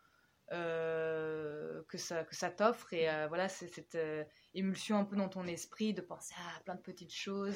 euh, 0.53 1.83
que 1.89 1.97
ça, 1.97 2.23
que 2.25 2.35
ça 2.35 2.49
t'offre. 2.49 2.91
Et 2.93 3.09
euh, 3.09 3.27
voilà, 3.27 3.47
c'est 3.49 3.67
cette 3.67 3.95
émulsion 4.53 4.97
un 4.97 5.05
peu 5.05 5.15
dans 5.15 5.29
ton 5.29 5.45
esprit 5.45 5.93
de 5.93 6.01
penser 6.01 6.35
à 6.57 6.59
plein 6.61 6.75
de 6.75 6.81
petites 6.81 7.13
choses 7.13 7.55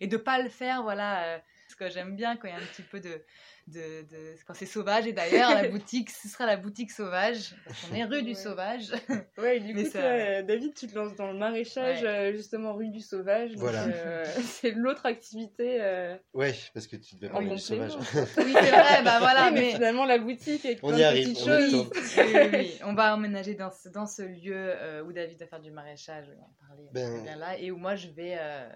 et, 0.00 0.06
de 0.06 0.16
pas 0.16 0.40
le 0.40 0.48
faire. 0.48 0.82
Voilà, 0.82 1.42
euh, 1.68 1.70
ce 1.70 1.76
que 1.76 1.90
j'aime 1.90 2.16
bien 2.16 2.36
quand 2.36 2.48
il 2.48 2.52
y 2.52 2.54
a 2.54 2.56
un 2.58 2.60
petit 2.60 2.82
peu 2.82 3.00
de. 3.00 3.22
de, 3.68 4.02
de- 4.08 4.34
quand 4.46 4.54
c'est 4.54 4.64
sauvage. 4.66 5.06
Et 5.06 5.12
d'ailleurs, 5.12 5.50
la 5.54 5.68
boutique, 5.68 6.10
ce 6.10 6.26
sera 6.28 6.46
la 6.46 6.56
boutique 6.56 6.90
sauvage. 6.90 7.54
Parce 7.66 7.82
qu'on 7.82 7.94
est 7.94 8.04
rue 8.04 8.22
du 8.22 8.30
Ouais. 8.30 8.34
sauvage. 8.34 8.92
Ouais, 9.38 9.60
du 9.60 9.72
Mais 9.74 9.84
coup, 9.84 9.90
ça- 9.90 10.00
toi, 10.00 10.08
euh, 10.08 10.42
David, 10.42 10.74
tu 10.74 10.86
te 10.88 10.94
lances 10.96 11.14
dans 11.14 11.30
le 11.30 11.38
maraîchage, 11.38 12.02
Ouais. 12.02 12.08
euh, 12.08 12.32
justement, 12.32 12.74
rue 12.74 12.88
du 12.88 13.00
Sauvage. 13.00 13.52
Voilà. 13.56 13.84
euh, 13.86 14.24
c'est 14.42 14.70
l'autre 14.72 15.06
activité. 15.06 15.78
euh, 15.80 16.16
Ouais, 16.34 16.54
parce 16.74 16.86
que 16.86 16.96
tu 16.96 17.14
devais 17.16 17.28
En 17.28 17.32
parler 17.34 17.50
du 17.50 17.58
sauvage. 17.58 17.94
Oui, 17.96 18.02
c'est 18.34 18.70
vrai, 18.70 19.02
bah 19.04 19.18
voilà. 19.20 19.48
oui, 19.48 19.54
mais, 19.54 19.60
mais... 19.60 19.72
finalement, 19.74 20.04
la 20.06 20.18
boutique 20.18 20.66
On 20.82 20.88
plein 20.88 20.96
y 20.96 21.00
de 21.00 21.04
arrive, 21.04 21.28
petites 21.28 21.46
on 21.46 21.56
est 21.58 21.70
choses. 21.70 21.72
temps. 21.72 22.00
Oui, 22.22 22.32
oui, 22.34 22.48
oui. 22.54 22.78
On 22.84 22.94
va 22.94 23.14
emménager 23.14 23.54
dans 23.54 23.70
ce, 23.70 23.88
dans 23.90 24.06
ce 24.06 24.22
lieu 24.22 24.54
euh, 24.56 25.02
où 25.04 25.12
David 25.12 25.38
va 25.38 25.46
faire 25.46 25.60
du 25.60 25.70
maraîchage, 25.70 26.26
on 26.34 26.40
va 26.40 26.46
en 26.46 26.66
parler 26.68 26.88
Ben- 26.92 27.22
bien 27.22 27.36
là, 27.36 27.58
et 27.58 27.70
où 27.70 27.76
moi 27.76 27.94
je 27.94 28.08
vais 28.08 28.36
euh, 28.40 28.68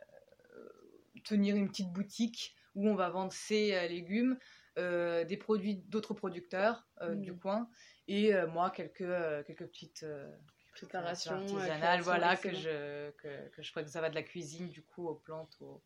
tenir 1.24 1.57
une 1.57 1.68
petite 1.68 1.92
boutique 1.92 2.55
où 2.74 2.88
on 2.88 2.94
va 2.94 3.11
vendre 3.11 3.32
ses 3.32 3.74
euh, 3.74 3.88
légumes, 3.88 4.38
euh, 4.78 5.24
des 5.24 5.37
produits 5.37 5.76
d'autres 5.76 6.14
producteurs 6.14 6.88
euh, 7.00 7.14
Mm. 7.14 7.20
du 7.22 7.37
coin, 7.38 7.68
et 8.08 8.35
euh, 8.35 8.46
moi 8.46 8.70
quelques, 8.70 9.02
euh, 9.02 9.42
quelques 9.44 9.66
petites 9.66 10.02
euh, 10.04 10.30
Préparation, 10.72 11.32
créations 11.37 11.56
euh, 11.56 11.58
artisanales, 11.61 12.00
voilà, 12.00 12.37
que 12.37 12.52
je, 12.54 13.11
que, 13.12 13.48
que 13.50 13.62
je 13.62 13.70
ferai 13.70 13.85
que 13.85 13.90
ça 13.90 14.00
va 14.00 14.08
de 14.08 14.14
la 14.14 14.22
cuisine 14.22 14.68
du 14.70 14.82
coup 14.82 15.06
aux 15.06 15.14
plantes. 15.14 15.54
aux- 15.61 15.82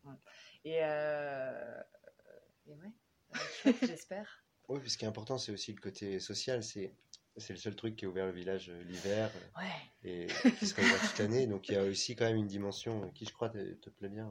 Et, 0.64 0.78
euh, 0.82 1.82
et 2.68 2.74
ouais, 2.74 2.92
j'espère. 3.82 4.44
Oui, 4.68 4.78
puis 4.80 4.90
ce 4.90 4.96
qui 4.98 5.04
est 5.04 5.08
important, 5.08 5.38
c'est 5.38 5.50
aussi 5.52 5.72
le 5.72 5.80
côté 5.80 6.20
social. 6.20 6.62
C'est 6.62 6.92
c'est 7.38 7.52
le 7.52 7.58
seul 7.58 7.76
truc 7.76 7.96
qui 7.96 8.04
est 8.06 8.08
ouvert 8.08 8.24
le 8.26 8.32
village 8.32 8.70
l'hiver 8.70 9.30
Ouais. 9.56 9.64
et 10.10 10.26
qui 10.58 10.66
sera 10.66 10.80
ouvert 10.82 11.00
toute 11.02 11.18
l'année. 11.18 11.46
Donc 11.46 11.68
il 11.68 11.74
y 11.74 11.76
a 11.76 11.82
aussi 11.82 12.16
quand 12.16 12.24
même 12.24 12.36
une 12.36 12.46
dimension 12.46 13.10
qui, 13.10 13.26
je 13.26 13.32
crois, 13.32 13.50
te, 13.50 13.74
te 13.74 13.90
plaît 13.90 14.08
bien. 14.08 14.26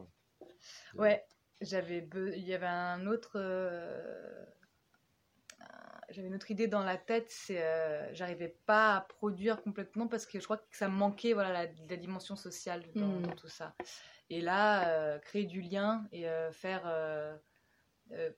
De- 0.93 0.99
Ouais, 1.01 1.23
j'avais 1.61 2.07
il 2.35 2.43
y 2.43 2.53
avait 2.53 2.65
un 2.67 3.05
autre 3.07 3.33
euh, 3.35 4.45
j'avais 6.09 6.27
une 6.27 6.35
autre 6.35 6.51
idée 6.51 6.67
dans 6.67 6.83
la 6.83 6.97
tête, 6.97 7.29
c'est 7.29 7.63
euh, 7.63 8.13
j'arrivais 8.13 8.55
pas 8.65 8.97
à 8.97 9.01
produire 9.01 9.61
complètement 9.63 10.07
parce 10.07 10.25
que 10.25 10.39
je 10.39 10.43
crois 10.43 10.57
que 10.57 10.63
ça 10.77 10.87
me 10.87 10.95
manquait 10.95 11.33
voilà 11.33 11.51
la, 11.51 11.71
la 11.89 11.97
dimension 11.97 12.35
sociale 12.35 12.83
dans, 12.95 13.07
Mm. 13.07 13.21
dans 13.23 13.35
tout 13.35 13.49
ça. 13.49 13.73
Et 14.29 14.41
là 14.41 14.89
euh, 14.89 15.19
créer 15.19 15.45
du 15.45 15.61
lien 15.61 16.07
et 16.11 16.25
faire 16.51 16.83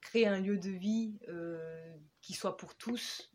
créer 0.01 0.27
un 0.27 0.39
lieu 0.39 0.58
de 0.58 0.69
vie 0.69 1.19
qui 2.21 2.34
soit 2.34 2.56
pour 2.58 2.75
tous 2.75 3.32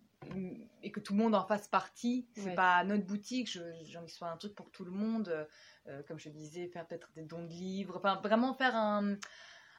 et 0.82 0.92
que 0.92 1.00
tout 1.00 1.14
le 1.14 1.18
monde 1.18 1.34
en 1.34 1.44
fasse 1.46 1.68
partie. 1.68 2.28
C'est 2.34 2.50
Ouais. 2.50 2.54
pas 2.54 2.84
notre 2.84 3.04
boutique, 3.04 3.48
j'ai 3.48 3.60
envie 3.98 4.06
que 4.06 4.10
ce 4.12 4.18
soit 4.18 4.30
un 4.30 4.36
truc 4.36 4.54
pour 4.54 4.70
tout 4.70 4.84
le 4.84 4.90
monde. 4.92 5.46
euh, 5.88 6.00
comme 6.04 6.18
je 6.18 6.28
disais, 6.28 6.68
faire 6.68 6.86
peut-être 6.86 7.10
des 7.12 7.24
dons 7.24 7.42
de 7.42 7.48
livres, 7.50 7.96
enfin 7.96 8.20
vraiment 8.22 8.54
faire 8.54 8.76
un, 8.76 9.16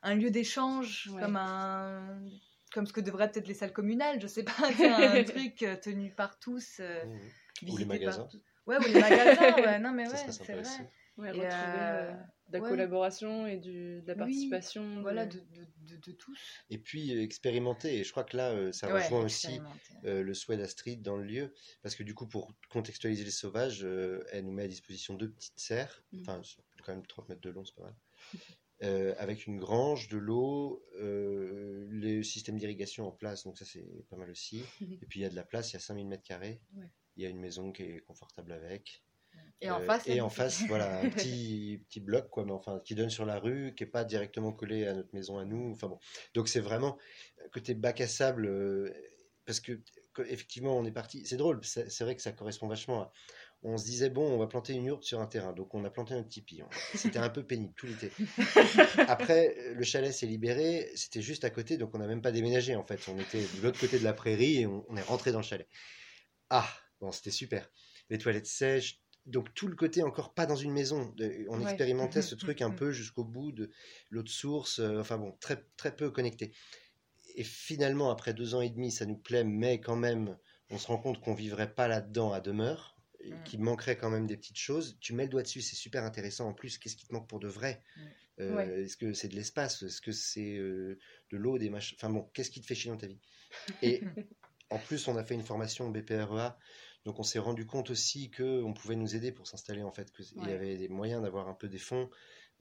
un 0.04 0.16
lieu 0.16 0.32
d'échange 0.32 1.10
Ouais. 1.12 1.22
comme 1.22 1.36
un 1.38 2.22
comme 2.74 2.88
ce 2.88 2.94
que 2.94 3.02
devraient 3.02 3.32
peut-être 3.32 3.48
les 3.48 3.54
salles 3.54 3.74
communales, 3.74 4.20
je 4.20 4.28
sais 4.28 4.44
pas, 4.44 4.54
un 5.20 5.24
truc 5.24 5.62
euh, 5.64 5.76
tenu 5.76 6.14
par 6.16 6.40
tous, 6.40 6.78
euh. 6.80 7.04
Ou 7.68 7.78
les 7.78 7.86
par 7.86 7.88
magasins. 8.00 8.28
tous. 8.28 8.42
Ouais, 8.66 8.78
ou 8.78 8.84
les 8.84 9.00
magasins, 9.00 9.56
ouais, 9.58 9.80
non 9.80 9.92
mais 9.92 10.06
Ça 10.08 10.16
ouais, 10.26 10.32
c'est 10.32 10.54
vrai. 10.54 10.64
Ouais, 11.18 11.30
Et, 11.30 11.32
retrouver 11.32 11.78
euh, 11.78 12.12
euh, 12.12 12.14
de 12.48 12.54
la 12.54 12.60
ouais. 12.62 12.70
collaboration 12.70 13.46
et 13.46 13.58
du, 13.58 14.02
de 14.02 14.08
la 14.08 14.14
Oui, 14.16 14.18
participation. 14.18 15.02
Voilà, 15.02 15.28
de- 15.28 15.40
de, 15.40 15.46
de, 15.86 15.96
de, 15.96 15.98
de 15.98 16.12
tous. 16.14 16.40
Et 16.72 16.80
puis 16.80 17.16
euh, 17.16 17.22
expérimenter. 17.22 18.00
Et 18.00 18.04
je 18.04 18.12
crois 18.12 18.24
que 18.24 18.36
là, 18.36 18.50
euh, 18.52 18.72
ça 18.72 18.88
Ouais, 18.88 19.04
rejoint 19.04 19.24
aussi 19.24 19.60
euh, 20.06 20.24
le 20.24 20.34
souhait 20.34 20.58
d'Astrid 20.58 21.02
dans 21.04 21.18
le 21.18 21.24
lieu. 21.24 21.54
Parce 21.84 21.96
que 21.96 22.04
du 22.04 22.16
coup, 22.16 22.28
pour 22.28 22.52
contextualiser 22.70 23.24
les 23.24 23.32
sauvages, 23.32 23.84
euh, 23.86 24.24
elle 24.32 24.46
nous 24.46 24.52
met 24.54 24.64
à 24.64 24.68
disposition 24.68 25.14
deux 25.14 25.30
petites 25.30 25.60
serres. 25.60 26.04
Mhm. 26.12 26.22
Enfin, 26.22 26.42
quand 26.84 26.94
même 26.94 27.06
30 27.06 27.30
mètres 27.30 27.42
de 27.42 27.50
long, 27.52 27.64
c'est 27.66 27.76
pas 27.76 27.84
mal. 27.84 27.96
Euh, 28.84 29.14
avec 29.18 29.48
une 29.48 29.58
grange, 29.58 30.10
de 30.10 30.18
l'eau, 30.18 30.86
euh, 31.00 31.86
le 31.90 32.22
système 32.22 32.58
d'irrigation 32.58 33.08
en 33.08 33.12
place, 33.12 33.46
donc 33.46 33.58
ça 33.58 33.66
c'est 33.66 33.86
pas 34.10 34.18
mal 34.18 34.30
aussi. 34.30 34.64
Et 35.02 35.06
puis 35.06 35.22
il 35.22 35.24
y 35.24 35.26
a 35.26 35.30
de 35.30 35.36
la 35.36 35.44
place, 35.44 35.72
il 35.72 35.74
y 35.74 35.78
a 35.78 35.80
5000 35.80 36.08
mètres 36.08 36.24
carrés. 36.24 36.60
Il 37.16 37.24
y 37.24 37.26
a 37.26 37.30
une 37.30 37.40
maison 37.40 37.72
qui 37.72 37.84
est 37.84 38.00
confortable 38.02 38.52
avec. 38.52 39.04
Et 39.62 39.70
en 39.70 39.80
Euh, 39.80 39.86
face, 39.86 40.08
et 40.08 40.20
en 40.20 40.30
face, 40.30 40.64
voilà, 40.68 41.00
un 41.00 41.10
petit, 41.10 41.82
petit 41.88 42.02
bloc, 42.02 42.30
quoi, 42.30 42.44
mais 42.46 42.52
enfin, 42.52 42.82
qui 42.84 42.96
donne 42.96 43.10
sur 43.10 43.26
la 43.26 43.40
rue, 43.40 43.74
qui 43.76 43.84
n'est 43.84 43.90
pas 43.90 44.04
directement 44.04 44.52
collé 44.52 44.86
à 44.86 44.94
notre 44.94 45.14
maison 45.14 45.38
à 45.38 45.46
nous. 45.46 45.72
Enfin 45.72 45.88
bon. 45.88 46.00
Donc 46.34 46.50
c'est 46.50 46.60
vraiment 46.60 46.98
côté 47.52 47.74
bac 47.74 48.02
à 48.02 48.08
sable, 48.08 48.46
euh, 48.48 48.92
parce 49.46 49.60
que 49.60 49.80
effectivement, 50.28 50.78
on 50.78 50.86
est 50.86 50.92
parti. 50.92 51.26
C'est 51.26 51.38
drôle, 51.38 51.62
c'est 51.64 52.02
vrai 52.02 52.16
que 52.16 52.22
ça 52.22 52.34
correspond 52.34 52.68
vachement 52.68 53.02
à. 53.04 53.12
On 53.66 53.78
se 53.78 53.86
disait, 53.86 54.10
bon, 54.10 54.30
on 54.30 54.38
va 54.38 54.48
planter 54.48 54.74
une 54.74 54.84
yourte 54.86 55.04
sur 55.04 55.22
un 55.22 55.26
terrain. 55.28 55.54
Donc, 55.54 55.74
on 55.74 55.84
a 55.86 55.90
planté 55.90 56.14
un 56.14 56.24
tipi. 56.24 56.62
C'était 56.96 57.20
un 57.20 57.30
peu 57.30 57.44
pénible 57.48 57.74
tout 57.76 57.88
l'été. 57.88 58.12
Après, 59.08 59.56
le 59.74 59.84
chalet 59.84 60.12
s'est 60.14 60.26
libéré. 60.26 60.92
C'était 60.96 61.22
juste 61.22 61.44
à 61.46 61.50
côté. 61.50 61.78
Donc, 61.78 61.96
on 61.96 62.00
n'a 62.00 62.08
même 62.08 62.22
pas 62.22 62.32
déménagé, 62.32 62.76
en 62.76 62.84
fait. 62.86 63.00
On 63.08 63.18
était 63.20 63.42
de 63.42 63.62
l'autre 63.62 63.80
côté 63.80 64.00
de 64.00 64.04
la 64.04 64.14
prairie 64.14 64.62
et 64.62 64.68
on, 64.68 64.86
on 64.90 64.98
est 64.98 65.02
rentré 65.02 65.32
dans 65.32 65.40
le 65.40 65.46
chalet. 65.46 65.68
Ah, 66.50 66.68
bon, 67.00 67.12
c'était 67.12 67.32
super. 67.32 67.70
Les 68.10 68.18
toilettes 68.18 68.48
sèches. 68.48 69.00
Donc, 69.26 69.54
tout 69.54 69.68
le 69.68 69.76
côté 69.76 70.04
encore 70.04 70.34
pas 70.34 70.46
dans 70.46 70.58
une 70.58 70.74
maison. 70.74 71.16
On 71.50 71.58
Ouais. 71.58 71.64
expérimentait 71.64 72.22
ce 72.22 72.36
truc 72.36 72.62
un 72.62 72.72
peu 72.72 72.92
jusqu'au 72.92 73.24
bout 73.24 73.54
de 73.54 73.72
l'eau 74.10 74.24
de 74.24 74.30
source. 74.30 74.80
euh, 74.80 75.00
enfin, 75.00 75.18
bon, 75.18 75.32
très, 75.40 75.64
très 75.78 75.96
peu 75.96 76.10
connecté. 76.12 76.54
Et 77.36 77.44
finalement, 77.44 78.12
après 78.12 78.34
deux 78.34 78.54
ans 78.56 78.62
et 78.62 78.70
demi, 78.70 78.92
ça 78.92 79.06
nous 79.06 79.16
plaît, 79.18 79.44
mais 79.46 79.80
quand 79.80 79.96
même, 79.96 80.38
on 80.70 80.78
se 80.78 80.88
rend 80.88 80.98
compte 80.98 81.20
qu'on 81.22 81.34
vivrait 81.34 81.74
pas 81.74 81.88
là-dedans 81.88 82.32
à 82.34 82.42
demeure, 82.42 82.93
et 83.24 83.32
Mm. 83.32 83.44
qu'il 83.46 83.62
manquerait 83.62 83.98
quand 83.98 84.10
même 84.10 84.28
des 84.28 84.38
petites 84.38 84.58
choses. 84.60 84.98
Tu 85.00 85.14
mets 85.14 85.24
le 85.24 85.30
doigt 85.30 85.44
dessus, 85.44 85.62
c'est 85.62 85.76
super 85.76 86.04
intéressant. 86.04 86.48
En 86.50 86.54
plus, 86.54 86.78
qu'est-ce 86.78 86.96
qui 86.96 87.08
te 87.08 87.14
manque 87.14 87.28
pour 87.30 87.40
de 87.40 87.48
vrai? 87.48 87.84
Mm. 87.96 88.02
Euh, 88.40 88.56
Ouais. 88.56 88.84
Est-ce 88.84 88.98
que 88.98 89.14
c'est 89.14 89.28
de 89.30 89.36
l'espace? 89.36 89.84
Est-ce 89.84 90.02
que 90.02 90.12
c'est 90.12 90.58
euh, 90.58 90.98
de 91.32 91.38
l'eau, 91.38 91.58
des 91.58 91.70
machins 91.70 91.96
Enfin 92.00 92.10
bon, 92.10 92.24
qu'est-ce 92.34 92.52
qui 92.52 92.62
te 92.62 92.66
fait 92.66 92.76
chier 92.76 92.92
dans 92.92 92.98
ta 92.98 93.08
vie? 93.08 93.20
Et 93.82 94.02
en 94.70 94.80
plus, 94.80 95.08
on 95.08 95.16
a 95.18 95.24
fait 95.24 95.36
une 95.36 95.44
formation 95.44 95.90
BPREA, 95.90 96.58
donc 97.06 97.20
on 97.20 97.24
s'est 97.24 97.40
rendu 97.40 97.66
compte 97.66 97.90
aussi 97.92 98.32
qu'on 98.32 98.74
pouvait 98.74 98.96
nous 98.96 99.16
aider 99.16 99.32
pour 99.32 99.48
s'installer 99.48 99.84
en 99.84 99.92
fait, 99.92 100.12
qu'il 100.12 100.44
y 100.48 100.52
avait 100.52 100.78
des 100.78 100.90
moyens 100.90 101.22
d'avoir 101.22 101.48
un 101.48 101.54
peu 101.54 101.68
des 101.68 101.78
fonds. 101.78 102.10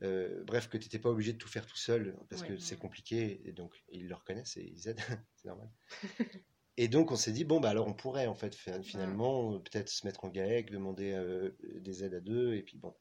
Euh, 0.02 0.42
bref, 0.44 0.68
que 0.68 0.76
tu 0.78 0.84
n'étais 0.86 0.98
pas 0.98 1.10
obligé 1.10 1.32
de 1.32 1.38
tout 1.38 1.48
faire 1.48 1.66
tout 1.66 1.76
seul 1.76 2.16
parce 2.28 2.42
Ouais. 2.42 2.48
que 2.48 2.58
c'est 2.58 2.76
compliqué 2.78 3.40
et 3.48 3.52
donc 3.52 3.74
ils 3.90 4.08
le 4.08 4.14
reconnaissent 4.14 4.56
et 4.56 4.64
ils 4.64 4.88
aident, 4.88 4.98
c'est 5.36 5.48
normal. 5.48 5.70
Et 6.78 6.88
donc 6.88 7.10
on 7.12 7.16
s'est 7.16 7.32
dit 7.32 7.44
bon 7.44 7.60
bah 7.60 7.68
alors 7.70 7.86
on 7.86 7.92
pourrait 7.94 8.26
en 8.26 8.34
fait 8.34 8.54
faire- 8.54 8.82
finalement 8.82 9.54
euh, 9.54 9.58
peut-être 9.58 9.88
se 9.90 10.06
mettre 10.06 10.24
en 10.24 10.28
GAEC, 10.28 10.70
demander 10.70 11.12
euh, 11.12 11.50
des 11.80 12.04
aides 12.04 12.14
à 12.14 12.20
deux 12.20 12.54
et 12.54 12.62
puis 12.62 12.78
bon. 12.78 12.94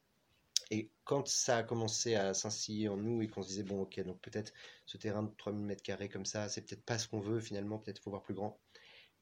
Et 0.70 0.90
quand 1.04 1.26
ça 1.28 1.58
a 1.58 1.62
commencé 1.62 2.14
à 2.14 2.32
s'instiller 2.34 2.88
en 2.88 2.96
nous 2.96 3.22
et 3.22 3.28
qu'on 3.28 3.42
se 3.42 3.48
disait 3.48 3.62
bon 3.62 3.82
ok 3.82 4.00
donc 4.04 4.20
peut-être 4.20 4.52
ce 4.86 4.96
terrain 4.98 5.22
de 5.22 5.30
3000 5.36 5.64
mètres 5.66 5.82
carrés 5.82 6.08
comme 6.08 6.26
ça 6.26 6.48
c'est 6.48 6.62
peut-être 6.62 6.84
pas 6.84 6.98
ce 6.98 7.08
qu'on 7.08 7.20
veut 7.20 7.40
finalement 7.40 7.78
peut-être 7.78 7.98
faut 8.00 8.10
voir 8.10 8.22
plus 8.22 8.34
grand. 8.34 8.60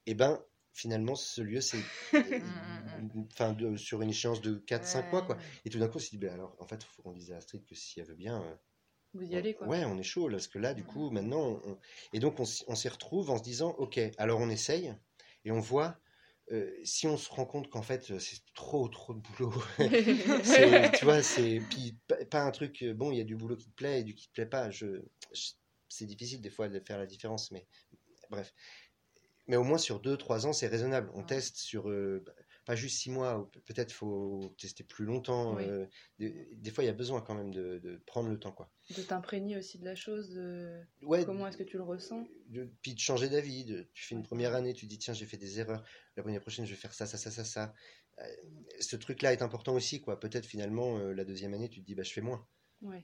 Et 0.06 0.14
ben 0.14 0.42
finalement 0.72 1.14
ce 1.14 1.40
lieu 1.42 1.60
c'est 1.60 1.78
mm, 2.12 3.26
enfin 3.32 3.52
de- 3.52 3.76
sur 3.76 4.02
une 4.02 4.10
échéance 4.10 4.40
de 4.40 4.56
4-5 4.66 5.10
mois 5.12 5.22
quoi. 5.22 5.38
Et 5.64 5.70
tout 5.70 5.78
d'un 5.78 5.88
coup 5.88 5.96
on 5.96 6.00
s'est 6.00 6.10
dit 6.10 6.18
ben 6.18 6.32
alors 6.32 6.56
en 6.58 6.66
fait 6.66 6.82
faut 6.82 7.02
qu'on 7.02 7.12
dise 7.12 7.32
à 7.32 7.36
Astrid 7.36 7.64
que 7.66 7.74
si 7.76 8.00
elle 8.00 8.06
veut 8.06 8.14
bien 8.14 8.42
euh, 8.42 8.54
Vous 9.14 9.22
y 9.24 9.34
allez, 9.36 9.54
quoi. 9.54 9.66
Ouais, 9.66 9.84
on 9.84 9.98
est 9.98 10.02
chaud 10.02 10.28
là, 10.28 10.36
parce 10.36 10.46
que 10.48 10.58
là, 10.58 10.74
du 10.74 10.84
coup, 10.84 11.10
maintenant, 11.10 11.60
on- 11.64 11.78
et 12.12 12.18
donc 12.20 12.38
on, 12.40 12.44
s'y- 12.44 12.88
retrouve 12.88 13.30
en 13.30 13.38
se 13.38 13.42
disant, 13.42 13.70
ok, 13.78 13.98
alors 14.18 14.40
on 14.40 14.48
essaye 14.50 14.94
et 15.44 15.50
on 15.50 15.60
voit 15.60 15.98
euh, 16.52 16.72
si 16.84 17.06
on 17.06 17.16
se 17.16 17.30
rend 17.30 17.46
compte 17.46 17.70
qu'en 17.70 17.82
fait 17.82 18.10
euh, 18.10 18.18
c'est 18.18 18.40
trop 18.54 18.88
trop 18.88 19.14
de 19.14 19.20
boulot. 19.20 19.52
Tu 20.98 21.04
vois, 21.04 21.22
c'est 21.22 21.60
puis 21.70 21.96
pas, 22.30 22.42
un 22.42 22.50
truc. 22.50 22.82
euh, 22.82 22.92
Bon, 22.94 23.12
il 23.12 23.18
y 23.18 23.20
a 23.20 23.24
du 23.24 23.36
boulot 23.36 23.56
qui 23.56 23.68
te 23.70 23.74
plaît 23.74 24.00
et 24.00 24.04
du 24.04 24.14
qui 24.14 24.26
te 24.28 24.32
plaît 24.32 24.46
pas. 24.46 24.70
Je, 24.70 25.02
je- 25.32 25.50
c'est 25.88 26.06
difficile 26.06 26.40
des 26.40 26.50
fois 26.50 26.68
de 26.68 26.80
faire 26.80 26.98
la 26.98 27.06
différence, 27.06 27.50
mais 27.52 27.66
bref. 28.30 28.52
Mais 29.48 29.56
au 29.56 29.64
moins 29.64 29.78
sur 29.78 30.00
2-3 30.00 30.46
ans, 30.46 30.52
c'est 30.52 30.68
raisonnable. 30.68 31.10
On 31.14 31.20
Ouais. 31.20 31.26
teste 31.26 31.56
sur 31.56 31.88
euh, 31.90 32.24
pas 32.70 32.76
juste 32.76 32.98
6 32.98 33.10
mois, 33.10 33.50
peut-être 33.64 33.90
faut 33.90 34.54
tester 34.56 34.84
plus 34.84 35.04
longtemps. 35.04 35.56
Oui. 35.56 35.64
euh, 35.64 35.86
des, 36.20 36.48
des 36.54 36.70
fois, 36.70 36.84
il 36.84 36.86
y 36.86 36.90
a 36.90 36.92
besoin 36.94 37.20
quand 37.20 37.34
même 37.34 37.52
de, 37.52 37.80
de 37.80 37.96
prendre 38.06 38.28
le 38.28 38.38
temps, 38.38 38.52
quoi. 38.52 38.70
de 38.96 39.02
t'imprégner 39.02 39.56
aussi 39.56 39.80
de 39.80 39.84
la 39.84 39.96
chose, 39.96 40.30
de 40.30 40.80
Ouais, 41.02 41.24
comment 41.24 41.48
est-ce 41.48 41.56
que 41.56 41.64
tu 41.64 41.78
le 41.78 41.82
ressens? 41.82 42.28
de- 42.46 42.70
puis 42.82 42.94
de 42.94 43.00
changer 43.00 43.28
d'avis. 43.28 43.64
de- 43.64 43.88
Tu 43.92 44.04
fais 44.04 44.14
une 44.14 44.22
première 44.22 44.54
année, 44.54 44.72
tu 44.72 44.86
dis 44.86 44.98
tiens, 44.98 45.14
j'ai 45.14 45.26
fait 45.26 45.36
des 45.36 45.58
erreurs. 45.58 45.82
La 46.16 46.22
première 46.22 46.40
prochaine, 46.40 46.64
je 46.64 46.70
vais 46.70 46.76
faire 46.80 46.94
ça, 46.94 47.06
ça, 47.06 47.18
ça, 47.18 47.32
ça, 47.32 47.44
ça. 47.44 47.74
Euh, 48.20 48.24
ce 48.78 48.94
truc-là 48.94 49.32
est 49.32 49.42
important 49.42 49.74
aussi, 49.74 50.00
quoi. 50.00 50.20
Peut-être 50.20 50.46
finalement, 50.46 50.98
euh, 50.98 51.12
la 51.12 51.24
deuxième 51.24 51.54
année, 51.54 51.68
tu 51.68 51.80
te 51.80 51.86
dis 51.86 51.96
bah, 51.96 52.04
je 52.04 52.12
fais 52.12 52.20
moins. 52.20 52.46
Ouais. 52.82 53.02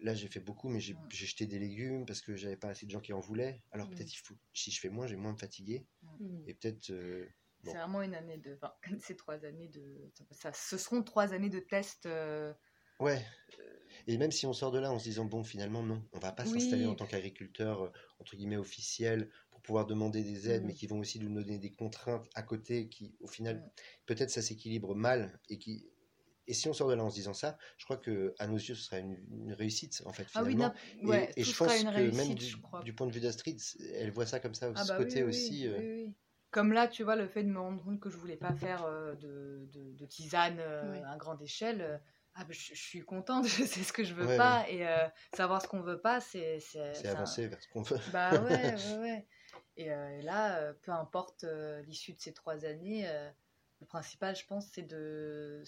Là, 0.00 0.14
j'ai 0.14 0.28
fait 0.28 0.40
beaucoup, 0.40 0.68
mais 0.70 0.80
j'ai 0.80 0.94
Ouais. 0.94 1.00
jeté 1.10 1.46
des 1.46 1.58
légumes 1.58 2.04
parce 2.06 2.20
que 2.22 2.36
j'avais 2.36 2.56
pas 2.56 2.68
assez 2.68 2.84
de 2.86 2.90
gens 2.90 3.00
qui 3.00 3.12
en 3.12 3.20
voulaient. 3.20 3.62
Alors 3.70 3.88
Mm. 3.88 3.94
peut-être 3.94 4.10
si 4.54 4.70
je 4.70 4.80
fais 4.80 4.88
moins, 4.90 5.06
j'ai 5.06 5.16
moins 5.16 5.32
me 5.32 5.38
fatiguer. 5.38 5.86
Mhm. 6.20 6.44
Et 6.46 6.54
peut-être. 6.54 6.90
Euh, 7.64 7.66
Bon. 7.66 7.72
C'est 7.72 7.78
vraiment 7.78 8.02
une 8.02 8.14
année 8.14 8.38
de. 8.38 8.54
Enfin, 8.54 8.72
ces 9.00 9.16
trois 9.16 9.44
années 9.44 9.68
de. 9.68 10.10
Ça, 10.30 10.52
ce 10.52 10.76
seront 10.78 11.02
trois 11.02 11.32
années 11.32 11.50
de 11.50 11.60
tests. 11.60 12.06
euh, 12.06 12.52
Ouais. 13.00 13.24
Et 14.06 14.18
même 14.18 14.30
si 14.32 14.46
on 14.46 14.52
sort 14.52 14.70
de 14.70 14.78
là 14.78 14.90
en 14.92 14.98
se 14.98 15.04
disant, 15.04 15.24
bon, 15.24 15.42
finalement, 15.42 15.82
non, 15.82 16.02
on 16.12 16.18
va 16.18 16.32
pas 16.32 16.44
Oui. 16.44 16.50
s'installer 16.60 16.86
en 16.86 16.94
tant 16.94 17.06
qu'agriculteur, 17.06 17.82
euh, 17.84 17.92
entre 18.20 18.36
guillemets, 18.36 18.56
officiel, 18.56 19.30
pour 19.50 19.62
pouvoir 19.62 19.86
demander 19.86 20.22
des 20.22 20.50
aides, 20.50 20.62
Mhm. 20.62 20.68
mais 20.68 20.74
qui 20.74 20.86
vont 20.86 20.98
aussi 20.98 21.18
nous 21.20 21.32
donner 21.32 21.58
des 21.58 21.70
contraintes 21.72 22.28
à 22.34 22.42
côté 22.42 22.88
qui, 22.88 23.16
au 23.20 23.26
final, 23.26 23.56
Mhm. 23.56 23.70
peut-être 24.06 24.30
ça 24.30 24.42
s'équilibre 24.42 24.94
mal. 24.94 25.40
Et, 25.48 25.58
qui... 25.58 25.88
et 26.46 26.54
si 26.54 26.68
on 26.68 26.72
sort 26.72 26.88
de 26.88 26.94
là 26.94 27.02
en 27.04 27.10
se 27.10 27.14
disant 27.14 27.34
ça, 27.34 27.56
je 27.78 27.84
crois 27.84 27.96
que 27.96 28.34
à 28.38 28.46
nos 28.46 28.56
yeux, 28.58 28.74
ce 28.74 28.82
sera 28.82 28.98
une, 28.98 29.16
une 29.30 29.52
réussite, 29.54 30.02
en 30.06 30.12
fait, 30.12 30.26
Ah 30.34 30.42
oui, 30.44 30.52
finalement. 30.52 30.74
ouais, 31.02 31.32
et, 31.36 31.42
je 31.44 31.56
pense 31.56 31.68
que 31.82 31.88
réussite, 31.88 32.28
même 32.28 32.34
du, 32.84 32.92
point 32.94 33.06
de 33.06 33.12
vue 33.12 33.20
d'Astrid, 33.20 33.58
elle 33.94 34.10
voit 34.10 34.26
ça 34.26 34.40
comme 34.40 34.54
ça, 34.54 34.70
Ah 34.74 34.84
ce 34.84 34.88
bah 34.88 34.98
côté 34.98 35.22
oui, 35.22 35.30
aussi. 35.30 35.50
oui, 35.62 35.66
euh, 35.68 35.78
oui, 35.78 36.04
oui. 36.06 36.14
Comme 36.54 36.72
là, 36.72 36.86
tu 36.88 37.02
vois, 37.02 37.16
le 37.16 37.26
fait 37.26 37.42
de 37.42 37.48
me 37.50 37.58
rendre 37.60 37.82
compte 37.82 38.00
que 38.00 38.10
je 38.10 38.16
voulais 38.16 38.36
pas 38.36 38.54
faire 38.54 38.84
euh, 38.84 39.14
de, 39.16 39.68
de, 39.72 39.92
de 39.92 40.06
tisane 40.06 40.58
euh, 40.60 41.02
à 41.04 41.16
grande 41.16 41.42
échelle, 41.42 41.80
euh, 41.82 41.98
ah 42.34 42.44
bah, 42.44 42.52
je, 42.52 42.74
je 42.74 42.80
suis 42.80 43.02
contente, 43.02 43.46
je 43.48 43.64
sais 43.64 43.82
ce 43.82 43.92
que 43.92 44.04
je 44.04 44.14
veux 44.14 44.28
Ouais, 44.28 44.36
pas, 44.36 44.64
et 44.70 44.86
euh, 44.86 45.08
savoir 45.32 45.60
ce 45.62 45.68
qu'on 45.68 45.82
veut 45.82 46.00
pas, 46.00 46.20
c'est 46.20 46.60
c'est- 46.60 47.08
un- 47.08 47.08
avancer 47.08 47.48
vers 47.48 47.60
ce 47.62 47.68
qu'on 47.68 47.82
veut. 47.82 47.98
Bah 48.06 48.42
ouais, 48.42 48.76
ouais, 48.76 48.98
ouais. 49.00 49.28
Et, 49.76 49.92
euh, 49.92 50.18
et 50.18 50.22
là, 50.22 50.58
euh, 50.60 50.74
peu 50.82 50.92
importe 50.92 51.44
euh, 51.44 51.82
l'issue 51.82 52.14
de 52.14 52.20
ces 52.20 52.34
trois 52.34 52.64
années, 52.66 53.08
euh, 53.08 53.30
le 53.80 53.86
principal, 53.86 54.36
je 54.36 54.46
pense, 54.46 54.68
c'est 54.72 54.82
de, 54.88 55.62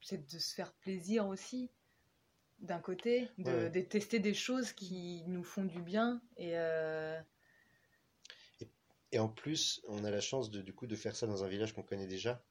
c'est 0.00 0.26
de 0.26 0.38
se 0.38 0.54
faire 0.54 0.72
plaisir 0.74 1.26
aussi, 1.28 1.70
d'un 2.60 2.80
côté, 2.80 3.30
de, 3.38 3.68
Ouais, 3.68 3.70
de 3.70 3.80
tester 3.80 4.18
des 4.20 4.34
choses 4.34 4.72
qui 4.72 5.24
nous 5.26 5.44
font 5.44 5.64
du 5.64 5.82
bien. 5.82 6.22
Et 6.36 6.58
euh, 6.58 7.20
Et 9.14 9.20
en 9.20 9.28
plus, 9.28 9.80
on 9.86 10.02
a 10.04 10.10
la 10.10 10.20
chance 10.20 10.50
de, 10.50 10.60
du 10.60 10.74
coup 10.74 10.88
de 10.88 10.96
faire 10.96 11.14
ça 11.14 11.28
dans 11.28 11.44
un 11.44 11.48
village 11.48 11.72
qu'on 11.72 11.84
connaît 11.84 12.08
déjà. 12.08 12.44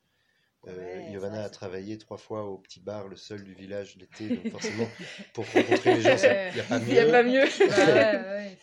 Euh, 0.69 0.77
Ouais, 0.77 1.11
Giovanna 1.11 1.39
ça, 1.39 1.43
a 1.43 1.49
travaillé 1.49 1.97
trois 1.97 2.15
fois 2.15 2.45
au 2.45 2.57
petit 2.57 2.79
bar, 2.79 3.09
le 3.09 3.17
seul 3.17 3.43
du 3.43 3.53
village 3.53 3.97
l'été, 3.97 4.29
donc 4.29 4.47
forcément, 4.51 4.87
pour 5.33 5.45
rencontrer 5.51 5.95
les 5.95 6.01
gens, 6.01 6.15
il 6.15 6.55
n'y 6.55 6.61
a 6.61 6.63
pas 6.63 6.79
Il 6.79 6.85
n'y 6.85 6.99
a 6.99 7.05
mieux. 7.05 7.11
pas 7.11 7.23
mieux. 7.23 7.43
bah 7.67 7.75
ouais, 7.93 8.29
ouais. 8.29 8.57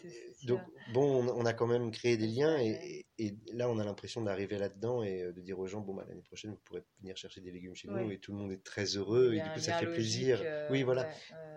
Donc, 0.44 0.60
bon, 0.94 1.28
on, 1.28 1.44
a 1.44 1.52
quand 1.52 1.66
même 1.66 1.90
créé 1.90 2.16
des 2.16 2.26
liens 2.26 2.58
et, 2.58 3.04
là, 3.52 3.68
on 3.68 3.78
a 3.78 3.84
l'impression 3.84 4.22
d'arriver 4.22 4.56
là-dedans 4.56 5.02
et 5.02 5.24
euh, 5.24 5.32
de 5.34 5.42
dire 5.42 5.58
aux 5.58 5.66
gens, 5.66 5.82
bon, 5.82 5.92
bah, 5.92 6.06
l'année 6.08 6.22
prochaine, 6.22 6.52
vous 6.52 6.60
pourrez 6.64 6.82
venir 7.00 7.18
chercher 7.18 7.42
des 7.42 7.50
légumes 7.50 7.74
chez 7.74 7.88
nous 7.88 8.10
et 8.10 8.18
tout 8.18 8.32
le 8.32 8.38
monde 8.38 8.50
est 8.50 8.64
très 8.64 8.86
heureux 8.96 9.34
y 9.34 9.38
et 9.38 9.42
du 9.42 9.50
coup, 9.50 9.60
ça 9.60 9.74
fait 9.74 9.84
logique, 9.84 9.96
plaisir. 9.96 10.40
euh, 10.42 10.68
oui, 10.70 10.82
voilà. 10.82 11.06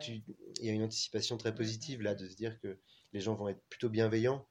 Il 0.06 0.22
y 0.60 0.70
a 0.70 0.74
une 0.74 0.84
anticipation 0.84 1.38
très 1.38 1.56
positive 1.56 2.02
là 2.02 2.16
de 2.16 2.28
se 2.28 2.36
dire 2.36 2.60
que 2.60 2.78
les 3.14 3.22
gens 3.22 3.34
vont 3.36 3.48
être 3.48 3.64
plutôt 3.70 3.88
bienveillants. 3.88 4.46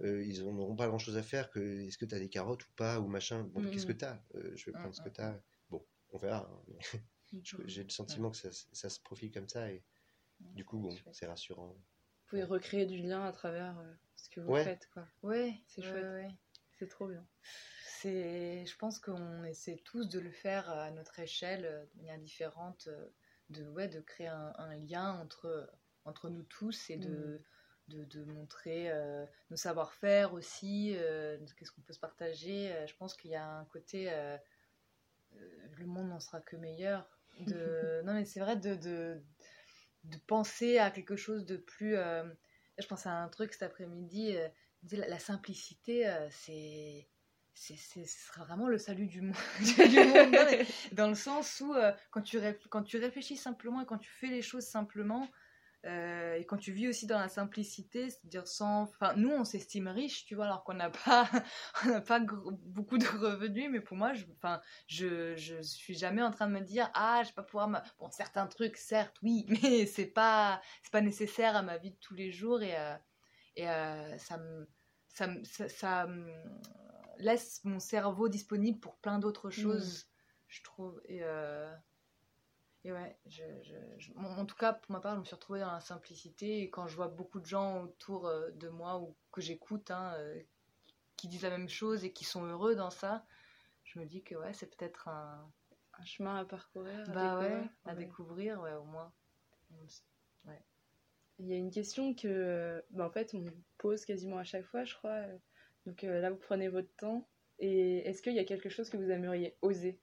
Euh, 0.00 0.22
ils 0.24 0.44
n'auront 0.44 0.76
pas 0.76 0.88
grand 0.88 0.98
chose 0.98 1.16
à 1.16 1.22
faire 1.22 1.50
que 1.50 1.60
est-ce 1.86 1.98
que 1.98 2.04
tu 2.04 2.14
as 2.14 2.18
des 2.18 2.28
carottes 2.28 2.66
ou 2.66 2.72
pas 2.76 3.00
ou 3.00 3.08
machin. 3.08 3.44
Bon, 3.44 3.60
Mm, 3.60 3.66
qu'est-ce 3.70 3.86
mm. 3.86 3.92
que 3.92 3.92
tu 3.98 4.04
as 4.04 4.22
Je 4.34 4.64
vais 4.66 4.72
Mm, 4.72 4.78
prendre 4.78 4.94
ce 4.94 5.00
que 5.00 5.08
tu 5.08 5.20
as. 5.20 5.42
Bon, 5.70 5.86
on 6.10 6.18
verra. 6.18 6.48
hein, 6.50 6.62
mais 6.68 6.78
J'ai 7.66 7.82
le 7.84 7.90
sentiment 7.90 8.30
que 8.30 8.36
ça, 8.36 8.50
ça 8.52 8.88
se 8.90 9.00
profile 9.00 9.32
comme 9.32 9.48
ça 9.48 9.70
et 9.72 9.82
du 10.40 10.64
coup, 10.64 10.78
bon, 10.78 10.96
c'est 11.12 11.26
rassurant. 11.26 11.74
Vous 12.24 12.30
pouvez 12.30 12.44
recréer 12.44 12.86
du 12.86 12.98
lien 12.98 13.24
à 13.24 13.32
travers 13.32 13.78
euh, 13.78 13.92
ce 14.16 14.28
que 14.28 14.40
vous 14.40 14.52
Ouais. 14.52 14.64
faites, 14.64 14.88
quoi. 14.92 15.06
Ouais, 15.22 15.62
C'est 15.68 15.82
ouais, 15.82 15.88
chouette. 15.88 16.06
ouais. 16.08 16.30
C'est 16.72 16.88
trop 16.88 17.08
bien. 17.08 17.26
C'est, 17.84 18.66
je 18.66 18.76
pense 18.76 18.98
qu'on 18.98 19.44
essaie 19.44 19.76
tous 19.84 20.08
de 20.08 20.18
le 20.18 20.30
faire 20.30 20.68
à 20.68 20.90
notre 20.90 21.18
échelle, 21.20 21.64
euh, 21.64 21.86
de 21.86 21.96
manière 21.96 22.18
différente, 22.18 22.88
euh, 22.88 23.08
de, 23.48 23.66
ouais, 23.68 23.88
de 23.88 24.00
créer 24.00 24.26
un, 24.28 24.52
un 24.58 24.76
lien 24.76 25.12
entre, 25.14 25.70
entre 26.04 26.28
nous 26.28 26.42
tous 26.42 26.90
et 26.90 26.98
de, 26.98 27.42
de, 27.88 28.04
de 28.04 28.24
montrer 28.24 28.90
euh, 28.90 29.24
nos 29.50 29.56
savoir-faire 29.56 30.34
aussi, 30.34 30.94
euh, 30.96 31.38
qu'est-ce 31.56 31.70
qu'on 31.72 31.82
peut 31.82 31.92
se 31.92 32.00
partager. 32.00 32.72
Euh, 32.72 32.86
Je 32.86 32.94
pense 32.96 33.14
qu'il 33.16 33.30
y 33.30 33.36
a 33.36 33.46
un 33.46 33.64
côté, 33.66 34.10
le 35.78 35.86
monde 35.86 36.08
n'en 36.08 36.20
sera 36.20 36.40
que 36.40 36.56
meilleur. 36.56 37.06
De, 37.40 38.00
non 38.04 38.14
mais 38.14 38.24
c'est 38.24 38.40
vrai 38.40 38.56
de, 38.56 38.74
de, 38.76 39.20
de 40.04 40.16
penser 40.26 40.78
à 40.78 40.90
quelque 40.90 41.16
chose 41.16 41.44
de 41.44 41.56
plus... 41.56 41.96
euh, 41.96 42.24
je 42.78 42.86
pense 42.86 43.06
à 43.06 43.12
un 43.12 43.28
truc 43.28 43.52
cet 43.52 43.62
après-midi, 43.62 44.36
euh, 44.36 44.48
la, 44.92 45.08
la 45.08 45.18
simplicité, 45.18 46.08
euh, 46.08 46.28
c'est 46.30 47.08
ce 47.54 47.74
sera 48.04 48.44
vraiment 48.44 48.68
le 48.68 48.76
salut 48.76 49.06
du 49.06 49.22
monde, 49.22 49.34
du 49.60 50.04
monde, 50.04 50.30
non, 50.30 50.44
mais 50.44 50.66
dans 50.92 51.08
le 51.08 51.14
sens 51.14 51.62
où 51.62 51.74
quand, 52.10 52.20
tu 52.20 52.38
réf- 52.38 52.68
quand 52.68 52.82
tu 52.82 52.98
réfléchis 52.98 53.38
simplement 53.38 53.80
et 53.80 53.86
quand 53.86 53.96
tu 53.96 54.10
fais 54.10 54.26
les 54.26 54.42
choses 54.42 54.64
simplement, 54.66 55.26
euh, 55.86 56.34
et 56.34 56.44
quand 56.46 56.56
tu 56.56 56.72
vis 56.72 56.88
aussi 56.88 57.06
dans 57.06 57.18
la 57.18 57.28
simplicité, 57.28 58.10
c'est-à-dire 58.10 58.48
sans... 58.48 58.82
Enfin, 58.82 59.14
nous, 59.16 59.30
on 59.30 59.44
s'estime 59.44 59.88
riche, 59.88 60.26
tu 60.26 60.34
vois, 60.34 60.46
alors 60.46 60.64
qu'on 60.64 60.74
n'a 60.74 60.90
pas, 60.90 61.30
on 61.84 61.90
n'a 61.90 62.00
pas 62.00 62.20
beaucoup 62.20 62.98
de 62.98 63.06
revenus, 63.06 63.70
mais 63.70 63.80
pour 63.80 63.96
moi, 63.96 64.12
je, 64.12 64.24
enfin, 64.32 64.60
je, 64.88 65.36
je 65.36 65.62
suis 65.62 65.94
jamais 65.96 66.22
en 66.22 66.30
train 66.32 66.48
de 66.48 66.52
me 66.52 66.60
dire, 66.60 66.90
ah, 66.94 67.22
je 67.22 67.28
vais 67.28 67.34
pas 67.34 67.42
pouvoir... 67.44 67.68
Bon, 67.98 68.10
certains 68.10 68.46
trucs, 68.48 68.76
certes, 68.76 69.16
oui, 69.22 69.46
mais 69.62 69.86
c'est 69.86 70.06
pas, 70.06 70.60
c'est 70.82 70.92
pas 70.92 71.00
nécessaire 71.02 71.54
à 71.56 71.62
ma 71.62 71.78
vie 71.78 71.92
de 71.92 71.98
tous 72.00 72.14
les 72.14 72.32
jours, 72.32 72.62
et, 72.62 72.76
euh, 72.76 72.96
et 73.56 73.68
euh, 73.68 74.18
ça 74.18 74.38
me... 74.38 74.68
Ça, 75.08 75.26
me- 75.28 75.44
ça, 75.44 75.68
ça 75.68 76.06
me- 76.06 76.32
laisse 77.18 77.64
mon 77.64 77.78
cerveau 77.80 78.28
disponible 78.28 78.80
pour 78.80 78.98
plein 78.98 79.18
d'autres 79.18 79.50
choses, 79.50 80.06
je 80.48 80.62
trouve. 80.62 81.00
Et, 81.06 81.22
et 82.86 82.92
ouais, 82.92 83.18
je, 83.26 83.42
je- 83.62 83.98
je- 83.98 84.12
en 84.14 84.38
en 84.38 84.46
tout 84.46 84.54
cas, 84.54 84.72
pour 84.72 84.92
ma 84.92 85.00
part, 85.00 85.14
je 85.16 85.20
me 85.20 85.24
suis 85.24 85.34
retrouvée 85.34 85.58
dans 85.60 85.72
la 85.72 85.80
simplicité. 85.80 86.60
Et 86.60 86.70
quand 86.70 86.86
je 86.86 86.94
vois 86.94 87.08
beaucoup 87.08 87.40
de 87.40 87.46
gens 87.46 87.82
autour 87.82 88.26
euh, 88.28 88.50
de 88.52 88.68
moi 88.68 88.98
ou 89.00 89.16
que 89.32 89.40
j'écoute, 89.40 89.90
hein, 89.90 90.14
euh, 90.18 90.40
qui 91.16 91.28
disent 91.28 91.42
la 91.42 91.50
même 91.50 91.68
chose 91.68 92.04
et 92.04 92.12
qui 92.12 92.24
sont 92.24 92.44
heureux 92.44 92.76
dans 92.76 92.90
ça, 92.90 93.26
je 93.84 93.98
me 93.98 94.06
dis 94.06 94.22
que 94.22 94.36
ouais, 94.36 94.52
c'est 94.54 94.68
peut-être 94.76 95.08
un. 95.08 95.50
Un 95.98 96.04
chemin 96.04 96.36
à 96.36 96.44
parcourir. 96.44 97.00
à 97.10 97.12
Bah 97.14 97.38
ouais, 97.38 97.46
découvrir. 97.46 97.70
à 97.86 97.94
Ouais. 97.94 97.94
découvrir, 97.96 98.60
ouais, 98.60 98.74
au 98.74 98.84
moins. 98.84 99.12
Il 101.38 101.46
y 101.48 101.52
a 101.54 101.56
une 101.56 101.70
question 101.70 102.14
que, 102.14 102.84
bah, 102.90 103.06
en 103.06 103.10
fait, 103.10 103.34
on 103.34 103.44
pose 103.78 104.04
quasiment 104.04 104.38
à 104.38 104.44
chaque 104.44 104.64
fois, 104.66 104.84
je 104.84 104.94
crois. 104.94 105.22
Donc 105.86 106.04
euh, 106.04 106.20
là, 106.20 106.30
vous 106.30 106.38
prenez 106.38 106.68
votre 106.68 106.94
temps. 106.96 107.28
Et 107.58 107.98
est-ce 108.08 108.22
qu'il 108.22 108.34
y 108.34 108.38
a 108.38 108.44
quelque 108.44 108.68
chose 108.68 108.90
que 108.90 108.96
vous 108.96 109.10
aimeriez 109.10 109.56
oser? 109.62 109.98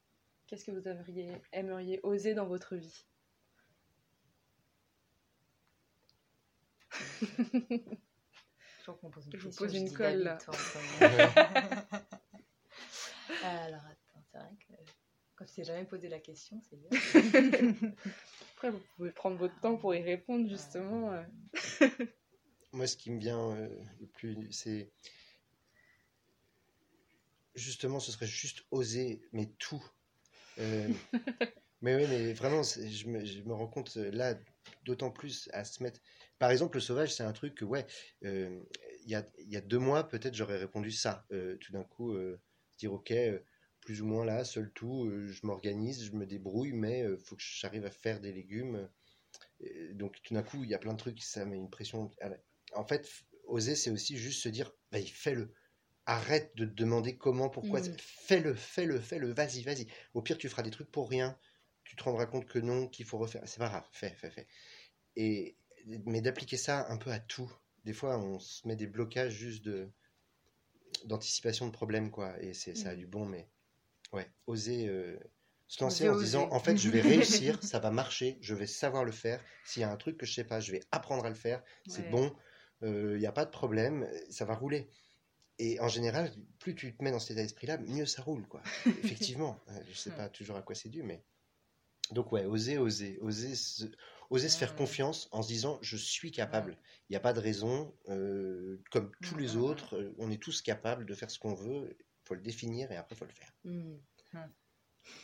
Qu'est-ce 0.53 0.65
que 0.65 0.71
vous 0.71 0.87
aimeriez, 0.87 1.31
aimeriez 1.51 1.99
oser 2.03 2.35
dans 2.35 2.45
votre 2.45 2.75
vie 2.75 3.05
Je 6.91 7.79
crois 8.83 8.93
qu'on 9.01 9.09
pose 9.09 9.25
une 9.25 9.31
Je 9.31 9.37
vous 9.39 9.49
question, 9.49 9.65
pose 9.65 9.75
une 9.75 9.91
colle, 9.91 10.19
là. 10.19 10.37
Alors 13.41 13.81
attends, 13.83 14.23
c'est 14.31 14.37
vrai 14.37 14.55
que 14.59 14.73
quand 15.35 15.45
tu 15.45 15.53
t'es 15.55 15.63
jamais 15.63 15.85
posé 15.85 16.07
la 16.07 16.19
question, 16.19 16.61
c'est 16.69 16.75
bien. 16.75 16.91
Après, 18.53 18.69
vous 18.69 18.81
pouvez 18.95 19.09
prendre 19.09 19.37
votre 19.37 19.59
temps 19.59 19.75
pour 19.75 19.95
y 19.95 20.03
répondre, 20.03 20.47
justement. 20.47 21.13
euh. 21.13 21.23
Moi, 22.73 22.85
ce 22.85 22.95
qui 22.95 23.09
me 23.09 23.19
vient 23.19 23.55
euh, 23.55 23.75
le 23.99 24.05
plus, 24.05 24.51
c'est 24.51 24.91
justement, 27.55 27.99
ce 27.99 28.11
serait 28.11 28.27
juste 28.27 28.63
oser, 28.69 29.27
mais 29.31 29.47
tout. 29.57 29.83
Euh, 30.59 30.89
mais 31.81 31.95
oui, 31.95 32.07
mais 32.07 32.33
vraiment, 32.33 32.63
je 32.63 33.07
me, 33.07 33.25
je 33.25 33.41
me 33.43 33.53
rends 33.53 33.67
compte 33.67 33.97
euh, 33.97 34.11
là, 34.11 34.35
d'autant 34.83 35.11
plus 35.11 35.49
à 35.53 35.63
se 35.65 35.83
mettre. 35.83 35.99
Par 36.39 36.51
exemple, 36.51 36.77
le 36.77 36.81
sauvage, 36.81 37.13
c'est 37.13 37.23
un 37.23 37.33
truc 37.33 37.55
que, 37.55 37.65
ouais, 37.65 37.85
euh, 38.25 38.61
il 39.03 39.09
y 39.11 39.15
a, 39.15 39.25
y 39.39 39.57
a 39.57 39.61
deux 39.61 39.79
mois, 39.79 40.07
peut-être, 40.07 40.35
j'aurais 40.35 40.57
répondu 40.57 40.91
ça. 40.91 41.25
Euh, 41.31 41.57
tout 41.57 41.71
d'un 41.71 41.83
coup, 41.83 42.15
dire, 42.77 42.93
ok, 42.93 43.13
plus 43.81 44.01
ou 44.01 44.05
moins 44.05 44.25
là, 44.25 44.43
seul 44.45 44.71
tout, 44.73 45.09
je 45.27 45.45
m'organise, 45.45 46.05
je 46.05 46.11
me 46.13 46.25
débrouille, 46.25 46.73
mais 46.73 47.01
il 47.01 47.17
faut 47.17 47.35
que 47.35 47.43
j'arrive 47.43 47.85
à 47.85 47.91
faire 47.91 48.21
des 48.21 48.31
légumes. 48.31 48.89
Donc, 49.91 50.21
tout 50.23 50.33
d'un 50.33 50.43
coup, 50.43 50.63
il 50.63 50.69
y 50.69 50.73
a 50.73 50.79
plein 50.79 50.93
de 50.93 50.97
trucs, 50.97 51.21
ça 51.21 51.45
met 51.45 51.57
une 51.57 51.69
pression. 51.69 52.11
la- 52.21 52.37
En 52.75 52.85
fait, 52.85 53.09
oser, 53.45 53.75
c'est 53.75 53.89
aussi 53.91 54.17
juste 54.17 54.41
se 54.41 54.49
dire, 54.49 54.71
vas-y, 54.91 55.07
fais-le. 55.07 55.53
Arrête 56.05 56.55
de 56.55 56.65
te 56.65 56.71
demander 56.73 57.17
comment, 57.17 57.49
pourquoi. 57.49 57.81
Mm. 57.81 57.97
Fais-le, 57.97 58.55
fais-le, 58.55 58.99
fais-le, 58.99 59.33
vas-y, 59.33 59.63
vas-y. 59.63 59.87
Au 60.13 60.21
pire, 60.21 60.37
tu 60.37 60.49
feras 60.49 60.61
des 60.63 60.71
trucs 60.71 60.91
pour 60.91 61.09
rien. 61.09 61.37
Tu 61.85 61.95
te 61.95 62.03
rendras 62.03 62.25
compte 62.25 62.45
que 62.45 62.59
non, 62.59 62.87
qu'il 62.87 63.05
faut 63.05 63.17
refaire. 63.17 63.41
C'est 63.47 63.59
pas 63.59 63.69
grave, 63.69 63.87
fais, 63.91 64.09
fais, 64.15 64.29
fais. 64.31 64.47
Et, 65.15 65.57
mais 66.05 66.21
d'appliquer 66.21 66.57
ça 66.57 66.87
un 66.89 66.97
peu 66.97 67.11
à 67.11 67.19
tout. 67.19 67.51
Des 67.85 67.93
fois, 67.93 68.17
on 68.19 68.39
se 68.39 68.67
met 68.67 68.75
des 68.75 68.87
blocages 68.87 69.33
juste 69.33 69.63
de 69.65 69.93
d'anticipation 71.05 71.67
de 71.67 71.71
problèmes, 71.71 72.11
quoi. 72.11 72.41
Et 72.41 72.53
c'est, 72.53 72.75
ça 72.75 72.89
a 72.89 72.95
Mm. 72.95 72.95
du 72.95 73.07
bon, 73.07 73.25
mais 73.25 73.49
ouais, 74.13 74.29
oser 74.47 74.87
euh, 74.89 75.19
se 75.67 75.83
lancer 75.83 76.05
Oser, 76.05 76.09
en 76.09 76.13
se 76.13 76.19
disant, 76.19 76.49
en 76.51 76.59
fait, 76.59 76.77
je 76.77 76.89
vais 76.89 77.01
réussir, 77.01 77.63
ça 77.63 77.79
va 77.79 77.91
marcher, 77.91 78.39
je 78.41 78.55
vais 78.55 78.67
savoir 78.67 79.05
le 79.05 79.11
faire. 79.11 79.43
S'il 79.63 79.81
y 79.81 79.85
a 79.85 79.91
un 79.91 79.97
truc 79.97 80.17
que 80.17 80.25
je 80.25 80.33
sais 80.33 80.45
pas, 80.45 80.59
je 80.61 80.71
vais 80.73 80.81
apprendre 80.91 81.25
à 81.25 81.29
le 81.29 81.35
faire. 81.35 81.63
C'est 81.87 82.03
Ouais. 82.03 82.09
bon, 82.09 82.35
il 82.83 83.17
n'y 83.17 83.25
a 83.27 83.31
pas 83.33 83.45
de 83.45 83.51
problème, 83.51 84.09
ça 84.29 84.45
va 84.45 84.55
rouler. 84.55 84.89
Et 85.59 85.79
en 85.79 85.87
général, 85.87 86.31
plus 86.59 86.75
tu 86.75 86.95
te 86.95 87.03
mets 87.03 87.11
dans 87.11 87.19
cet 87.19 87.31
état 87.31 87.41
d'esprit-là, 87.41 87.77
mieux 87.77 88.05
ça 88.05 88.21
roule, 88.21 88.47
quoi. 88.47 88.61
Effectivement, 89.03 89.59
Euh, 89.69 89.79
je 89.89 89.95
sais 89.97 90.11
pas 90.11 90.29
toujours 90.29 90.57
à 90.57 90.61
quoi 90.61 90.75
c'est 90.75 90.89
dû, 90.89 91.03
mais 91.03 91.23
donc 92.11 92.31
ouais, 92.31 92.45
oser, 92.45 92.77
oser, 92.77 93.17
oser, 93.21 93.55
se, 93.55 93.85
oser 94.29 94.49
se 94.49 94.57
faire 94.57 94.75
confiance 94.75 95.29
en 95.31 95.41
se 95.41 95.47
disant 95.47 95.79
je 95.81 95.95
suis 95.97 96.31
capable. 96.31 96.77
Il 97.09 97.13
n'y 97.13 97.17
a 97.17 97.19
pas 97.19 97.33
de 97.33 97.39
raison, 97.39 97.93
euh, 98.09 98.81
comme 98.91 99.11
tous 99.21 99.37
les 99.37 99.55
autres, 99.55 99.95
euh, 99.97 100.13
on 100.17 100.31
est 100.31 100.41
tous 100.41 100.61
capables 100.61 101.05
de 101.05 101.13
faire 101.15 101.29
ce 101.31 101.39
qu'on 101.39 101.53
veut. 101.53 101.95
Il 101.99 102.27
faut 102.27 102.35
le 102.35 102.41
définir 102.41 102.91
et 102.91 102.97
après 102.97 103.15
il 103.15 103.17
faut 103.19 103.25
le 103.25 103.31
faire. 103.31 103.53
Hmm. 103.63 103.97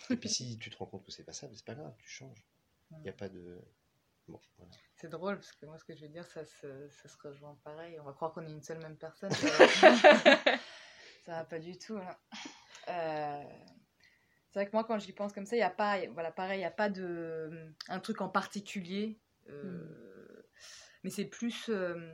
Et 0.09 0.15
puis 0.17 0.29
si 0.29 0.57
tu 0.57 0.69
te 0.69 0.77
rends 0.77 0.85
compte 0.85 1.05
que 1.05 1.11
c'est 1.11 1.23
pas 1.23 1.33
ça, 1.33 1.49
c'est 1.53 1.65
pas 1.65 1.75
grave, 1.75 1.93
tu 1.99 2.07
changes. 2.09 2.45
Il 2.91 3.01
n'y 3.03 3.09
a 3.09 3.13
pas 3.13 3.29
de 3.29 3.59
bon, 4.27 4.39
voilà. 4.57 4.71
C'est 4.99 5.07
drôle 5.09 5.35
parce 5.35 5.53
que 5.53 5.65
moi, 5.65 5.77
ce 5.77 5.85
que 5.85 5.95
je 5.95 6.01
veux 6.01 6.09
dire, 6.09 6.25
ça 6.25 6.43
se, 6.43 6.89
ça 6.89 7.07
se 7.07 7.15
rejoint 7.23 7.57
pareil. 7.63 7.97
On 8.01 8.03
va 8.03 8.11
croire 8.13 8.33
qu'on 8.33 8.45
est 8.45 8.51
une 8.51 8.61
seule 8.61 8.79
même 8.79 8.97
personne. 8.97 9.31
ça 9.31 10.49
va 11.27 11.43
pas 11.45 11.59
du 11.59 11.77
tout. 11.77 11.97
Euh, 12.89 13.43
C'est 14.49 14.59
vrai 14.59 14.65
que 14.65 14.71
moi, 14.73 14.83
quand 14.83 14.99
j'y 14.99 15.13
pense 15.13 15.31
comme 15.31 15.45
ça, 15.45 15.55
il 15.55 15.59
n'y 15.59 15.63
a 15.63 15.69
pas, 15.69 15.99
voilà, 16.11 16.31
pareil, 16.31 16.57
il 16.57 16.61
n'y 16.61 16.65
a 16.65 16.71
pas 16.71 16.89
de 16.89 17.73
un 17.87 17.99
truc 18.01 18.19
en 18.21 18.27
particulier. 18.29 19.21
euh, 19.47 20.43
Mais 21.03 21.09
c'est 21.09 21.25
plus. 21.25 21.69
euh, 21.69 22.13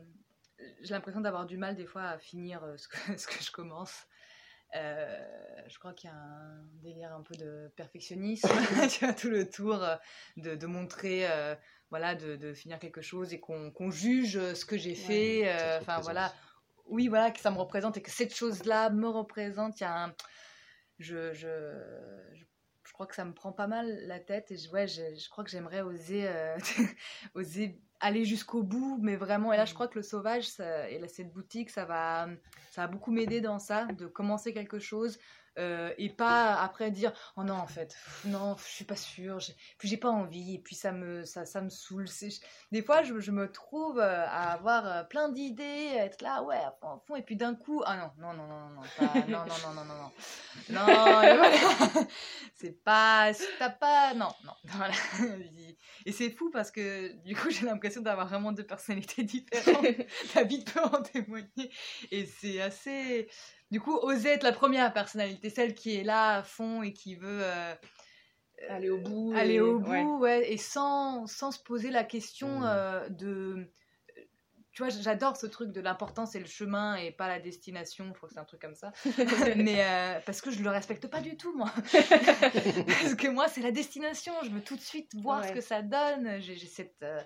J'ai 0.81 0.93
l'impression 0.93 1.21
d'avoir 1.21 1.47
du 1.47 1.57
mal 1.57 1.75
des 1.75 1.85
fois 1.87 2.03
à 2.03 2.19
finir 2.19 2.63
euh, 2.63 2.77
ce 2.77 2.87
que, 2.87 2.97
ce 3.17 3.25
que 3.25 3.43
je 3.43 3.51
commence. 3.51 4.05
Euh, 4.75 5.63
je 5.67 5.79
crois 5.79 5.93
qu'il 5.93 6.09
y 6.09 6.13
a 6.13 6.15
un 6.17 6.63
délire 6.81 7.13
un 7.13 7.21
peu 7.21 7.35
de 7.35 7.71
perfectionnisme, 7.77 8.49
tu 8.91 9.05
vois, 9.05 9.13
tout 9.13 9.29
le 9.29 9.49
tour 9.49 9.79
de, 10.35 10.55
de 10.55 10.67
montrer, 10.67 11.31
euh, 11.31 11.55
voilà, 11.89 12.15
de, 12.15 12.35
de 12.35 12.53
finir 12.53 12.79
quelque 12.79 13.01
chose 13.01 13.33
et 13.33 13.39
qu'on 13.39 13.91
juge 13.91 14.53
ce 14.53 14.65
que 14.65 14.77
j'ai 14.77 14.95
fait. 14.95 15.43
Euh, 15.47 15.79
Enfin 15.81 15.99
voilà, 16.01 16.33
oui, 16.87 17.07
voilà, 17.07 17.31
que 17.31 17.39
ça 17.39 17.51
me 17.51 17.57
représente 17.57 17.97
et 17.97 18.01
que 18.01 18.11
cette 18.11 18.33
chose-là 18.35 18.89
me 18.89 19.07
représente. 19.07 19.79
Il 19.79 19.83
y 19.83 19.87
a 19.87 20.05
un. 20.05 20.15
Je, 20.99 21.33
je, 21.33 21.47
je, 22.33 22.45
je 22.83 22.93
crois 22.93 23.05
que 23.05 23.15
ça 23.15 23.25
me 23.25 23.33
prend 23.33 23.51
pas 23.51 23.67
mal 23.67 23.99
la 24.07 24.19
tête 24.19 24.51
et 24.51 24.57
je, 24.57 24.69
ouais, 24.71 24.87
je, 24.87 25.01
je 25.15 25.29
crois 25.29 25.43
que 25.43 25.49
j'aimerais 25.49 25.81
oser, 25.81 26.27
euh, 26.27 26.57
oser 27.35 27.81
aller 27.99 28.23
jusqu'au 28.25 28.63
bout, 28.63 28.97
mais 29.01 29.15
vraiment. 29.15 29.51
Et 29.53 29.57
là, 29.57 29.65
je 29.65 29.73
crois 29.73 29.87
que 29.87 29.95
le 29.99 30.03
sauvage 30.03 30.47
ça- 30.47 30.89
et 30.89 30.99
là, 30.99 31.07
cette 31.07 31.31
boutique, 31.33 31.69
ça 31.69 31.85
va, 31.85 32.27
ça 32.71 32.81
va 32.81 32.87
beaucoup 32.87 33.11
m'aider 33.11 33.41
dans 33.41 33.59
ça, 33.59 33.85
de 33.85 34.05
commencer 34.07 34.53
quelque 34.53 34.79
chose. 34.79 35.17
Euh, 35.57 35.93
et 35.97 36.09
pas 36.09 36.55
après 36.61 36.91
dire 36.91 37.13
oh 37.37 37.43
non 37.43 37.55
en 37.55 37.67
fait 37.67 37.87
pff, 37.87 38.25
non 38.25 38.55
je 38.57 38.63
suis 38.71 38.85
pas 38.85 38.95
sûre 38.95 39.39
puis 39.77 39.87
j'ai 39.87 39.97
pas 39.97 40.09
envie 40.09 40.55
et 40.55 40.59
puis 40.59 40.75
ça 40.75 40.91
me 40.91 41.23
ça, 41.25 41.45
ça 41.45 41.61
me 41.61 41.69
saoule. 41.69 42.07
Des 42.71 42.81
fois 42.81 43.03
je, 43.03 43.19
je 43.19 43.31
me 43.31 43.51
trouve 43.51 43.99
euh, 43.99 44.25
à 44.27 44.53
avoir 44.53 44.85
euh, 44.85 45.03
plein 45.03 45.29
d'idées 45.29 45.97
à 45.97 46.05
être 46.05 46.21
là 46.21 46.43
ouais 46.43 46.55
à 46.57 46.75
fond, 47.07 47.15
et 47.15 47.21
puis 47.21 47.35
d'un 47.35 47.55
coup 47.55 47.81
ah 47.85 47.95
non 47.97 48.33
non 48.33 48.33
non 48.33 48.47
non 48.47 48.59
non 48.59 48.69
non 48.75 48.81
pas- 48.97 49.27
non 49.27 49.45
non 49.45 49.73
non 49.73 49.85
non. 49.85 50.11
Non 50.69 50.85
non 50.87 50.93
voilà. 51.37 51.51
c'est 52.55 52.83
pas 52.83 53.31
t'as 53.59 53.69
pas 53.69 54.13
non 54.13 54.29
non 54.43 54.53
voilà. 54.65 54.93
Et 56.05 56.11
c'est 56.11 56.29
fou 56.31 56.49
parce 56.51 56.71
que 56.71 57.13
du 57.23 57.35
coup 57.35 57.49
j'ai 57.49 57.65
l'impression 57.65 58.01
d'avoir 58.01 58.27
vraiment 58.27 58.51
deux 58.51 58.65
personnalités 58.65 59.23
différentes. 59.23 59.85
David 60.35 60.71
peut 60.71 60.81
en 60.83 61.01
témoigner. 61.01 61.71
Et 62.11 62.25
c'est 62.25 62.61
assez 62.61 63.27
du 63.71 63.79
coup 63.81 63.95
oser 63.97 64.29
être 64.29 64.43
la 64.43 64.51
première 64.53 64.93
personnalité 64.93 65.49
celle 65.49 65.73
qui 65.73 65.95
est 65.95 66.03
là 66.03 66.37
à 66.37 66.43
fond 66.43 66.83
et 66.83 66.93
qui 66.93 67.15
veut 67.15 67.39
euh, 67.43 67.75
Aller 68.69 68.89
au 68.89 68.99
bout. 68.99 69.33
aller 69.35 69.55
et- 69.55 69.59
au 69.59 69.79
bout, 69.79 69.91
ouais. 69.91 70.03
ouais, 70.39 70.51
et 70.53 70.57
sans, 70.57 71.27
sans 71.27 71.51
se 71.51 71.59
poser 71.61 71.91
la 71.91 72.03
question 72.03 72.61
Mm. 72.61 72.63
euh, 72.65 73.09
de... 73.09 73.71
Tu 74.71 74.81
vois, 74.83 74.89
j'adore 74.89 75.37
ce 75.37 75.45
truc 75.45 75.71
de 75.71 75.79
l'important, 75.79 76.25
c'est 76.25 76.39
le 76.39 76.45
chemin 76.45 76.95
et 76.97 77.09
pas 77.11 77.29
la 77.29 77.39
destination, 77.39 78.07
je 78.09 78.13
crois 78.13 78.27
que 78.27 78.33
c'est 78.33 78.41
un 78.41 78.45
truc 78.45 78.59
comme 78.61 78.75
ça. 78.75 78.91
Mais 79.55 79.81
euh, 79.85 80.19
parce 80.25 80.41
que 80.41 80.51
je 80.51 80.61
le 80.61 80.69
respecte 80.69 81.07
pas 81.07 81.21
du 81.21 81.37
tout, 81.37 81.55
moi. 81.55 81.71
parce 82.87 83.15
que 83.15 83.29
moi, 83.29 83.47
c'est 83.47 83.61
la 83.61 83.71
destination, 83.71 84.33
je 84.43 84.49
veux 84.49 84.61
tout 84.61 84.75
de 84.75 84.81
suite 84.81 85.15
voir 85.15 85.41
Ouais. 85.41 85.47
ce 85.47 85.53
que 85.53 85.61
ça 85.61 85.81
donne. 85.81 86.41
J'ai 86.41 86.57
cette, 86.57 87.01
euh, 87.03 87.21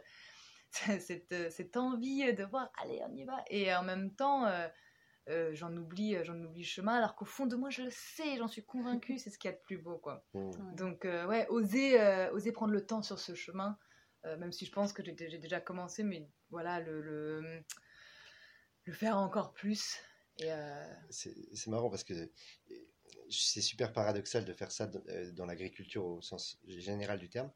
cette, 1.00 1.34
cette 1.52 1.76
envie 1.76 2.32
de 2.34 2.44
voir, 2.44 2.70
allez, 2.84 3.02
on 3.10 3.16
y 3.16 3.24
va. 3.24 3.44
Et 3.50 3.74
en 3.74 3.84
même 3.84 4.14
temps... 4.14 4.46
euh, 4.46 4.68
euh, 5.28 5.52
j'en 5.54 5.76
oublie 5.76 6.16
j'en 6.24 6.40
oublie 6.42 6.62
le 6.62 6.66
chemin 6.66 6.96
alors 6.96 7.16
qu'au 7.16 7.26
fond 7.26 7.46
de 7.46 7.56
moi 7.56 7.70
je 7.70 7.84
le 7.84 7.92
sais 7.92 8.38
j'en 8.38 8.48
suis 8.48 8.64
convaincue 8.64 9.18
c'est 9.20 9.30
ce 9.30 9.38
qu'il 9.38 9.52
y 9.52 9.54
a 9.54 9.58
de 9.58 9.62
plus 9.64 9.78
beau 9.78 9.98
quoi 9.98 10.26
donc, 10.78 11.06
euh, 11.06 11.26
ouais, 11.28 11.48
oser, 11.50 12.00
euh, 12.00 12.32
oser 12.32 12.52
prendre 12.52 12.74
le 12.74 12.86
temps 12.86 13.02
sur 13.02 13.20
ce 13.20 13.36
chemin, 13.36 13.78
euh, 14.26 14.38
même 14.38 14.52
si 14.52 14.66
je 14.66 14.72
pense 14.72 14.94
que 14.94 15.04
j'ai 15.04 15.38
déjà 15.38 15.60
commencé, 15.60 16.04
mais 16.04 16.28
voilà, 16.50 16.80
le, 16.80 17.02
le, 17.02 17.64
le 18.86 18.94
faire 18.94 19.18
encore 19.18 19.54
plus. 19.54 19.98
Et, 20.40 20.52
euh, 20.52 20.86
C'est 21.10 21.36
c'est 21.54 21.70
marrant 21.70 21.90
parce 21.90 22.04
que 22.04 22.14
euh, 22.14 22.28
c'est 23.30 23.62
super 23.62 23.94
paradoxal 23.94 24.46
de 24.46 24.54
faire 24.54 24.72
ça 24.72 24.88
dans, 24.88 25.02
euh, 25.10 25.32
dans 25.34 25.46
l'agriculture 25.46 26.06
au 26.06 26.22
sens 26.22 26.60
général 26.66 27.20
du 27.20 27.30
terme, 27.30 27.52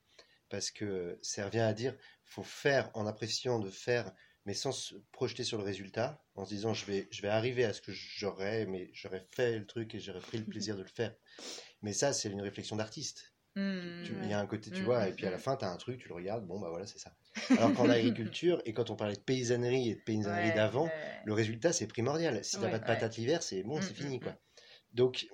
parce 0.49 0.70
que 0.72 1.18
ça 1.22 1.45
revient 1.45 1.59
à 1.59 1.74
dire 1.74 1.95
faut 2.26 2.43
faire 2.43 2.91
en 2.93 3.05
appréciant 3.07 3.59
de 3.59 3.70
faire, 3.70 4.11
mais 4.46 4.54
sans 4.54 4.72
se 4.72 4.96
projeter 5.12 5.44
sur 5.44 5.58
le 5.58 5.64
résultat, 5.64 6.26
en 6.36 6.46
se 6.46 6.50
disant 6.54 6.74
je 6.74 6.86
vais, 6.86 7.08
je 7.12 7.22
vais 7.22 7.30
arriver 7.30 7.66
à 7.66 7.74
ce 7.74 7.82
que 7.82 7.91
j'aurais, 7.94 8.66
mais 8.66 8.89
j'aurais 8.94 9.26
fait 9.32 9.60
le 9.60 9.66
truc 9.66 9.96
et 9.96 10.00
j'aurais 10.00 10.24
pris 10.24 10.38
le 10.39 10.46
plaisir 10.48 10.76
de 10.78 10.82
le 10.84 10.88
faire. 10.89 11.16
Mais 11.82 11.94
ça, 11.94 12.14
c'est 12.14 12.30
une 12.30 12.41
réflexion 12.41 12.76
d'artiste. 12.76 13.36
Tu- 14.02 14.18
Il 14.22 14.28
y 14.28 14.34
a 14.34 14.39
un 14.39 14.48
côté, 14.48 14.72
tu 14.72 14.84
Mm, 14.84 14.86
vois, 14.86 15.08
mm, 15.08 15.10
et 15.10 15.14
puis 15.14 15.26
à 15.28 15.32
la 15.32 15.39
fin, 15.39 15.56
tu 15.56 15.66
as 15.66 15.72
un 15.72 15.78
truc, 15.78 16.00
tu 16.00 16.10
le 16.10 16.16
regardes, 16.16 16.46
bon, 16.46 16.60
bah 16.60 16.70
voilà, 16.70 16.86
c'est 16.88 17.00
ça. 17.00 17.16
Alors 17.56 17.74
qu'en 17.74 17.88
agriculture, 17.89 18.62
et 18.66 18.74
quand 18.74 18.89
on 18.89 18.96
parlait 18.96 19.16
de 19.16 19.22
paysannerie 19.22 19.89
et 19.91 19.96
de 19.96 20.02
paysannerie 20.02 20.52
ouais, 20.52 20.54
d'avant, 20.54 20.96
ouais. 20.96 21.24
le 21.24 21.34
résultat, 21.34 21.72
c'est 21.74 21.88
primordial. 21.88 22.44
Si 22.44 22.60
Ouais. 22.60 22.70
pas 22.70 22.80
de 22.80 22.86
patates 22.86 23.18
l'hiver, 23.18 23.44
c'est 23.44 23.64
bon, 23.64 23.82
c'est 23.82 23.94
fini, 23.94 24.20
quoi. 24.20 24.38
Donc, 24.94 25.28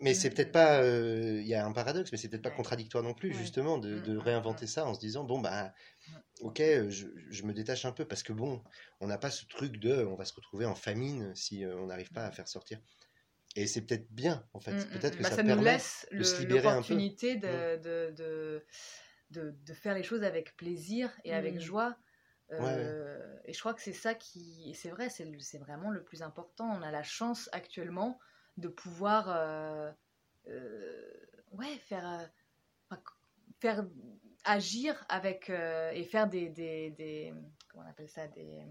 mais 0.00 0.14
c'est 0.14 0.30
peut-être 0.30 0.52
pas. 0.52 0.82
euh, 0.82 1.40
Il 1.40 1.46
y 1.48 1.54
a 1.54 1.64
un 1.66 1.72
paradoxe, 1.72 2.12
mais 2.12 2.18
c'est 2.18 2.28
peut-être 2.28 2.42
pas 2.42 2.50
contradictoire 2.50 3.04
non 3.04 3.14
plus, 3.14 3.32
justement, 3.34 3.78
de, 3.78 3.98
de 4.00 4.16
réinventer 4.16 4.66
ça 4.66 4.86
en 4.86 4.94
se 4.94 5.00
disant 5.00 5.24
bon, 5.24 5.40
bah. 5.40 5.72
Ok, 6.40 6.58
je, 6.90 7.08
je 7.30 7.42
me 7.44 7.52
détache 7.54 7.84
un 7.84 7.92
peu 7.92 8.06
parce 8.06 8.22
que 8.22 8.32
bon, 8.32 8.64
on 9.00 9.06
n'a 9.06 9.18
pas 9.18 9.30
ce 9.30 9.46
truc 9.46 9.78
de 9.78 10.04
on 10.04 10.16
va 10.16 10.24
se 10.24 10.34
retrouver 10.34 10.66
en 10.66 10.74
famine 10.74 11.34
si 11.34 11.64
euh, 11.64 11.76
on 11.78 11.86
n'arrive 11.86 12.12
pas 12.12 12.26
à 12.26 12.32
faire 12.32 12.48
sortir. 12.48 12.80
Et 13.56 13.66
c'est 13.68 13.82
peut-être 13.86 14.10
bien, 14.12 14.48
en 14.54 14.60
fait. 14.60 14.74
Mm, 14.74 14.80
mm, 14.80 14.86
Peut-être 14.92 15.16
que 15.16 15.22
bah, 15.22 15.30
ça, 15.30 15.36
ça, 15.36 15.42
nous 15.42 15.56
permet 15.56 15.58
laisse 15.58 16.06
de 16.18 16.24
le- 16.24 16.24
se 16.24 16.42
libérer 16.42 16.70
un 16.70 16.82
peu. 16.84 17.04
l'opportunité 17.04 17.36
de, 17.36 17.76
de, 17.76 18.12
de, 18.16 18.64
de, 19.30 19.50
de 19.50 19.74
faire 19.74 19.94
les 19.94 20.02
choses 20.02 20.22
avec 20.24 20.56
plaisir 20.56 21.12
et 21.24 21.34
avec 21.34 21.60
Mm. 21.60 21.60
joie. 21.60 21.98
Ouais, 22.58 22.96
Euh, 22.96 23.38
Et 23.44 23.52
je 23.52 23.60
crois 23.60 23.74
que 23.74 23.82
c'est 23.82 23.92
ça 23.92 24.14
qui. 24.14 24.70
et 24.70 24.74
C'est 24.74 24.90
vrai, 24.90 25.08
c'est 25.10 25.58
vraiment 25.58 25.90
le 25.90 26.04
plus 26.04 26.22
important. 26.22 26.66
On 26.70 26.82
a 26.82 26.90
la 26.90 27.02
chance 27.02 27.48
actuellement 27.52 28.18
de 28.56 28.68
pouvoir 28.68 29.28
euh, 29.30 29.92
euh, 30.48 31.12
ouais, 31.52 31.78
faire, 31.78 32.08
euh, 32.08 32.96
faire 33.60 33.86
agir 34.44 35.04
avec. 35.08 35.50
euh, 35.50 35.90
et 35.92 36.04
faire 36.04 36.28
des, 36.28 36.48
des, 36.48 36.90
des. 36.90 37.32
Comment 37.68 37.84
on 37.86 37.90
appelle 37.90 38.08
ça 38.08 38.28
Des 38.28 38.62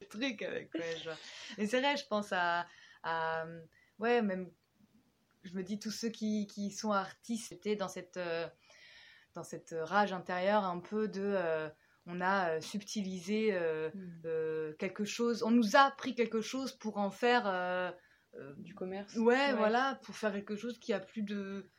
des 0.00 0.06
trucs 0.08 0.42
avec. 0.42 0.72
Ouais, 0.74 0.96
je 0.98 1.04
vois. 1.04 1.18
Et 1.58 1.66
c'est 1.66 1.80
vrai, 1.80 1.96
je 1.96 2.06
pense 2.06 2.32
à. 2.32 2.66
à 3.02 3.44
ouais, 3.98 4.22
même 4.22 4.50
je 5.42 5.54
me 5.54 5.62
dis 5.62 5.78
tous 5.78 5.90
ceux 5.90 6.10
qui, 6.10 6.46
qui 6.46 6.70
sont 6.70 6.92
artistes 6.92 7.50
étaient 7.52 7.74
dans 7.76 7.88
cette 7.88 8.18
euh, 8.18 8.46
dans 9.32 9.42
cette 9.42 9.74
rage 9.80 10.12
intérieure 10.12 10.64
un 10.64 10.80
peu 10.80 11.08
de 11.08 11.22
euh, 11.22 11.68
on 12.04 12.20
a 12.20 12.60
subtilisé 12.60 13.50
euh, 13.52 14.74
quelque 14.78 15.04
chose 15.06 15.42
on 15.42 15.50
nous 15.50 15.76
a 15.76 15.90
pris 15.92 16.14
quelque 16.14 16.42
chose 16.42 16.72
pour 16.72 16.98
en 16.98 17.10
faire 17.10 17.94
Du 18.58 18.74
commerce. 18.74 19.16
ouais, 19.16 19.54
voilà 19.54 19.98
pour 20.04 20.14
faire 20.14 20.32
quelque 20.32 20.56
chose 20.56 20.78
qui 20.78 20.92
a 20.92 21.00
plus 21.00 21.22
de 21.22 21.70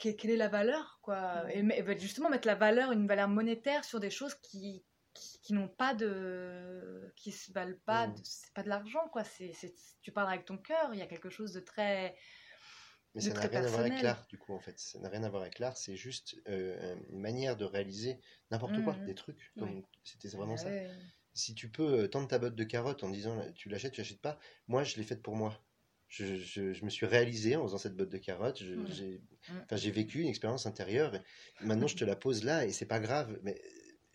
Que- 0.00 0.10
quelle 0.10 0.30
est 0.32 0.36
la 0.36 0.48
valeur 0.48 0.98
quoi 1.02 1.44
et, 1.52 1.62
ben, 1.62 1.98
justement 1.98 2.30
mettre 2.30 2.46
la 2.48 2.54
valeur 2.54 2.92
une 2.92 3.06
valeur 3.06 3.28
monétaire 3.28 3.84
sur 3.84 4.00
des 4.00 4.10
choses 4.10 4.34
qui 4.36 4.84
qui, 5.12 5.40
qui 5.42 5.52
n'ont 5.54 5.68
pas 5.68 5.92
de 5.94 7.12
qui 7.16 7.32
se 7.32 7.52
valent 7.52 7.76
pas 7.84 8.06
Mm. 8.08 8.14
c'est 8.24 8.52
pas 8.54 8.62
de 8.62 8.68
l'argent 8.68 9.08
quoi 9.12 9.24
c'est 9.24 9.52
tu 10.00 10.12
parles 10.12 10.28
avec 10.32 10.44
ton 10.46 10.56
cœur 10.56 10.94
il 10.94 10.98
y 11.00 11.02
a 11.02 11.06
quelque 11.06 11.30
chose 11.30 11.52
de 11.52 11.60
très 11.60 12.16
Mais 13.14 13.20
de 13.22 13.26
ça 13.28 13.34
n'a 13.34 13.40
rien 13.40 13.64
à 13.64 13.66
voir 13.66 13.80
avec 13.80 14.02
l'art, 14.02 14.24
du 14.28 14.38
coup, 14.38 14.54
en 14.54 14.60
fait. 14.60 14.78
Ça 14.78 15.00
n'a 15.00 15.08
rien 15.08 15.24
à 15.24 15.28
voir 15.28 15.42
avec 15.42 15.58
l'art, 15.58 15.76
c'est 15.76 15.96
juste 15.96 16.36
euh, 16.48 16.94
une 17.10 17.18
manière 17.18 17.56
de 17.56 17.64
réaliser 17.64 18.20
n'importe 18.52 18.80
quoi, 18.84 18.94
Mhm. 18.94 19.04
des 19.04 19.16
trucs. 19.16 19.52
C'était 20.04 20.28
vraiment 20.28 20.56
ça. 20.56 20.68
Ouais. 20.68 20.88
Si 21.34 21.54
tu 21.56 21.70
peux 21.72 22.02
euh, 22.04 22.08
tendre 22.08 22.28
ta 22.28 22.38
botte 22.38 22.54
de 22.54 22.64
carotte 22.64 23.02
en 23.02 23.10
disant 23.10 23.36
tu 23.56 23.68
l'achètes, 23.68 23.92
tu 23.94 24.00
l'achètes 24.00 24.20
pas, 24.20 24.38
moi 24.68 24.84
je 24.84 24.96
l'ai 24.96 25.02
faite 25.02 25.22
pour 25.22 25.34
moi. 25.34 25.60
Je, 26.10 26.36
je- 26.36 26.72
je 26.72 26.84
me 26.84 26.90
suis 26.90 27.06
réalisé 27.06 27.54
en 27.56 27.62
faisant 27.62 27.78
cette 27.78 27.96
botte 27.96 28.08
de 28.10 28.18
carotte. 28.18 28.58
je- 28.62 28.74
Ouais. 28.74 28.84
J'ai 28.90 29.20
enfin, 29.64 29.76
j'ai 29.76 29.90
vécu 29.92 30.20
une 30.20 30.28
expérience 30.28 30.66
intérieure. 30.66 31.14
et 31.14 31.20
Maintenant, 31.62 31.86
je 31.86 31.96
te 31.96 32.04
la 32.04 32.16
pose 32.16 32.44
là 32.44 32.66
et 32.66 32.72
c'est 32.72 32.84
pas 32.86 32.98
grave. 33.00 33.38
Mais 33.42 33.60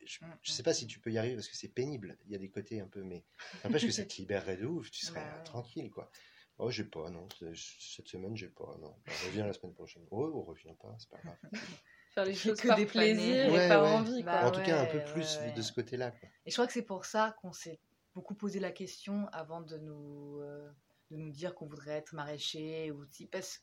je, 0.06 0.20
je 0.20 0.52
mm, 0.52 0.56
sais 0.56 0.62
pas 0.64 0.74
si 0.74 0.86
tu 0.88 1.00
peux 1.00 1.12
y 1.12 1.18
arriver 1.18 1.36
parce 1.36 1.48
que 1.48 1.56
c'est 1.56 1.70
pénible. 1.70 2.18
Il 2.26 2.32
y 2.32 2.36
a 2.36 2.38
des 2.38 2.50
côtés 2.50 2.80
un 2.82 2.88
peu, 2.88 3.02
mais 3.02 3.24
n'empêche 3.64 3.86
que 3.86 3.92
ça 3.92 4.04
te 4.06 4.14
libérerait 4.18 4.58
de 4.58 4.66
ouf. 4.66 4.92
Tu 4.92 5.06
serais 5.06 5.22
Bah 5.22 5.38
ouais. 5.38 5.44
tranquille, 5.46 5.90
quoi. 5.90 6.12
Oh, 6.58 6.70
j'ai 6.70 6.84
pas, 6.86 7.10
non. 7.10 7.28
Cette 7.56 8.08
semaine, 8.08 8.36
j'ai 8.38 8.48
pas, 8.50 8.78
non. 8.82 8.96
Bah, 9.06 9.14
reviens 9.28 9.46
la 9.48 9.54
semaine 9.54 9.74
prochaine. 9.74 10.04
Oh, 10.12 10.32
on 10.36 10.42
revient 10.44 10.74
pas, 10.82 10.96
c'est 11.00 11.10
pas 11.10 11.18
grave. 11.24 11.38
Faire 12.14 12.26
les 12.26 12.36
choses 12.36 12.60
que 12.62 12.68
par 12.70 12.78
déplaner. 12.78 13.14
plaisir 13.16 13.52
Ouais, 13.54 13.66
et 13.66 13.70
par 13.70 13.84
ouais. 13.84 13.90
envie. 13.90 14.24
Bah, 14.24 14.46
en 14.48 14.52
tout 14.52 14.62
cas, 14.62 14.82
un 14.84 14.86
peu 14.86 15.00
plus 15.14 15.38
ouais. 15.40 15.52
de 15.54 15.62
ce 15.62 15.72
côté-là. 15.74 16.14
Et 16.46 16.50
je 16.52 16.56
crois 16.56 16.68
que 16.68 16.72
c'est 16.74 16.82
pour 16.82 17.04
ça 17.06 17.36
qu'on 17.42 17.52
s'est 17.54 17.80
beaucoup 18.14 18.36
posé 18.36 18.60
la 18.62 18.72
question 18.72 19.28
avant 19.34 19.60
de 19.62 19.78
nous, 19.78 20.40
euh, 20.42 20.70
de 21.12 21.18
nous 21.18 21.32
dire 21.32 21.54
qu'on 21.56 21.68
voudrait 21.68 21.94
être 21.98 22.14
maraîcher 22.14 22.92
ou 22.92 23.06
si- 23.12 23.28
parce 23.28 23.62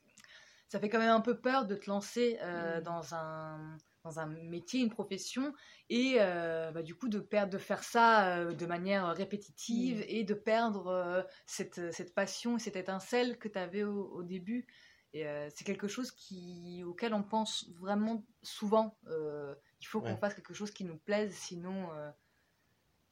ça 0.68 0.80
fait 0.80 0.88
quand 0.88 0.98
même 0.98 1.10
un 1.10 1.20
peu 1.20 1.38
peur 1.38 1.66
de 1.66 1.74
te 1.74 1.88
lancer 1.90 2.38
euh, 2.40 2.80
Mm. 2.80 2.82
dans 2.82 3.14
un 3.14 3.76
dans 4.04 4.18
un 4.18 4.26
métier, 4.26 4.80
une 4.80 4.90
profession, 4.90 5.54
et 5.88 6.16
euh, 6.18 6.72
bah, 6.72 6.82
du 6.82 6.96
coup 6.96 7.08
de 7.08 7.20
perdre, 7.20 7.52
de 7.52 7.58
faire 7.58 7.84
ça 7.84 8.36
euh, 8.38 8.52
de 8.52 8.66
manière 8.66 9.06
répétitive 9.14 10.00
Mm. 10.00 10.04
et 10.08 10.24
de 10.24 10.34
perdre 10.34 11.24
cette, 11.46 11.92
cette 11.92 12.12
passion 12.12 12.56
et 12.56 12.58
cette 12.58 12.74
étincelle 12.74 13.38
que 13.38 13.46
tu 13.48 13.58
avais 13.60 13.84
au, 13.84 14.06
au 14.06 14.22
début. 14.24 14.66
Et 15.12 15.24
c'est 15.54 15.64
quelque 15.64 15.86
chose 15.88 16.10
qui, 16.10 16.82
auquel 16.84 17.12
on 17.14 17.22
pense 17.22 17.68
vraiment 17.78 18.24
souvent. 18.42 18.98
Il 19.06 19.86
faut 19.86 20.00
qu'on 20.00 20.16
fasse 20.16 20.34
quelque 20.34 20.54
chose 20.54 20.70
qui 20.72 20.84
nous 20.84 20.96
plaise, 20.98 21.32
sinon, 21.34 21.90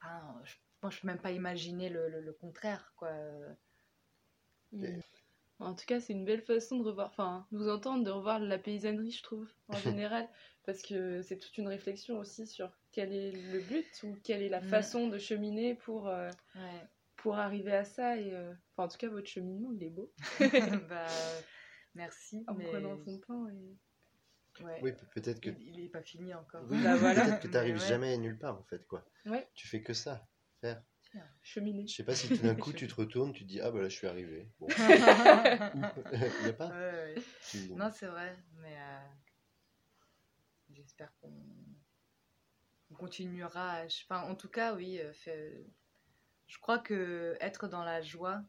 ah, 0.01 0.35
je, 0.45 0.55
je 0.89 1.01
peux 1.01 1.07
même 1.07 1.21
pas 1.21 1.31
imaginer 1.31 1.89
le, 1.91 2.09
le- 2.09 2.21
le 2.23 2.33
contraire. 2.33 2.93
Quoi. 2.97 3.11
En 5.59 5.75
tout 5.75 5.85
cas, 5.87 6.01
c'est 6.01 6.15
une 6.15 6.25
belle 6.25 6.41
façon 6.43 6.79
de 6.79 6.85
revoir, 6.85 7.09
enfin, 7.09 7.47
de 7.53 7.59
vous 7.59 7.69
entendre, 7.69 8.03
de 8.05 8.11
revoir 8.11 8.39
la 8.39 8.59
paysannerie, 8.59 9.11
je 9.11 9.23
trouve, 9.23 9.47
en 9.69 9.73
général, 10.03 10.29
parce 10.65 10.81
que 10.83 11.21
c'est 11.23 11.39
toute 11.39 11.57
une 11.59 11.69
réflexion 11.69 12.19
aussi 12.19 12.47
sur 12.47 12.71
quel 12.93 13.13
est 13.13 13.33
le 13.33 13.61
but 13.61 13.87
ou 14.05 14.17
quelle 14.25 14.43
est 14.43 14.49
la 14.49 14.61
Mm. 14.61 14.69
façon 14.69 15.09
de 15.09 15.19
cheminer 15.19 15.75
pour, 15.75 16.09
euh, 16.09 16.31
Ouais. 16.55 16.83
pour 17.17 17.37
arriver 17.37 17.73
à 17.73 17.85
ça. 17.85 18.17
Et, 18.17 18.33
euh, 18.33 18.53
enfin, 18.73 18.85
en 18.85 18.89
tout 18.89 18.97
cas, 18.99 19.09
votre 19.09 19.27
cheminement, 19.29 19.71
il 19.73 19.83
est 19.85 19.91
beau, 19.91 20.11
bah, 20.89 21.07
merci. 21.95 22.43
en 22.47 22.55
mais- 22.55 22.65
prenant 22.65 22.97
son 23.05 23.19
temps. 23.19 23.47
Et... 23.49 24.65
ouais. 24.65 24.79
Oui, 24.83 24.93
pe- 24.93 25.21
peut-être 25.21 25.41
que, 25.41 25.51
Il, 25.51 25.75
il 25.79 25.85
est 25.85 25.89
pas 25.89 26.03
fini 26.03 26.33
encore. 26.33 26.65
oui, 26.71 26.83
Bah, 26.83 26.97
voilà. 26.97 27.23
peut-être 27.27 27.41
que 27.41 27.49
tu 27.49 27.53
n'arrives 27.53 27.75
ouais. 27.81 27.87
jamais 27.89 28.17
nulle 28.17 28.39
part, 28.39 28.59
en 28.59 28.65
fait. 28.65 28.87
quoi. 28.87 29.05
Ouais. 29.27 29.47
Tu 29.55 29.69
fais 29.69 29.83
que 29.83 29.93
ça. 29.93 30.27
Faire. 30.63 30.83
Cheminer. 31.43 31.87
Je 31.87 31.95
sais 31.95 32.05
pas 32.05 32.15
si 32.15 32.29
tout 32.29 32.43
d'un 32.43 32.55
coup 32.57 32.73
tu 32.73 32.87
te 32.87 32.95
retournes, 32.95 33.33
tu 33.33 33.45
te 33.45 33.49
dis 33.49 33.61
Ah, 33.61 33.71
bah 33.71 33.81
là, 33.83 33.89
je 33.89 33.97
suis 33.97 34.07
arrivé. 34.07 34.47
Bon. 34.61 34.69
Il 34.79 36.43
n'y 36.45 36.49
a 36.49 36.53
pas 36.53 36.69
Ouais, 36.69 37.15
ouais. 37.15 37.23
Tu- 37.51 37.71
Non, 37.75 37.91
c'est 37.91 38.07
vrai, 38.07 38.37
mais 38.61 38.77
euh, 38.79 39.01
j'espère 40.75 41.13
qu'on 41.21 41.33
on 42.91 42.95
continuera. 42.95 43.71
à- 43.71 43.85
Enfin, 43.87 44.23
en 44.31 44.35
tout 44.35 44.49
cas, 44.49 44.75
oui. 44.75 45.01
euh, 45.01 45.13
fait- 45.13 45.65
Je 46.47 46.59
crois 46.59 46.79
que 46.79 47.37
être 47.41 47.69
dans 47.69 47.85
la 47.85 48.03
joie, 48.03 48.43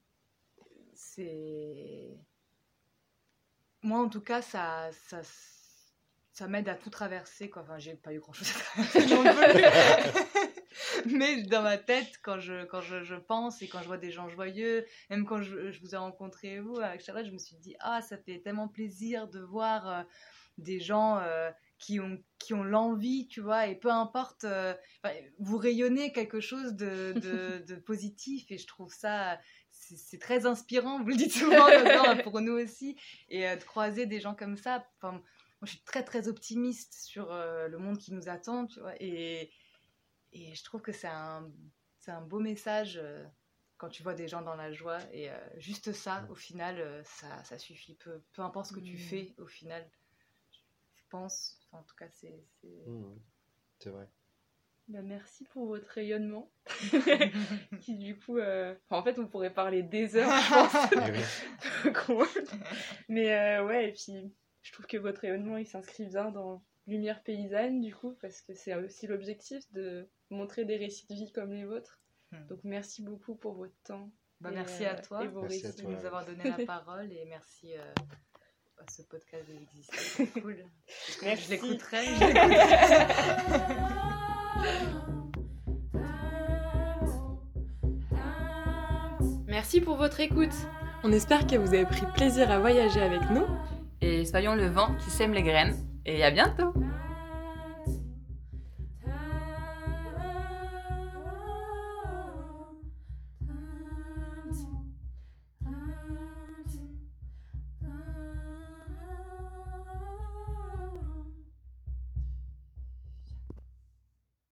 c'est. 0.93 2.17
Moi, 3.83 3.99
en 3.99 4.09
tout 4.09 4.21
cas, 4.21 4.41
ça, 4.41 4.91
ça, 4.91 5.21
ça 6.41 6.47
m'aide 6.47 6.69
à 6.69 6.73
tout 6.73 6.89
traverser. 6.89 7.51
Quoi. 7.51 7.61
Enfin, 7.61 7.77
j'ai 7.77 7.93
pas 7.93 8.11
eu 8.11 8.19
grand 8.19 8.33
chose 8.33 8.49
à 8.49 8.83
traverser 8.83 9.13
non 9.13 9.21
plus. 9.21 11.15
Mais 11.15 11.43
dans 11.43 11.61
ma 11.61 11.77
tête, 11.77 12.09
quand 12.23 12.39
je, 12.39 12.65
quand 12.65 12.81
je, 12.81 13.03
je 13.03 13.13
pense 13.13 13.61
et 13.61 13.67
quand 13.67 13.79
je 13.81 13.85
vois 13.85 13.99
des 13.99 14.09
gens 14.09 14.27
joyeux, 14.27 14.83
même 15.11 15.25
quand 15.25 15.43
je, 15.43 15.69
je 15.71 15.79
vous 15.81 15.93
ai 15.93 15.97
rencontré 15.97 16.59
vous 16.59 16.79
avec 16.79 17.01
Charlotte, 17.01 17.27
je 17.27 17.31
me 17.31 17.37
suis 17.37 17.57
dit 17.57 17.75
ah 17.79 18.01
ça 18.01 18.17
fait 18.17 18.39
tellement 18.39 18.67
plaisir 18.67 19.27
de 19.27 19.39
voir 19.39 19.87
euh, 19.87 20.03
des 20.57 20.79
gens 20.79 21.19
euh, 21.19 21.51
qui 21.77 21.99
ont 21.99 22.17
qui 22.39 22.55
ont 22.55 22.63
l'envie, 22.63 23.27
tu 23.27 23.39
vois, 23.39 23.67
et 23.67 23.75
peu 23.75 23.91
importe, 23.91 24.45
euh, 24.45 24.73
vous 25.37 25.57
rayonnez 25.57 26.11
quelque 26.11 26.39
chose 26.39 26.73
de, 26.73 27.13
de, 27.13 27.63
de 27.67 27.75
positif 27.75 28.49
et 28.49 28.57
je 28.57 28.65
trouve 28.65 28.91
ça 28.91 29.37
c'est 29.71 30.19
très 30.19 30.45
inspirant. 30.45 31.01
Vous 31.01 31.09
le 31.09 31.15
dites 31.15 31.33
souvent 31.33 31.67
pour 32.23 32.41
nous 32.41 32.53
aussi 32.53 32.95
et 33.29 33.47
euh, 33.47 33.55
de 33.55 33.63
croiser 33.63 34.05
des 34.05 34.19
gens 34.19 34.35
comme 34.35 34.57
ça. 34.57 34.85
Moi 35.61 35.67
je 35.67 35.71
suis 35.71 35.83
très 35.83 36.03
très 36.03 36.27
optimiste 36.27 36.93
sur 36.95 37.31
euh, 37.31 37.67
le 37.67 37.77
monde 37.77 37.97
qui 37.99 38.13
nous 38.13 38.27
attend, 38.29 38.65
tu 38.67 38.79
vois, 38.79 38.93
et 39.01 39.51
et 40.33 40.55
je 40.55 40.63
trouve 40.63 40.81
que 40.81 40.91
c'est 40.91 41.07
un, 41.07 41.51
c'est 41.99 42.11
un 42.11 42.21
beau 42.21 42.39
message 42.39 42.97
euh, 43.01 43.23
quand 43.77 43.89
tu 43.89 44.01
vois 44.01 44.13
des 44.13 44.27
gens 44.27 44.41
dans 44.41 44.55
la 44.55 44.71
joie. 44.71 44.99
Et 45.11 45.29
euh, 45.29 45.37
juste 45.57 45.91
ça, 45.91 46.25
au 46.29 46.35
final, 46.35 46.79
euh, 46.79 47.03
ça, 47.03 47.43
ça 47.43 47.57
suffit. 47.57 47.95
Peu, 47.95 48.23
peu 48.31 48.41
importe 48.41 48.67
ce 48.67 48.73
que 48.73 48.79
tu 48.79 48.93
Mm. 48.95 48.97
fais, 48.97 49.35
au 49.37 49.45
final, 49.47 49.85
je 50.95 51.01
pense. 51.09 51.59
Enfin, 51.67 51.81
en 51.81 51.83
tout 51.83 51.95
cas, 51.95 52.07
c'est. 52.11 52.43
c'est- 52.61 52.87
Mmh. 52.87 53.19
C'est 53.79 53.89
vrai. 53.89 54.07
Bah, 54.87 55.01
merci 55.01 55.43
pour 55.45 55.65
votre 55.67 55.87
rayonnement, 55.89 56.51
qui 57.81 57.97
du 57.97 58.17
coup, 58.19 58.37
euh, 58.37 58.73
enfin, 58.89 59.01
en 59.01 59.03
fait, 59.03 59.19
on 59.19 59.27
pourrait 59.27 59.53
parler 59.53 59.83
des 59.83 60.15
heures, 60.15 60.31
je 60.31 60.49
pense. 60.53 62.25
Mais 63.09 63.33
euh, 63.33 63.65
ouais, 63.65 63.89
et 63.89 63.93
puis 63.93 64.33
je 64.61 64.71
trouve 64.73 64.85
que 64.85 64.97
votre 64.97 65.21
rayonnement 65.21 65.57
il 65.57 65.65
s'inscrit 65.65 66.05
bien 66.05 66.31
dans 66.31 66.63
Lumière 66.87 67.21
paysanne 67.23 67.79
du 67.79 67.93
coup, 67.93 68.17
parce 68.21 68.41
que 68.41 68.53
c'est 68.53 68.73
aussi 68.75 69.07
l'objectif 69.07 69.63
de 69.71 70.09
montrer 70.29 70.65
des 70.65 70.77
récits 70.77 71.07
de 71.07 71.13
vie 71.13 71.31
comme 71.31 71.53
les 71.53 71.65
vôtres. 71.65 71.99
Hmm. 72.31 72.47
Donc 72.47 72.59
merci 72.63 73.03
beaucoup 73.03 73.35
pour 73.35 73.53
votre 73.53 73.75
temps. 73.83 74.09
Bah, 74.39 74.49
et, 74.51 74.55
merci 74.55 74.85
euh, 74.85 74.91
à 74.91 74.95
toi 74.95 75.23
et 75.23 75.27
vos 75.27 75.41
Merci 75.41 75.65
à 75.65 75.69
récits. 75.69 75.83
de 75.83 75.87
nous 75.87 76.05
avoir 76.05 76.25
donné 76.25 76.43
la 76.43 76.65
parole 76.65 77.11
et 77.11 77.25
merci 77.25 77.73
euh, 77.77 77.93
à 78.77 78.91
ce 78.91 79.03
podcast 79.03 79.47
d'exister. 79.47 79.95
C'est 80.33 80.41
cool. 80.41 80.65
Merci. 81.21 81.43
Je 81.45 81.51
l'écouterai. 81.51 82.05
je 82.05 82.11
l'écouterai. 82.25 83.71
Merci 89.47 89.81
pour 89.81 89.97
votre 89.97 90.19
écoute. 90.19 90.55
On 91.03 91.11
espère 91.11 91.45
que 91.45 91.55
vous 91.55 91.73
avez 91.73 91.85
pris 91.85 92.05
plaisir 92.15 92.49
à 92.49 92.59
voyager 92.59 93.01
avec 93.01 93.21
nous. 93.29 93.45
Et 94.01 94.25
soyons 94.25 94.55
le 94.55 94.67
vent 94.67 94.95
qui 95.03 95.11
sème 95.11 95.33
les 95.33 95.43
graines. 95.43 95.75
Et 96.05 96.23
à 96.23 96.31
bientôt 96.31 96.73